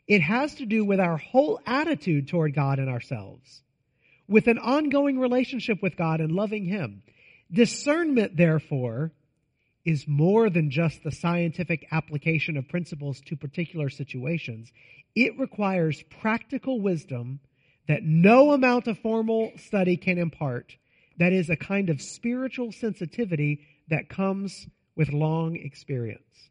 it 0.08 0.22
has 0.22 0.54
to 0.56 0.66
do 0.66 0.84
with 0.84 0.98
our 0.98 1.18
whole 1.18 1.60
attitude 1.66 2.28
toward 2.28 2.54
God 2.54 2.78
and 2.78 2.88
ourselves, 2.88 3.62
with 4.26 4.46
an 4.46 4.58
ongoing 4.58 5.18
relationship 5.18 5.82
with 5.82 5.96
God 5.96 6.20
and 6.20 6.32
loving 6.32 6.64
Him. 6.64 7.02
Discernment, 7.52 8.36
therefore, 8.36 9.12
is 9.84 10.08
more 10.08 10.50
than 10.50 10.70
just 10.70 11.02
the 11.02 11.12
scientific 11.12 11.86
application 11.92 12.56
of 12.56 12.68
principles 12.68 13.20
to 13.26 13.36
particular 13.36 13.90
situations. 13.90 14.72
It 15.14 15.38
requires 15.38 16.02
practical 16.20 16.80
wisdom 16.80 17.40
that 17.86 18.02
no 18.02 18.52
amount 18.52 18.86
of 18.86 18.98
formal 18.98 19.52
study 19.56 19.96
can 19.96 20.18
impart. 20.18 20.76
That 21.18 21.32
is 21.32 21.48
a 21.48 21.56
kind 21.56 21.90
of 21.90 22.00
spiritual 22.00 22.72
sensitivity 22.72 23.66
that 23.88 24.08
comes 24.08 24.66
with 24.94 25.12
long 25.12 25.56
experience. 25.56 26.50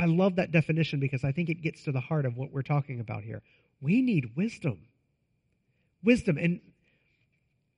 I 0.00 0.06
love 0.06 0.36
that 0.36 0.50
definition 0.50 0.98
because 0.98 1.24
I 1.24 1.32
think 1.32 1.50
it 1.50 1.60
gets 1.60 1.84
to 1.84 1.92
the 1.92 2.00
heart 2.00 2.24
of 2.24 2.34
what 2.34 2.50
we're 2.52 2.62
talking 2.62 3.00
about 3.00 3.22
here. 3.22 3.42
We 3.82 4.00
need 4.00 4.34
wisdom. 4.34 4.78
Wisdom. 6.02 6.38
And, 6.38 6.60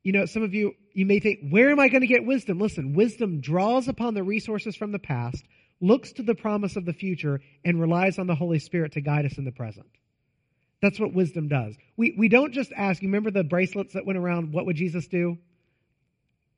you 0.05 0.13
know, 0.13 0.27
some 0.27 0.45
of 0.45 0.55
you, 0.55 0.77
you 0.93 1.05
may 1.05 1.19
think, 1.19 1.51
where 1.51 1.71
am 1.71 1.81
I 1.81 1.89
going 1.89 2.03
to 2.03 2.07
get 2.07 2.25
wisdom? 2.25 2.61
Listen, 2.61 2.95
wisdom 2.95 3.41
draws 3.41 3.89
upon 3.89 4.15
the 4.15 4.23
resources 4.23 4.77
from 4.77 4.93
the 4.93 5.01
past, 5.01 5.45
looks 5.81 6.13
to 6.13 6.23
the 6.23 6.37
promise 6.37 6.77
of 6.77 6.85
the 6.85 6.93
future, 6.93 7.41
and 7.65 7.81
relies 7.81 8.21
on 8.21 8.29
the 8.29 8.37
Holy 8.37 8.61
Spirit 8.61 8.93
to 8.93 9.01
guide 9.01 9.27
us 9.27 9.37
in 9.37 9.45
the 9.45 9.51
present. 9.51 9.87
That's 10.81 11.01
what 11.01 11.13
wisdom 11.13 11.49
does. 11.49 11.75
We, 11.97 12.15
we 12.17 12.29
don't 12.29 12.53
just 12.53 12.73
ask, 12.77 13.03
you 13.03 13.09
remember 13.09 13.33
the 13.33 13.43
bracelets 13.43 13.95
that 13.95 14.07
went 14.07 14.19
around, 14.19 14.53
what 14.53 14.65
would 14.67 14.77
Jesus 14.77 15.09
do? 15.09 15.39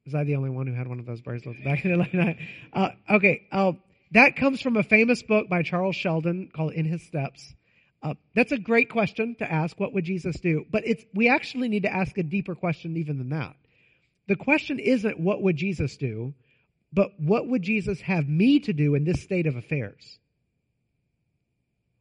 Was 0.05 0.15
I 0.15 0.25
the 0.25 0.37
only 0.37 0.51
one 0.51 0.67
who 0.67 0.75
had 0.75 0.89
one 0.89 0.99
of 0.99 1.07
those 1.07 1.23
bracelets 1.23 1.61
back 1.65 1.87
in 1.87 1.93
the 1.93 1.97
night? 2.13 2.37
Uh, 2.71 2.91
okay, 3.11 3.47
that 4.15 4.37
comes 4.37 4.61
from 4.61 4.77
a 4.77 4.83
famous 4.83 5.23
book 5.23 5.49
by 5.49 5.63
Charles 5.63 5.97
Sheldon 5.97 6.51
called 6.55 6.73
In 6.73 6.87
His 6.87 7.07
Steps. 7.07 7.55
Uh, 8.03 8.15
that's 8.35 8.53
a 8.53 8.59
great 8.59 8.91
question 8.91 9.35
to 9.39 9.51
ask. 9.51 9.79
What 9.79 9.93
would 9.95 10.05
Jesus 10.05 10.39
do? 10.41 10.65
But 10.71 10.87
it's, 10.87 11.05
we 11.15 11.29
actually 11.29 11.69
need 11.69 11.85
to 11.85 11.93
ask 11.93 12.17
a 12.19 12.23
deeper 12.23 12.55
question 12.55 12.97
even 12.97 13.19
than 13.19 13.31
that. 13.31 13.57
The 14.29 14.37
question 14.37 14.79
isn't 14.79 15.19
what 15.19 15.43
would 15.43 15.57
Jesus 15.57 15.97
do, 15.97 16.35
but 16.93 17.09
what 17.19 17.49
would 17.49 17.63
Jesus 17.63 18.01
have 18.03 18.29
me 18.29 18.61
to 18.61 18.73
do 18.73 18.95
in 18.95 19.05
this 19.05 19.23
state 19.23 19.47
of 19.47 19.57
affairs? 19.57 20.19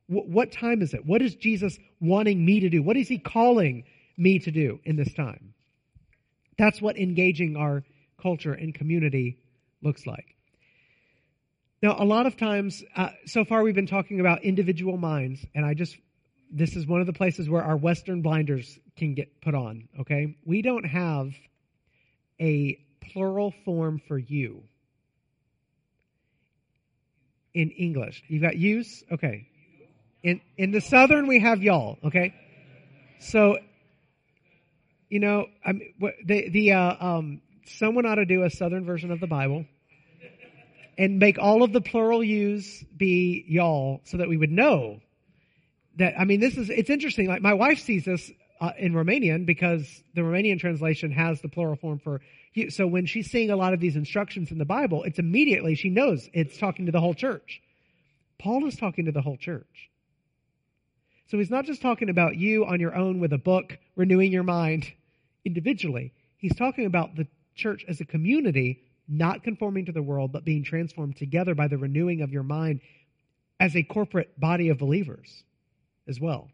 W- 0.09 0.31
what 0.31 0.51
time 0.51 0.81
is 0.81 0.93
it? 0.93 1.05
What 1.05 1.21
is 1.21 1.35
Jesus 1.35 1.77
wanting 1.99 2.45
me 2.45 2.61
to 2.61 2.69
do? 2.69 2.83
What 2.83 2.97
is 2.97 3.07
he 3.07 3.17
calling 3.17 3.85
me 4.17 4.39
to 4.39 4.51
do 4.51 4.79
in 4.83 4.95
this 4.97 5.13
time? 5.13 5.53
That's 6.57 6.81
what 6.81 6.97
engaging 6.97 7.55
our 7.55 7.83
culture 8.21 8.53
and 8.53 8.73
community 8.75 9.39
looks 9.81 10.05
like. 10.05 10.35
Now, 11.83 11.97
a 11.99 12.05
lot 12.05 12.25
of 12.25 12.37
times, 12.37 12.81
uh, 12.95 13.09
so 13.25 13.43
far 13.43 13.61
we've 13.61 13.75
been 13.75 13.87
talking 13.87 14.21
about 14.21 14.45
individual 14.45 14.95
minds, 14.95 15.45
and 15.53 15.65
I 15.65 15.73
just, 15.73 15.97
this 16.49 16.77
is 16.77 16.87
one 16.87 17.01
of 17.01 17.07
the 17.07 17.13
places 17.13 17.49
where 17.49 17.61
our 17.61 17.75
Western 17.75 18.21
blinders 18.21 18.79
can 18.95 19.15
get 19.15 19.41
put 19.41 19.53
on, 19.53 19.89
okay? 19.99 20.37
We 20.45 20.61
don't 20.61 20.85
have 20.85 21.33
a 22.39 22.79
plural 23.01 23.53
form 23.65 23.99
for 24.07 24.17
you 24.17 24.63
in 27.53 27.71
English. 27.71 28.23
You've 28.29 28.43
got 28.43 28.55
use? 28.55 29.03
Okay. 29.11 29.49
In, 30.23 30.39
in 30.57 30.71
the 30.71 30.79
Southern, 30.79 31.27
we 31.27 31.41
have 31.41 31.61
y'all, 31.61 31.97
okay? 32.05 32.33
So, 33.19 33.57
you 35.09 35.19
know, 35.19 35.47
I 35.65 35.73
mean, 35.73 35.93
the, 36.23 36.47
the, 36.47 36.71
uh, 36.71 37.05
um, 37.05 37.41
someone 37.65 38.05
ought 38.05 38.15
to 38.15 38.25
do 38.25 38.43
a 38.43 38.49
Southern 38.49 38.85
version 38.85 39.11
of 39.11 39.19
the 39.19 39.27
Bible 39.27 39.65
and 40.97 41.19
make 41.19 41.37
all 41.39 41.63
of 41.63 41.73
the 41.73 41.81
plural 41.81 42.23
yous 42.23 42.83
be 42.95 43.45
y'all 43.47 44.01
so 44.05 44.17
that 44.17 44.29
we 44.29 44.37
would 44.37 44.51
know 44.51 44.99
that, 45.97 46.19
I 46.19 46.25
mean, 46.25 46.39
this 46.39 46.57
is, 46.57 46.69
it's 46.69 46.89
interesting. 46.89 47.27
Like 47.27 47.41
my 47.41 47.53
wife 47.53 47.79
sees 47.79 48.05
this 48.05 48.31
uh, 48.59 48.71
in 48.77 48.93
Romanian 48.93 49.45
because 49.45 50.03
the 50.15 50.21
Romanian 50.21 50.59
translation 50.59 51.11
has 51.11 51.41
the 51.41 51.49
plural 51.49 51.75
form 51.75 51.99
for 51.99 52.21
you. 52.53 52.69
So 52.69 52.87
when 52.87 53.05
she's 53.05 53.29
seeing 53.29 53.49
a 53.49 53.55
lot 53.55 53.73
of 53.73 53.79
these 53.79 53.95
instructions 53.95 54.51
in 54.51 54.57
the 54.57 54.65
Bible, 54.65 55.03
it's 55.03 55.19
immediately, 55.19 55.75
she 55.75 55.89
knows 55.89 56.29
it's 56.33 56.57
talking 56.57 56.85
to 56.85 56.91
the 56.91 56.99
whole 56.99 57.13
church. 57.13 57.61
Paul 58.39 58.65
is 58.67 58.75
talking 58.75 59.05
to 59.05 59.11
the 59.11 59.21
whole 59.21 59.37
church. 59.37 59.89
So 61.27 61.37
he's 61.37 61.49
not 61.49 61.65
just 61.65 61.81
talking 61.81 62.09
about 62.09 62.35
you 62.35 62.65
on 62.65 62.79
your 62.79 62.95
own 62.95 63.19
with 63.19 63.33
a 63.33 63.37
book, 63.37 63.77
renewing 63.95 64.31
your 64.31 64.43
mind 64.43 64.91
individually. 65.45 66.13
He's 66.37 66.55
talking 66.55 66.85
about 66.85 67.15
the 67.15 67.27
church 67.55 67.85
as 67.87 68.01
a 68.01 68.05
community, 68.05 68.81
not 69.07 69.43
conforming 69.43 69.85
to 69.85 69.91
the 69.91 70.01
world, 70.01 70.31
but 70.31 70.45
being 70.45 70.63
transformed 70.63 71.17
together 71.17 71.55
by 71.55 71.67
the 71.67 71.77
renewing 71.77 72.21
of 72.21 72.31
your 72.31 72.43
mind 72.43 72.81
as 73.59 73.75
a 73.75 73.83
corporate 73.83 74.39
body 74.39 74.69
of 74.69 74.77
believers 74.77 75.43
as 76.07 76.19
well. 76.19 76.49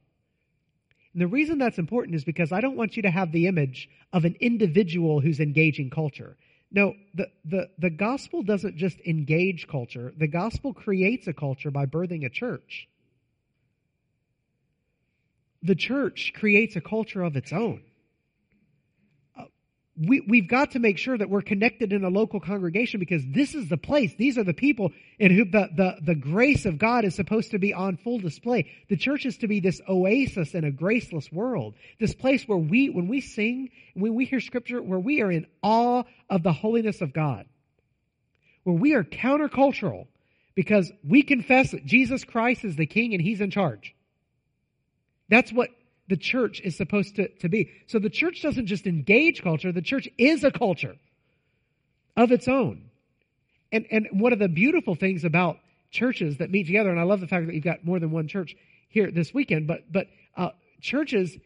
And 1.13 1.21
the 1.21 1.27
reason 1.27 1.57
that's 1.57 1.79
important 1.79 2.15
is 2.15 2.23
because 2.23 2.51
I 2.51 2.61
don't 2.61 2.75
want 2.75 2.95
you 2.95 3.03
to 3.03 3.11
have 3.11 3.31
the 3.31 3.47
image 3.47 3.89
of 4.13 4.25
an 4.25 4.35
individual 4.39 5.19
who's 5.19 5.39
engaging 5.39 5.89
culture. 5.89 6.37
No, 6.71 6.93
the, 7.15 7.29
the, 7.45 7.69
the 7.79 7.89
gospel 7.89 8.43
doesn't 8.43 8.77
just 8.77 8.99
engage 9.01 9.67
culture, 9.67 10.13
the 10.15 10.27
gospel 10.27 10.73
creates 10.73 11.27
a 11.27 11.33
culture 11.33 11.71
by 11.71 11.85
birthing 11.85 12.25
a 12.25 12.29
church. 12.29 12.87
The 15.61 15.75
church 15.75 16.33
creates 16.35 16.75
a 16.75 16.81
culture 16.81 17.23
of 17.23 17.35
its 17.35 17.51
own 17.51 17.81
we, 19.99 20.21
we've 20.21 20.47
got 20.47 20.71
to 20.71 20.79
make 20.79 20.97
sure 20.97 21.17
that 21.17 21.29
we're 21.29 21.41
connected 21.41 21.91
in 21.91 22.05
a 22.05 22.09
local 22.09 22.39
congregation 22.39 23.01
because 23.01 23.21
this 23.27 23.53
is 23.53 23.67
the 23.67 23.77
place. 23.77 24.13
These 24.15 24.37
are 24.37 24.45
the 24.45 24.53
people 24.53 24.93
in 25.17 25.31
who 25.31 25.43
the, 25.43 25.69
the, 25.75 25.95
the 26.01 26.15
grace 26.15 26.65
of 26.65 26.77
God 26.77 27.03
is 27.03 27.15
supposed 27.15 27.51
to 27.51 27.59
be 27.59 27.73
on 27.73 27.97
full 27.97 28.17
display. 28.17 28.71
The 28.87 28.95
church 28.95 29.25
is 29.25 29.37
to 29.39 29.47
be 29.47 29.59
this 29.59 29.81
oasis 29.89 30.55
in 30.55 30.63
a 30.63 30.71
graceless 30.71 31.29
world. 31.31 31.75
This 31.99 32.13
place 32.13 32.47
where 32.47 32.57
we, 32.57 32.89
when 32.89 33.09
we 33.09 33.19
sing, 33.19 33.71
when 33.93 34.15
we 34.15 34.23
hear 34.23 34.39
scripture, 34.39 34.81
where 34.81 34.99
we 34.99 35.21
are 35.21 35.31
in 35.31 35.47
awe 35.61 36.03
of 36.29 36.43
the 36.43 36.53
holiness 36.53 37.01
of 37.01 37.11
God. 37.11 37.45
Where 38.63 38.77
we 38.77 38.93
are 38.93 39.03
countercultural 39.03 40.07
because 40.55 40.91
we 41.03 41.23
confess 41.23 41.71
that 41.71 41.85
Jesus 41.85 42.23
Christ 42.23 42.63
is 42.63 42.77
the 42.77 42.85
king 42.85 43.13
and 43.13 43.21
he's 43.21 43.41
in 43.41 43.51
charge. 43.51 43.95
That's 45.27 45.51
what 45.51 45.69
the 46.09 46.17
church 46.17 46.59
is 46.61 46.75
supposed 46.75 47.15
to, 47.15 47.27
to 47.27 47.47
be. 47.47 47.71
So 47.87 47.99
the 47.99 48.09
church 48.09 48.41
doesn't 48.41 48.65
just 48.65 48.87
engage 48.87 49.41
culture, 49.41 49.71
the 49.71 49.81
church 49.81 50.09
is 50.17 50.43
a 50.43 50.51
culture 50.51 50.95
of 52.17 52.31
its 52.31 52.47
own. 52.47 52.89
And, 53.71 53.85
and 53.91 54.07
one 54.11 54.33
of 54.33 54.39
the 54.39 54.49
beautiful 54.49 54.95
things 54.95 55.23
about 55.23 55.59
churches 55.91 56.37
that 56.37 56.49
meet 56.49 56.65
together, 56.65 56.89
and 56.89 56.99
I 56.99 57.03
love 57.03 57.21
the 57.21 57.27
fact 57.27 57.45
that 57.45 57.53
you've 57.53 57.63
got 57.63 57.85
more 57.85 57.99
than 57.99 58.11
one 58.11 58.27
church 58.27 58.55
here 58.89 59.11
this 59.11 59.33
weekend, 59.33 59.67
but, 59.67 59.91
but 59.91 60.07
uh, 60.35 60.49
churches 60.81 61.37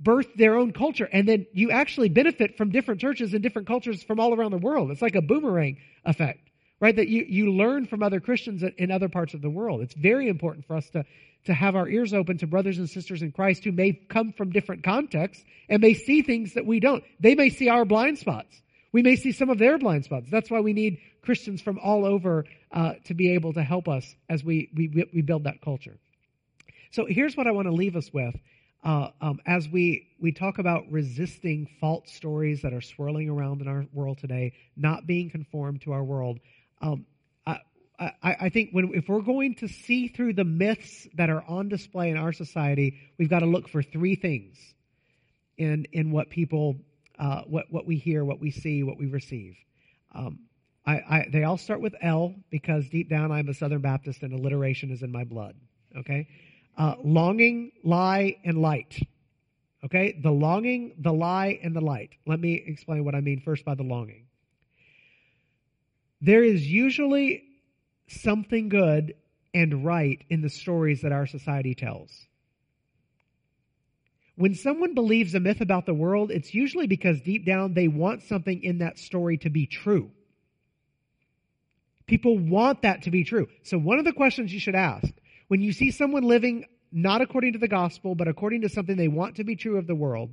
birth 0.00 0.26
their 0.36 0.56
own 0.56 0.72
culture, 0.72 1.08
and 1.12 1.28
then 1.28 1.46
you 1.52 1.70
actually 1.70 2.08
benefit 2.08 2.56
from 2.56 2.70
different 2.70 3.00
churches 3.00 3.32
and 3.32 3.42
different 3.42 3.68
cultures 3.68 4.02
from 4.02 4.18
all 4.18 4.34
around 4.34 4.50
the 4.50 4.58
world. 4.58 4.90
It's 4.90 5.02
like 5.02 5.14
a 5.14 5.22
boomerang 5.22 5.78
effect, 6.04 6.40
right? 6.82 6.96
That 6.96 7.08
you, 7.08 7.24
you 7.28 7.52
learn 7.52 7.86
from 7.86 8.02
other 8.02 8.18
Christians 8.18 8.64
in 8.76 8.90
other 8.90 9.08
parts 9.08 9.34
of 9.34 9.40
the 9.40 9.48
world. 9.48 9.82
It's 9.82 9.94
very 9.94 10.28
important 10.28 10.66
for 10.66 10.74
us 10.74 10.90
to, 10.90 11.04
to 11.44 11.54
have 11.54 11.76
our 11.76 11.88
ears 11.88 12.12
open 12.12 12.38
to 12.38 12.46
brothers 12.48 12.76
and 12.78 12.90
sisters 12.90 13.22
in 13.22 13.30
Christ 13.30 13.62
who 13.62 13.70
may 13.70 13.92
come 13.92 14.32
from 14.32 14.50
different 14.50 14.82
contexts 14.82 15.44
and 15.68 15.80
may 15.80 15.94
see 15.94 16.22
things 16.22 16.54
that 16.54 16.66
we 16.66 16.80
don't. 16.80 17.04
They 17.20 17.36
may 17.36 17.50
see 17.50 17.68
our 17.68 17.84
blind 17.84 18.18
spots. 18.18 18.60
We 18.90 19.02
may 19.02 19.14
see 19.14 19.30
some 19.30 19.48
of 19.48 19.58
their 19.58 19.78
blind 19.78 20.04
spots. 20.04 20.26
That's 20.28 20.50
why 20.50 20.58
we 20.58 20.72
need 20.72 20.98
Christians 21.22 21.62
from 21.62 21.78
all 21.78 22.04
over 22.04 22.46
uh, 22.72 22.94
to 23.04 23.14
be 23.14 23.34
able 23.34 23.52
to 23.52 23.62
help 23.62 23.86
us 23.86 24.16
as 24.28 24.42
we, 24.42 24.68
we, 24.74 25.06
we 25.14 25.22
build 25.22 25.44
that 25.44 25.62
culture. 25.62 25.96
So 26.90 27.06
here's 27.08 27.36
what 27.36 27.46
I 27.46 27.52
want 27.52 27.68
to 27.68 27.72
leave 27.72 27.94
us 27.94 28.12
with. 28.12 28.34
Uh, 28.84 29.10
um, 29.20 29.38
as 29.46 29.68
we, 29.68 30.08
we 30.20 30.32
talk 30.32 30.58
about 30.58 30.90
resisting 30.90 31.68
false 31.80 32.10
stories 32.10 32.62
that 32.62 32.72
are 32.72 32.80
swirling 32.80 33.30
around 33.30 33.60
in 33.60 33.68
our 33.68 33.86
world 33.92 34.18
today, 34.18 34.52
not 34.76 35.06
being 35.06 35.30
conformed 35.30 35.80
to 35.82 35.92
our 35.92 36.02
world, 36.02 36.40
um, 36.82 37.06
I, 38.22 38.36
I 38.40 38.48
think 38.48 38.70
when, 38.72 38.92
if 38.94 39.08
we're 39.08 39.20
going 39.20 39.54
to 39.56 39.68
see 39.68 40.08
through 40.08 40.34
the 40.34 40.44
myths 40.44 41.06
that 41.14 41.30
are 41.30 41.44
on 41.46 41.68
display 41.68 42.10
in 42.10 42.16
our 42.16 42.32
society, 42.32 42.98
we've 43.18 43.30
got 43.30 43.40
to 43.40 43.46
look 43.46 43.68
for 43.68 43.82
three 43.82 44.16
things 44.16 44.56
in, 45.56 45.86
in 45.92 46.10
what 46.10 46.30
people, 46.30 46.76
uh, 47.18 47.42
what, 47.42 47.66
what 47.70 47.86
we 47.86 47.96
hear, 47.96 48.24
what 48.24 48.40
we 48.40 48.50
see, 48.50 48.82
what 48.82 48.98
we 48.98 49.06
receive. 49.06 49.56
Um, 50.14 50.40
I, 50.84 50.92
I, 50.92 51.28
they 51.30 51.44
all 51.44 51.58
start 51.58 51.80
with 51.80 51.94
L 52.02 52.34
because 52.50 52.88
deep 52.88 53.08
down 53.08 53.30
I'm 53.30 53.48
a 53.48 53.54
Southern 53.54 53.82
Baptist 53.82 54.22
and 54.22 54.32
alliteration 54.32 54.90
is 54.90 55.02
in 55.02 55.12
my 55.12 55.24
blood. 55.24 55.54
Okay? 55.96 56.26
Uh, 56.76 56.94
longing, 57.04 57.70
lie, 57.84 58.36
and 58.44 58.58
light. 58.58 58.98
Okay? 59.84 60.18
The 60.20 60.30
longing, 60.30 60.94
the 60.98 61.12
lie, 61.12 61.60
and 61.62 61.76
the 61.76 61.80
light. 61.80 62.10
Let 62.26 62.40
me 62.40 62.54
explain 62.66 63.04
what 63.04 63.14
I 63.14 63.20
mean 63.20 63.40
first 63.40 63.64
by 63.64 63.74
the 63.74 63.84
longing. 63.84 64.26
There 66.22 66.44
is 66.44 66.64
usually 66.64 67.42
something 68.06 68.68
good 68.68 69.14
and 69.52 69.84
right 69.84 70.22
in 70.30 70.40
the 70.40 70.48
stories 70.48 71.02
that 71.02 71.10
our 71.10 71.26
society 71.26 71.74
tells. 71.74 72.10
When 74.36 74.54
someone 74.54 74.94
believes 74.94 75.34
a 75.34 75.40
myth 75.40 75.60
about 75.60 75.84
the 75.84 75.94
world, 75.94 76.30
it's 76.30 76.54
usually 76.54 76.86
because 76.86 77.20
deep 77.20 77.44
down 77.44 77.74
they 77.74 77.88
want 77.88 78.22
something 78.22 78.62
in 78.62 78.78
that 78.78 78.98
story 78.98 79.36
to 79.38 79.50
be 79.50 79.66
true. 79.66 80.10
People 82.06 82.38
want 82.38 82.82
that 82.82 83.02
to 83.02 83.10
be 83.10 83.24
true. 83.24 83.48
So, 83.64 83.76
one 83.76 83.98
of 83.98 84.04
the 84.04 84.12
questions 84.12 84.52
you 84.52 84.60
should 84.60 84.74
ask 84.74 85.12
when 85.48 85.60
you 85.60 85.72
see 85.72 85.90
someone 85.90 86.22
living 86.22 86.66
not 86.92 87.20
according 87.20 87.54
to 87.54 87.58
the 87.58 87.68
gospel, 87.68 88.14
but 88.14 88.28
according 88.28 88.62
to 88.62 88.68
something 88.68 88.96
they 88.96 89.08
want 89.08 89.36
to 89.36 89.44
be 89.44 89.56
true 89.56 89.78
of 89.78 89.86
the 89.86 89.94
world, 89.94 90.30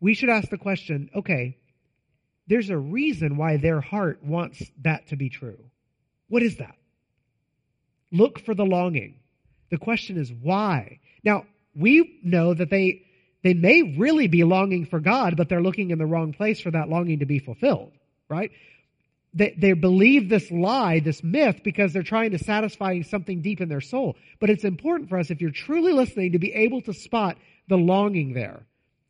we 0.00 0.14
should 0.14 0.28
ask 0.28 0.50
the 0.50 0.58
question 0.58 1.10
okay, 1.14 1.58
there's 2.46 2.70
a 2.70 2.78
reason 2.78 3.36
why 3.36 3.56
their 3.56 3.80
heart 3.80 4.22
wants 4.22 4.62
that 4.82 5.08
to 5.08 5.16
be 5.16 5.28
true. 5.28 5.58
What 6.28 6.42
is 6.42 6.56
that? 6.56 6.76
Look 8.12 8.38
for 8.40 8.54
the 8.54 8.64
longing. 8.64 9.20
The 9.70 9.78
question 9.78 10.16
is 10.16 10.32
why? 10.32 11.00
Now, 11.24 11.44
we 11.74 12.20
know 12.22 12.54
that 12.54 12.70
they, 12.70 13.02
they 13.42 13.54
may 13.54 13.94
really 13.98 14.28
be 14.28 14.44
longing 14.44 14.86
for 14.86 15.00
God, 15.00 15.36
but 15.36 15.48
they're 15.48 15.62
looking 15.62 15.90
in 15.90 15.98
the 15.98 16.06
wrong 16.06 16.32
place 16.32 16.60
for 16.60 16.70
that 16.70 16.88
longing 16.88 17.18
to 17.18 17.26
be 17.26 17.38
fulfilled, 17.38 17.92
right? 18.28 18.50
They, 19.34 19.54
they 19.58 19.72
believe 19.74 20.28
this 20.28 20.50
lie, 20.50 21.00
this 21.00 21.22
myth, 21.22 21.60
because 21.62 21.92
they're 21.92 22.02
trying 22.02 22.30
to 22.30 22.38
satisfy 22.38 23.02
something 23.02 23.42
deep 23.42 23.60
in 23.60 23.68
their 23.68 23.80
soul. 23.80 24.16
But 24.40 24.50
it's 24.50 24.64
important 24.64 25.10
for 25.10 25.18
us, 25.18 25.30
if 25.30 25.40
you're 25.40 25.50
truly 25.50 25.92
listening, 25.92 26.32
to 26.32 26.38
be 26.38 26.54
able 26.54 26.80
to 26.82 26.94
spot 26.94 27.36
the 27.68 27.76
longing 27.76 28.32
there. 28.32 28.64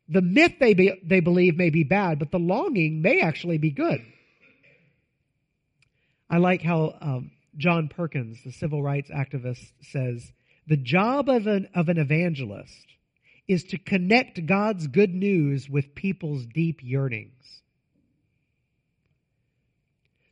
The 0.09 0.23
myth 0.23 0.55
they, 0.61 0.75
be, 0.75 1.01
they 1.03 1.21
believe 1.21 1.57
may 1.57 1.71
be 1.71 1.85
bad, 1.85 2.19
but 2.19 2.31
the 2.31 2.39
longing 2.39 3.03
may 3.03 3.21
actually 3.21 3.59
be 3.59 3.71
good. 3.71 4.01
I 6.31 6.39
like 6.39 6.63
how 6.63 6.95
um, 7.01 7.31
John 7.57 7.89
Perkins, 7.89 8.39
the 8.45 8.53
civil 8.53 8.83
rights 8.83 9.11
activist, 9.11 9.73
says 9.83 10.33
the 10.67 10.77
job 10.77 11.29
of 11.29 11.47
an, 11.47 11.69
of 11.75 11.89
an 11.89 11.99
evangelist 11.99 12.87
is 13.49 13.65
to 13.65 13.79
connect 13.79 14.45
God's 14.47 14.87
good 14.89 15.15
news 15.15 15.69
with 15.69 15.95
people's 15.95 16.45
deep 16.47 16.81
yearnings. 16.83 17.33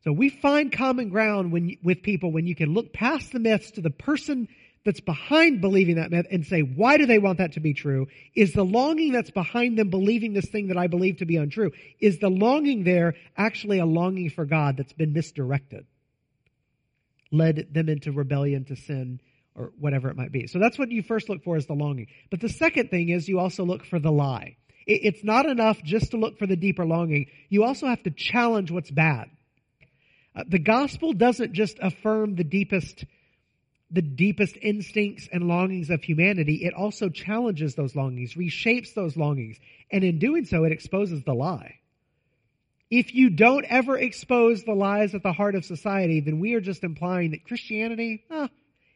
So 0.02 0.12
we 0.12 0.28
find 0.28 0.70
common 0.70 1.08
ground 1.08 1.50
when, 1.50 1.76
with 1.82 2.02
people 2.02 2.30
when 2.30 2.46
you 2.46 2.54
can 2.54 2.74
look 2.74 2.92
past 2.92 3.32
the 3.32 3.38
myths 3.38 3.70
to 3.72 3.80
the 3.80 3.90
person 3.90 4.48
that's 4.84 5.00
behind 5.00 5.60
believing 5.60 5.96
that 5.96 6.10
myth 6.10 6.26
and 6.30 6.44
say, 6.44 6.60
why 6.60 6.96
do 6.96 7.06
they 7.06 7.18
want 7.18 7.38
that 7.38 7.52
to 7.52 7.60
be 7.60 7.74
true? 7.74 8.06
Is 8.34 8.52
the 8.52 8.64
longing 8.64 9.12
that's 9.12 9.30
behind 9.30 9.78
them 9.78 9.88
believing 9.88 10.32
this 10.34 10.48
thing 10.50 10.68
that 10.68 10.76
I 10.76 10.86
believe 10.86 11.18
to 11.18 11.26
be 11.26 11.36
untrue? 11.36 11.72
Is 12.00 12.18
the 12.18 12.28
longing 12.28 12.84
there 12.84 13.14
actually 13.36 13.78
a 13.78 13.86
longing 13.86 14.30
for 14.30 14.44
God 14.44 14.76
that's 14.76 14.92
been 14.92 15.12
misdirected? 15.12 15.86
led 17.34 17.68
them 17.72 17.88
into 17.88 18.12
rebellion 18.12 18.64
to 18.66 18.76
sin 18.76 19.20
or 19.54 19.72
whatever 19.78 20.08
it 20.08 20.16
might 20.16 20.32
be. 20.32 20.46
So 20.46 20.58
that's 20.58 20.78
what 20.78 20.90
you 20.90 21.02
first 21.02 21.28
look 21.28 21.42
for 21.44 21.56
is 21.56 21.66
the 21.66 21.74
longing. 21.74 22.06
But 22.30 22.40
the 22.40 22.48
second 22.48 22.90
thing 22.90 23.10
is 23.10 23.28
you 23.28 23.38
also 23.38 23.64
look 23.64 23.84
for 23.84 23.98
the 23.98 24.10
lie. 24.10 24.56
It's 24.86 25.24
not 25.24 25.46
enough 25.46 25.82
just 25.82 26.10
to 26.10 26.18
look 26.18 26.38
for 26.38 26.46
the 26.46 26.56
deeper 26.56 26.84
longing. 26.84 27.26
You 27.48 27.64
also 27.64 27.86
have 27.86 28.02
to 28.02 28.10
challenge 28.10 28.70
what's 28.70 28.90
bad. 28.90 29.30
Uh, 30.36 30.44
the 30.46 30.58
gospel 30.58 31.12
doesn't 31.12 31.54
just 31.54 31.78
affirm 31.80 32.34
the 32.34 32.44
deepest, 32.44 33.04
the 33.90 34.02
deepest 34.02 34.56
instincts 34.60 35.28
and 35.32 35.46
longings 35.46 35.90
of 35.90 36.02
humanity. 36.02 36.64
It 36.64 36.74
also 36.74 37.08
challenges 37.08 37.74
those 37.74 37.94
longings, 37.94 38.34
reshapes 38.34 38.94
those 38.94 39.16
longings. 39.16 39.58
And 39.90 40.02
in 40.02 40.18
doing 40.18 40.44
so, 40.44 40.64
it 40.64 40.72
exposes 40.72 41.22
the 41.22 41.34
lie. 41.34 41.76
If 42.90 43.14
you 43.14 43.30
don't 43.30 43.64
ever 43.64 43.96
expose 43.98 44.62
the 44.62 44.74
lies 44.74 45.14
at 45.14 45.22
the 45.22 45.32
heart 45.32 45.54
of 45.54 45.64
society, 45.64 46.20
then 46.20 46.40
we 46.40 46.54
are 46.54 46.60
just 46.60 46.84
implying 46.84 47.32
that 47.32 47.44
Christianity, 47.44 48.24
eh, 48.30 48.48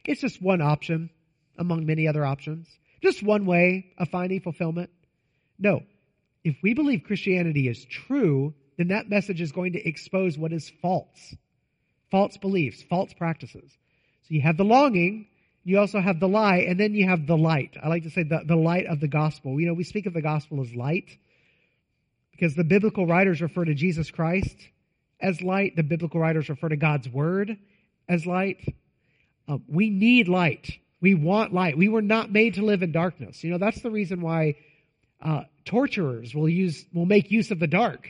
it's 0.04 0.20
just 0.20 0.42
one 0.42 0.60
option 0.60 1.10
among 1.58 1.86
many 1.86 2.06
other 2.08 2.24
options. 2.24 2.68
Just 3.02 3.22
one 3.22 3.46
way 3.46 3.92
of 3.98 4.08
finding 4.08 4.40
fulfillment. 4.40 4.90
No. 5.58 5.82
If 6.44 6.56
we 6.62 6.74
believe 6.74 7.02
Christianity 7.04 7.68
is 7.68 7.84
true, 7.84 8.54
then 8.76 8.88
that 8.88 9.08
message 9.08 9.40
is 9.40 9.52
going 9.52 9.72
to 9.72 9.88
expose 9.88 10.38
what 10.38 10.52
is 10.52 10.70
false. 10.82 11.34
false 12.10 12.36
beliefs, 12.38 12.82
false 12.88 13.12
practices. 13.12 13.76
So 14.28 14.34
you 14.34 14.42
have 14.42 14.58
the 14.58 14.64
longing, 14.64 15.26
you 15.64 15.78
also 15.78 16.00
have 16.00 16.20
the 16.20 16.28
lie, 16.28 16.58
and 16.58 16.78
then 16.78 16.94
you 16.94 17.08
have 17.08 17.26
the 17.26 17.36
light. 17.36 17.76
I 17.82 17.88
like 17.88 18.02
to 18.02 18.10
say 18.10 18.24
the, 18.24 18.42
the 18.44 18.56
light 18.56 18.86
of 18.86 19.00
the 19.00 19.08
gospel. 19.08 19.58
You 19.58 19.66
know, 19.66 19.74
we 19.74 19.84
speak 19.84 20.04
of 20.06 20.12
the 20.12 20.22
gospel 20.22 20.60
as 20.60 20.74
light 20.74 21.16
because 22.30 22.54
the 22.54 22.64
biblical 22.64 23.06
writers 23.06 23.40
refer 23.40 23.64
to 23.64 23.74
Jesus 23.74 24.10
Christ 24.10 24.56
as 25.20 25.40
light. 25.40 25.76
The 25.76 25.82
biblical 25.82 26.20
writers 26.20 26.48
refer 26.48 26.68
to 26.68 26.76
God's 26.76 27.08
word 27.08 27.56
as 28.06 28.26
light. 28.26 28.58
Uh, 29.48 29.58
we 29.66 29.88
need 29.88 30.28
light. 30.28 30.70
We 31.00 31.14
want 31.14 31.54
light. 31.54 31.78
We 31.78 31.88
were 31.88 32.02
not 32.02 32.30
made 32.30 32.54
to 32.54 32.64
live 32.64 32.82
in 32.82 32.92
darkness. 32.92 33.42
You 33.42 33.50
know, 33.50 33.58
that's 33.58 33.80
the 33.80 33.90
reason 33.90 34.20
why 34.20 34.56
uh, 35.22 35.44
torturers 35.64 36.34
will 36.34 36.48
use 36.48 36.84
will 36.92 37.06
make 37.06 37.30
use 37.30 37.50
of 37.50 37.60
the 37.60 37.66
dark. 37.66 38.08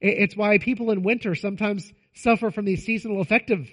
It's 0.00 0.36
why 0.36 0.58
people 0.58 0.92
in 0.92 1.02
winter 1.02 1.34
sometimes 1.34 1.92
suffer 2.14 2.50
from 2.50 2.64
these 2.64 2.84
seasonal 2.84 3.20
affective 3.20 3.68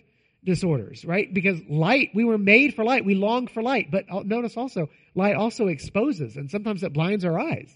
disorders, 0.46 1.04
right? 1.04 1.34
Because 1.34 1.60
light, 1.68 2.12
we 2.14 2.24
were 2.24 2.38
made 2.38 2.76
for 2.76 2.86
light. 2.86 3.04
We 3.04 3.16
long 3.16 3.48
for 3.48 3.62
light. 3.62 3.89
But 3.91 4.06
uh, 4.10 4.22
notice 4.24 4.56
also, 4.56 4.89
light 5.16 5.36
also 5.36 5.68
exposes, 5.68 6.38
and 6.38 6.50
sometimes 6.50 6.84
it 6.84 6.93
blinds 6.93 7.26
our 7.26 7.39
eyes. 7.39 7.76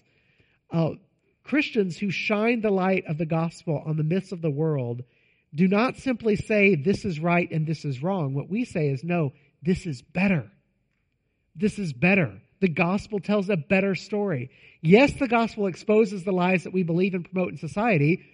Uh, 0.72 0.90
Christians 1.42 1.98
who 1.98 2.10
shine 2.10 2.60
the 2.60 2.70
light 2.70 3.04
of 3.06 3.18
the 3.18 3.26
gospel 3.26 3.82
on 3.84 3.96
the 3.96 4.04
myths 4.04 4.32
of 4.32 4.40
the 4.40 4.50
world 4.50 5.02
do 5.54 5.66
not 5.66 5.96
simply 5.96 6.36
say 6.36 6.76
this 6.76 7.04
is 7.04 7.18
right 7.18 7.50
and 7.50 7.66
this 7.66 7.84
is 7.84 8.02
wrong. 8.02 8.34
What 8.34 8.48
we 8.48 8.64
say 8.64 8.88
is 8.88 9.02
no, 9.02 9.32
this 9.62 9.84
is 9.84 10.00
better. 10.00 10.48
This 11.56 11.78
is 11.78 11.92
better. 11.92 12.40
The 12.60 12.68
gospel 12.68 13.18
tells 13.18 13.48
a 13.48 13.56
better 13.56 13.94
story. 13.96 14.50
Yes, 14.80 15.12
the 15.14 15.26
gospel 15.26 15.66
exposes 15.66 16.22
the 16.22 16.32
lies 16.32 16.64
that 16.64 16.72
we 16.72 16.84
believe 16.84 17.14
and 17.14 17.28
promote 17.28 17.50
in 17.50 17.58
society, 17.58 18.24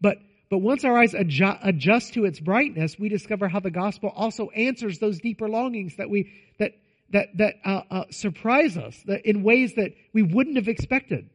but 0.00 0.18
but 0.54 0.60
once 0.60 0.84
our 0.84 0.96
eyes 0.96 1.14
adjust, 1.14 1.58
adjust 1.64 2.14
to 2.14 2.26
its 2.26 2.38
brightness, 2.38 2.96
we 2.96 3.08
discover 3.08 3.48
how 3.48 3.58
the 3.58 3.72
gospel 3.72 4.12
also 4.14 4.50
answers 4.50 5.00
those 5.00 5.18
deeper 5.18 5.48
longings 5.48 5.96
that 5.96 6.08
we 6.08 6.30
that 6.60 6.74
that 7.10 7.36
that 7.38 7.54
uh, 7.64 7.82
uh, 7.90 8.04
surprise 8.10 8.76
us 8.76 8.96
that 9.06 9.26
in 9.26 9.42
ways 9.42 9.74
that 9.74 9.90
we 10.12 10.22
wouldn't 10.22 10.54
have 10.54 10.68
expected. 10.68 11.28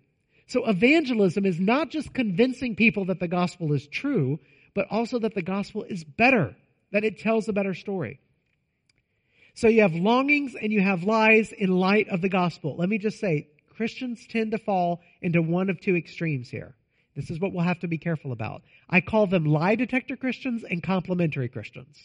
So 0.47 0.65
evangelism 0.65 1.45
is 1.45 1.59
not 1.59 1.89
just 1.89 2.13
convincing 2.13 2.77
people 2.77 3.07
that 3.07 3.19
the 3.19 3.27
gospel 3.27 3.73
is 3.73 3.85
true, 3.87 4.39
but 4.73 4.87
also 4.89 5.19
that 5.19 5.35
the 5.35 5.41
gospel 5.41 5.83
is 5.83 6.05
better, 6.05 6.55
that 6.93 7.03
it 7.03 7.19
tells 7.19 7.49
a 7.49 7.51
better 7.51 7.73
story. 7.73 8.21
So 9.53 9.67
you 9.67 9.81
have 9.81 9.95
longings 9.95 10.55
and 10.55 10.71
you 10.71 10.79
have 10.79 11.03
lies 11.03 11.51
in 11.51 11.71
light 11.71 12.07
of 12.07 12.21
the 12.21 12.29
gospel. 12.29 12.77
Let 12.77 12.87
me 12.87 12.99
just 12.99 13.19
say, 13.19 13.49
Christians 13.75 14.25
tend 14.29 14.51
to 14.51 14.57
fall 14.59 15.01
into 15.21 15.41
one 15.41 15.69
of 15.69 15.81
two 15.81 15.97
extremes 15.97 16.49
here. 16.49 16.73
This 17.19 17.31
is 17.31 17.39
what 17.39 17.51
we'll 17.51 17.65
have 17.65 17.79
to 17.79 17.87
be 17.89 17.97
careful 17.97 18.31
about. 18.31 18.61
I 18.89 19.01
call 19.01 19.27
them 19.27 19.43
lie 19.43 19.75
detector 19.75 20.15
Christians 20.15 20.63
and 20.63 20.81
complimentary 20.81 21.49
Christians. 21.49 21.97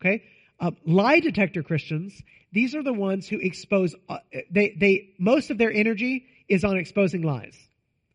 Okay? 0.00 0.22
Uh, 0.60 0.70
lie 0.84 1.18
detector 1.18 1.64
Christians, 1.64 2.22
these 2.52 2.76
are 2.76 2.82
the 2.84 2.92
ones 2.92 3.26
who 3.26 3.38
expose, 3.40 3.96
uh, 4.08 4.18
they, 4.52 4.76
they, 4.78 5.14
most 5.18 5.50
of 5.50 5.58
their 5.58 5.72
energy 5.72 6.26
is 6.48 6.62
on 6.62 6.76
exposing 6.76 7.22
lies. 7.22 7.58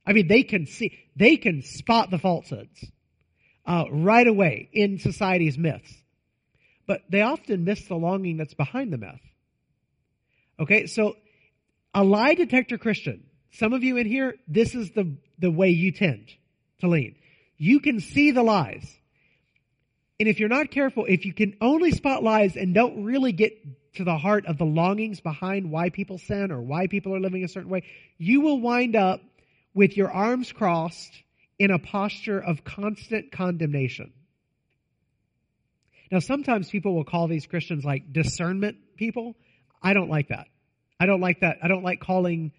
I 0.05 0.13
mean, 0.13 0.29
they 0.29 0.43
can 0.43 0.65
see, 0.65 0.97
they 1.17 1.35
can 1.35 1.61
spot 1.61 2.09
the 2.09 2.17
falsehoods 2.17 2.85
uh, 3.65 3.83
right 3.91 4.25
away 4.25 4.69
in 4.71 4.97
society's 4.97 5.57
myths. 5.57 5.93
But 6.87 7.01
they 7.09 7.21
often 7.21 7.65
miss 7.65 7.85
the 7.85 7.95
longing 7.95 8.37
that's 8.37 8.53
behind 8.53 8.93
the 8.93 8.97
myth. 8.97 9.19
Okay, 10.57 10.87
so 10.87 11.17
a 11.93 12.03
lie 12.03 12.35
detector 12.35 12.77
Christian, 12.77 13.25
some 13.51 13.73
of 13.73 13.83
you 13.83 13.97
in 13.97 14.05
here, 14.05 14.35
this 14.47 14.75
is 14.75 14.91
the, 14.91 15.15
the 15.39 15.51
way 15.51 15.69
you 15.69 15.91
tend 15.91 16.27
to 16.81 16.87
lean. 16.87 17.15
You 17.57 17.79
can 17.79 17.99
see 17.99 18.31
the 18.31 18.43
lies. 18.43 18.87
And 20.19 20.27
if 20.27 20.39
you're 20.39 20.49
not 20.49 20.71
careful, 20.71 21.05
if 21.05 21.25
you 21.25 21.33
can 21.33 21.55
only 21.61 21.91
spot 21.91 22.23
lies 22.23 22.55
and 22.55 22.73
don't 22.73 23.03
really 23.03 23.31
get 23.31 23.53
to 23.95 24.03
the 24.03 24.17
heart 24.17 24.45
of 24.45 24.57
the 24.57 24.65
longings 24.65 25.19
behind 25.21 25.71
why 25.71 25.89
people 25.89 26.17
sin 26.17 26.51
or 26.51 26.61
why 26.61 26.87
people 26.87 27.15
are 27.15 27.19
living 27.19 27.43
a 27.43 27.47
certain 27.47 27.69
way, 27.69 27.83
you 28.17 28.41
will 28.41 28.59
wind 28.59 28.95
up 28.95 29.21
with 29.73 29.97
your 29.97 30.11
arms 30.11 30.51
crossed 30.51 31.11
in 31.57 31.71
a 31.71 31.79
posture 31.79 32.39
of 32.39 32.63
constant 32.63 33.31
condemnation. 33.31 34.13
Now, 36.11 36.19
sometimes 36.19 36.69
people 36.69 36.95
will 36.95 37.03
call 37.03 37.27
these 37.27 37.45
Christians 37.45 37.85
like 37.85 38.11
discernment 38.11 38.77
people. 38.97 39.35
I 39.81 39.93
don't 39.93 40.09
like 40.09 40.29
that. 40.29 40.47
I 40.99 41.05
don't 41.05 41.21
like 41.21 41.41
that. 41.41 41.57
I 41.61 41.67
don't 41.67 41.83
like 41.83 41.99
calling 41.99 42.51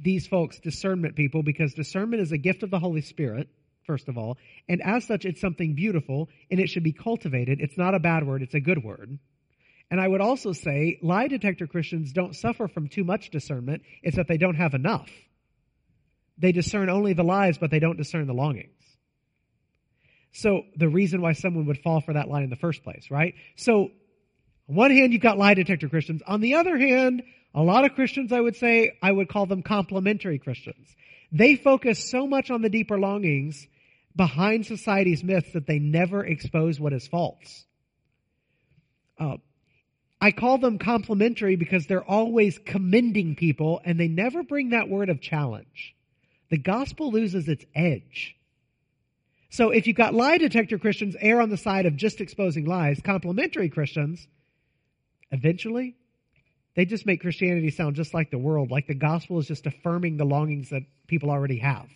these 0.00 0.26
folks 0.26 0.58
discernment 0.58 1.16
people 1.16 1.42
because 1.42 1.74
discernment 1.74 2.22
is 2.22 2.32
a 2.32 2.38
gift 2.38 2.62
of 2.62 2.70
the 2.70 2.78
Holy 2.78 3.02
Spirit, 3.02 3.48
first 3.86 4.08
of 4.08 4.16
all. 4.16 4.38
And 4.68 4.80
as 4.82 5.06
such, 5.06 5.24
it's 5.24 5.40
something 5.40 5.74
beautiful 5.74 6.28
and 6.50 6.60
it 6.60 6.68
should 6.68 6.84
be 6.84 6.92
cultivated. 6.92 7.60
It's 7.60 7.76
not 7.76 7.94
a 7.94 8.00
bad 8.00 8.26
word, 8.26 8.42
it's 8.42 8.54
a 8.54 8.60
good 8.60 8.82
word. 8.82 9.18
And 9.90 10.00
I 10.00 10.06
would 10.06 10.20
also 10.20 10.52
say 10.52 10.98
lie 11.02 11.28
detector 11.28 11.66
Christians 11.66 12.12
don't 12.12 12.34
suffer 12.34 12.68
from 12.68 12.88
too 12.88 13.04
much 13.04 13.30
discernment, 13.30 13.82
it's 14.02 14.16
that 14.16 14.28
they 14.28 14.38
don't 14.38 14.54
have 14.54 14.74
enough. 14.74 15.10
They 16.38 16.52
discern 16.52 16.88
only 16.88 17.12
the 17.12 17.22
lies, 17.22 17.58
but 17.58 17.70
they 17.70 17.80
don't 17.80 17.98
discern 17.98 18.26
the 18.26 18.32
longings. 18.32 18.76
So 20.32 20.62
the 20.76 20.88
reason 20.88 21.20
why 21.20 21.32
someone 21.32 21.66
would 21.66 21.82
fall 21.82 22.00
for 22.00 22.14
that 22.14 22.28
lie 22.28 22.42
in 22.42 22.50
the 22.50 22.56
first 22.56 22.84
place, 22.84 23.10
right? 23.10 23.34
So 23.56 23.90
on 24.68 24.76
one 24.76 24.92
hand, 24.92 25.12
you've 25.12 25.22
got 25.22 25.36
lie 25.36 25.54
detector 25.54 25.88
Christians. 25.88 26.22
On 26.26 26.40
the 26.40 26.54
other 26.54 26.78
hand, 26.78 27.24
a 27.54 27.62
lot 27.62 27.84
of 27.84 27.94
Christians, 27.94 28.32
I 28.32 28.40
would 28.40 28.56
say, 28.56 28.96
I 29.02 29.10
would 29.10 29.28
call 29.28 29.46
them 29.46 29.62
complimentary 29.62 30.38
Christians. 30.38 30.94
They 31.32 31.56
focus 31.56 32.10
so 32.10 32.26
much 32.26 32.50
on 32.50 32.62
the 32.62 32.68
deeper 32.68 32.98
longings 32.98 33.66
behind 34.14 34.66
society's 34.66 35.22
myths 35.22 35.52
that 35.52 35.66
they 35.66 35.78
never 35.78 36.24
expose 36.24 36.80
what 36.80 36.92
is 36.92 37.06
false. 37.06 37.64
Uh, 39.18 39.36
I 40.20 40.32
call 40.32 40.58
them 40.58 40.78
complimentary 40.78 41.56
because 41.56 41.86
they're 41.86 42.04
always 42.04 42.58
commending 42.58 43.36
people 43.36 43.80
and 43.84 43.98
they 43.98 44.08
never 44.08 44.42
bring 44.42 44.70
that 44.70 44.88
word 44.88 45.08
of 45.08 45.20
challenge 45.20 45.94
the 46.50 46.58
gospel 46.58 47.10
loses 47.12 47.48
its 47.48 47.64
edge. 47.74 48.36
So 49.50 49.70
if 49.70 49.86
you've 49.86 49.96
got 49.96 50.14
lie 50.14 50.38
detector 50.38 50.78
Christians 50.78 51.16
err 51.18 51.40
on 51.40 51.48
the 51.48 51.56
side 51.56 51.86
of 51.86 51.96
just 51.96 52.20
exposing 52.20 52.66
lies, 52.66 53.00
complimentary 53.00 53.68
Christians, 53.68 54.26
eventually, 55.30 55.96
they 56.80 56.86
just 56.86 57.04
make 57.04 57.20
Christianity 57.20 57.70
sound 57.70 57.94
just 57.94 58.14
like 58.14 58.30
the 58.30 58.38
world, 58.38 58.70
like 58.70 58.86
the 58.86 58.94
gospel 58.94 59.38
is 59.38 59.46
just 59.46 59.66
affirming 59.66 60.16
the 60.16 60.24
longings 60.24 60.70
that 60.70 60.80
people 61.08 61.28
already 61.28 61.58
have. 61.58 61.86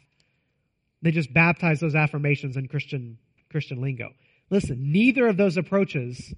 They 1.00 1.10
just 1.10 1.32
baptize 1.32 1.80
those 1.80 1.94
affirmations 1.94 2.58
in 2.58 2.68
Christian 2.68 3.16
Christian 3.50 3.80
lingo. 3.80 4.10
Listen, 4.50 4.92
neither 4.92 5.26
of 5.26 5.38
those 5.38 5.56
approaches 5.56 6.34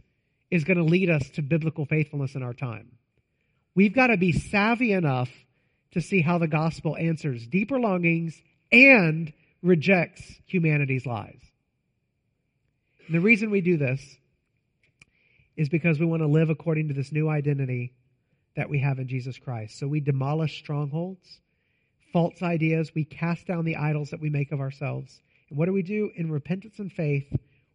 is 0.48 0.62
going 0.62 0.76
to 0.76 0.84
lead 0.84 1.10
us 1.10 1.28
to 1.30 1.42
biblical 1.42 1.86
faithfulness 1.86 2.36
in 2.36 2.44
our 2.44 2.54
time. 2.54 2.92
We've 3.74 3.92
got 3.92 4.08
to 4.08 4.16
be 4.16 4.30
savvy 4.30 4.92
enough 4.92 5.28
to 5.94 6.00
see 6.00 6.20
how 6.20 6.38
the 6.38 6.46
gospel 6.46 6.96
answers 6.96 7.44
deeper 7.48 7.80
longings 7.80 8.40
and 8.70 9.32
rejects 9.60 10.22
humanity's 10.46 11.04
lies. 11.04 11.40
And 13.08 13.16
the 13.16 13.20
reason 13.20 13.50
we 13.50 13.60
do 13.60 13.76
this 13.76 14.00
is 15.56 15.68
because 15.68 15.98
we 15.98 16.06
want 16.06 16.22
to 16.22 16.28
live 16.28 16.48
according 16.48 16.86
to 16.86 16.94
this 16.94 17.10
new 17.10 17.28
identity 17.28 17.92
that 18.56 18.70
we 18.70 18.80
have 18.80 18.98
in 18.98 19.08
Jesus 19.08 19.38
Christ. 19.38 19.78
So 19.78 19.86
we 19.86 20.00
demolish 20.00 20.58
strongholds, 20.58 21.40
false 22.12 22.42
ideas, 22.42 22.92
we 22.94 23.04
cast 23.04 23.46
down 23.46 23.64
the 23.64 23.76
idols 23.76 24.10
that 24.10 24.20
we 24.20 24.30
make 24.30 24.52
of 24.52 24.60
ourselves. 24.60 25.20
And 25.50 25.58
what 25.58 25.66
do 25.66 25.72
we 25.72 25.82
do? 25.82 26.10
In 26.16 26.30
repentance 26.30 26.78
and 26.78 26.90
faith, 26.90 27.30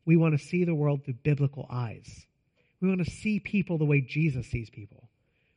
we 0.05 0.17
want 0.17 0.37
to 0.37 0.43
see 0.43 0.63
the 0.63 0.75
world 0.75 1.05
through 1.05 1.15
biblical 1.23 1.67
eyes. 1.71 2.25
We 2.81 2.89
want 2.89 3.05
to 3.05 3.11
see 3.11 3.39
people 3.39 3.77
the 3.77 3.85
way 3.85 4.01
Jesus 4.01 4.47
sees 4.47 4.69
people. 4.69 5.07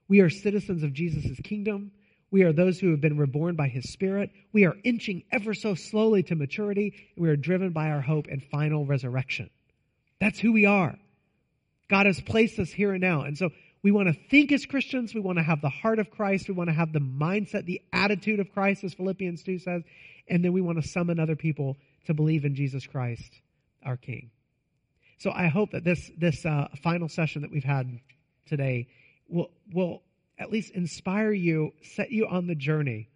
We 0.08 0.20
are 0.20 0.28
citizens 0.28 0.82
of 0.82 0.92
Jesus' 0.92 1.40
kingdom. 1.42 1.90
We 2.30 2.42
are 2.42 2.52
those 2.52 2.78
who 2.78 2.90
have 2.90 3.00
been 3.00 3.16
reborn 3.16 3.56
by 3.56 3.68
His 3.68 3.90
Spirit. 3.90 4.30
We 4.52 4.66
are 4.66 4.76
inching 4.84 5.22
ever 5.32 5.54
so 5.54 5.74
slowly 5.74 6.22
to 6.24 6.34
maturity. 6.34 6.94
We 7.16 7.30
are 7.30 7.36
driven 7.36 7.70
by 7.70 7.90
our 7.90 8.02
hope 8.02 8.26
and 8.30 8.42
final 8.42 8.84
resurrection. 8.84 9.48
That's 10.20 10.38
who 10.38 10.52
we 10.52 10.66
are. 10.66 10.98
God 11.88 12.06
has 12.06 12.20
placed 12.20 12.58
us 12.58 12.70
here 12.70 12.92
and 12.92 13.00
now. 13.00 13.22
And 13.22 13.38
so 13.38 13.50
we 13.84 13.92
want 13.92 14.08
to 14.08 14.14
think 14.30 14.50
as 14.50 14.64
Christians. 14.64 15.14
We 15.14 15.20
want 15.20 15.36
to 15.36 15.44
have 15.44 15.60
the 15.60 15.68
heart 15.68 15.98
of 15.98 16.10
Christ. 16.10 16.48
We 16.48 16.54
want 16.54 16.70
to 16.70 16.74
have 16.74 16.94
the 16.94 17.00
mindset, 17.00 17.66
the 17.66 17.82
attitude 17.92 18.40
of 18.40 18.50
Christ, 18.50 18.82
as 18.82 18.94
Philippians 18.94 19.42
2 19.42 19.58
says. 19.58 19.82
And 20.26 20.42
then 20.42 20.54
we 20.54 20.62
want 20.62 20.82
to 20.82 20.88
summon 20.88 21.20
other 21.20 21.36
people 21.36 21.76
to 22.06 22.14
believe 22.14 22.46
in 22.46 22.54
Jesus 22.54 22.86
Christ, 22.86 23.30
our 23.84 23.98
King. 23.98 24.30
So 25.18 25.30
I 25.30 25.48
hope 25.48 25.72
that 25.72 25.84
this, 25.84 26.10
this 26.16 26.46
uh, 26.46 26.68
final 26.82 27.10
session 27.10 27.42
that 27.42 27.50
we've 27.50 27.62
had 27.62 28.00
today 28.46 28.88
will, 29.28 29.50
will 29.70 30.02
at 30.38 30.50
least 30.50 30.72
inspire 30.72 31.32
you, 31.32 31.72
set 31.82 32.10
you 32.10 32.26
on 32.26 32.46
the 32.46 32.54
journey 32.54 33.10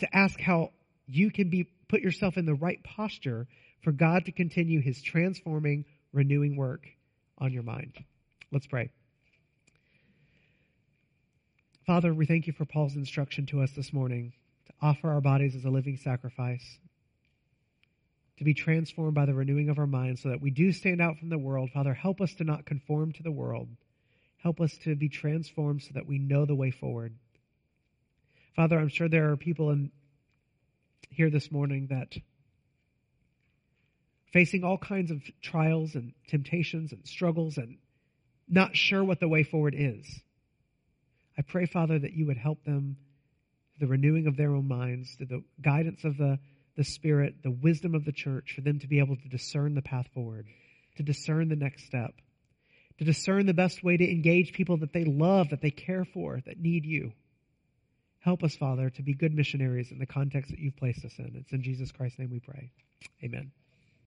to 0.00 0.08
ask 0.12 0.40
how 0.40 0.72
you 1.06 1.30
can 1.30 1.50
be 1.50 1.70
put 1.88 2.00
yourself 2.00 2.36
in 2.36 2.46
the 2.46 2.54
right 2.54 2.82
posture 2.82 3.46
for 3.82 3.92
God 3.92 4.24
to 4.24 4.32
continue 4.32 4.80
his 4.80 5.00
transforming, 5.00 5.84
renewing 6.12 6.56
work 6.56 6.82
on 7.38 7.52
your 7.52 7.62
mind. 7.62 7.94
Let's 8.50 8.66
pray. 8.66 8.90
Father, 11.86 12.12
we 12.12 12.26
thank 12.26 12.46
you 12.46 12.52
for 12.52 12.66
Paul's 12.66 12.94
instruction 12.94 13.46
to 13.46 13.62
us 13.62 13.70
this 13.72 13.92
morning 13.92 14.32
to 14.66 14.72
offer 14.82 15.10
our 15.10 15.20
bodies 15.20 15.56
as 15.56 15.64
a 15.64 15.70
living 15.70 15.96
sacrifice, 15.96 16.78
to 18.38 18.44
be 18.44 18.54
transformed 18.54 19.14
by 19.14 19.24
the 19.24 19.34
renewing 19.34 19.70
of 19.70 19.78
our 19.78 19.86
minds 19.86 20.22
so 20.22 20.28
that 20.28 20.42
we 20.42 20.50
do 20.50 20.72
stand 20.72 21.00
out 21.00 21.18
from 21.18 21.30
the 21.30 21.38
world. 21.38 21.70
Father, 21.72 21.94
help 21.94 22.20
us 22.20 22.34
to 22.34 22.44
not 22.44 22.66
conform 22.66 23.12
to 23.12 23.22
the 23.22 23.30
world. 23.30 23.68
Help 24.42 24.60
us 24.60 24.76
to 24.84 24.94
be 24.94 25.08
transformed 25.08 25.82
so 25.82 25.90
that 25.94 26.06
we 26.06 26.18
know 26.18 26.44
the 26.44 26.54
way 26.54 26.70
forward. 26.70 27.14
Father, 28.54 28.78
I'm 28.78 28.88
sure 28.88 29.08
there 29.08 29.30
are 29.32 29.36
people 29.36 29.70
in 29.70 29.90
here 31.08 31.30
this 31.30 31.50
morning 31.50 31.88
that 31.88 32.14
facing 34.32 34.64
all 34.64 34.78
kinds 34.78 35.10
of 35.10 35.22
trials 35.42 35.94
and 35.94 36.12
temptations 36.28 36.92
and 36.92 37.06
struggles 37.06 37.56
and 37.56 37.78
not 38.48 38.76
sure 38.76 39.02
what 39.02 39.18
the 39.18 39.28
way 39.28 39.42
forward 39.42 39.74
is. 39.76 40.20
I 41.40 41.42
pray, 41.42 41.64
Father, 41.64 41.98
that 41.98 42.12
you 42.12 42.26
would 42.26 42.36
help 42.36 42.62
them 42.64 42.98
the 43.78 43.86
renewing 43.86 44.26
of 44.26 44.36
their 44.36 44.54
own 44.54 44.68
minds, 44.68 45.16
the 45.18 45.42
guidance 45.62 46.04
of 46.04 46.18
the, 46.18 46.38
the 46.76 46.84
Spirit, 46.84 47.36
the 47.42 47.50
wisdom 47.50 47.94
of 47.94 48.04
the 48.04 48.12
church, 48.12 48.52
for 48.54 48.60
them 48.60 48.78
to 48.80 48.86
be 48.86 48.98
able 48.98 49.16
to 49.16 49.28
discern 49.30 49.74
the 49.74 49.80
path 49.80 50.06
forward, 50.12 50.44
to 50.98 51.02
discern 51.02 51.48
the 51.48 51.56
next 51.56 51.86
step, 51.86 52.12
to 52.98 53.06
discern 53.06 53.46
the 53.46 53.54
best 53.54 53.82
way 53.82 53.96
to 53.96 54.04
engage 54.04 54.52
people 54.52 54.76
that 54.76 54.92
they 54.92 55.04
love, 55.04 55.48
that 55.48 55.62
they 55.62 55.70
care 55.70 56.04
for, 56.04 56.42
that 56.44 56.60
need 56.60 56.84
you. 56.84 57.10
Help 58.18 58.44
us, 58.44 58.54
Father, 58.54 58.90
to 58.90 59.02
be 59.02 59.14
good 59.14 59.32
missionaries 59.32 59.90
in 59.90 59.98
the 59.98 60.04
context 60.04 60.50
that 60.50 60.60
you've 60.60 60.76
placed 60.76 61.06
us 61.06 61.18
in. 61.18 61.36
It's 61.36 61.52
in 61.52 61.62
Jesus 61.62 61.90
Christ's 61.90 62.18
name 62.18 62.30
we 62.30 62.40
pray. 62.40 62.70
Amen. 63.24 63.50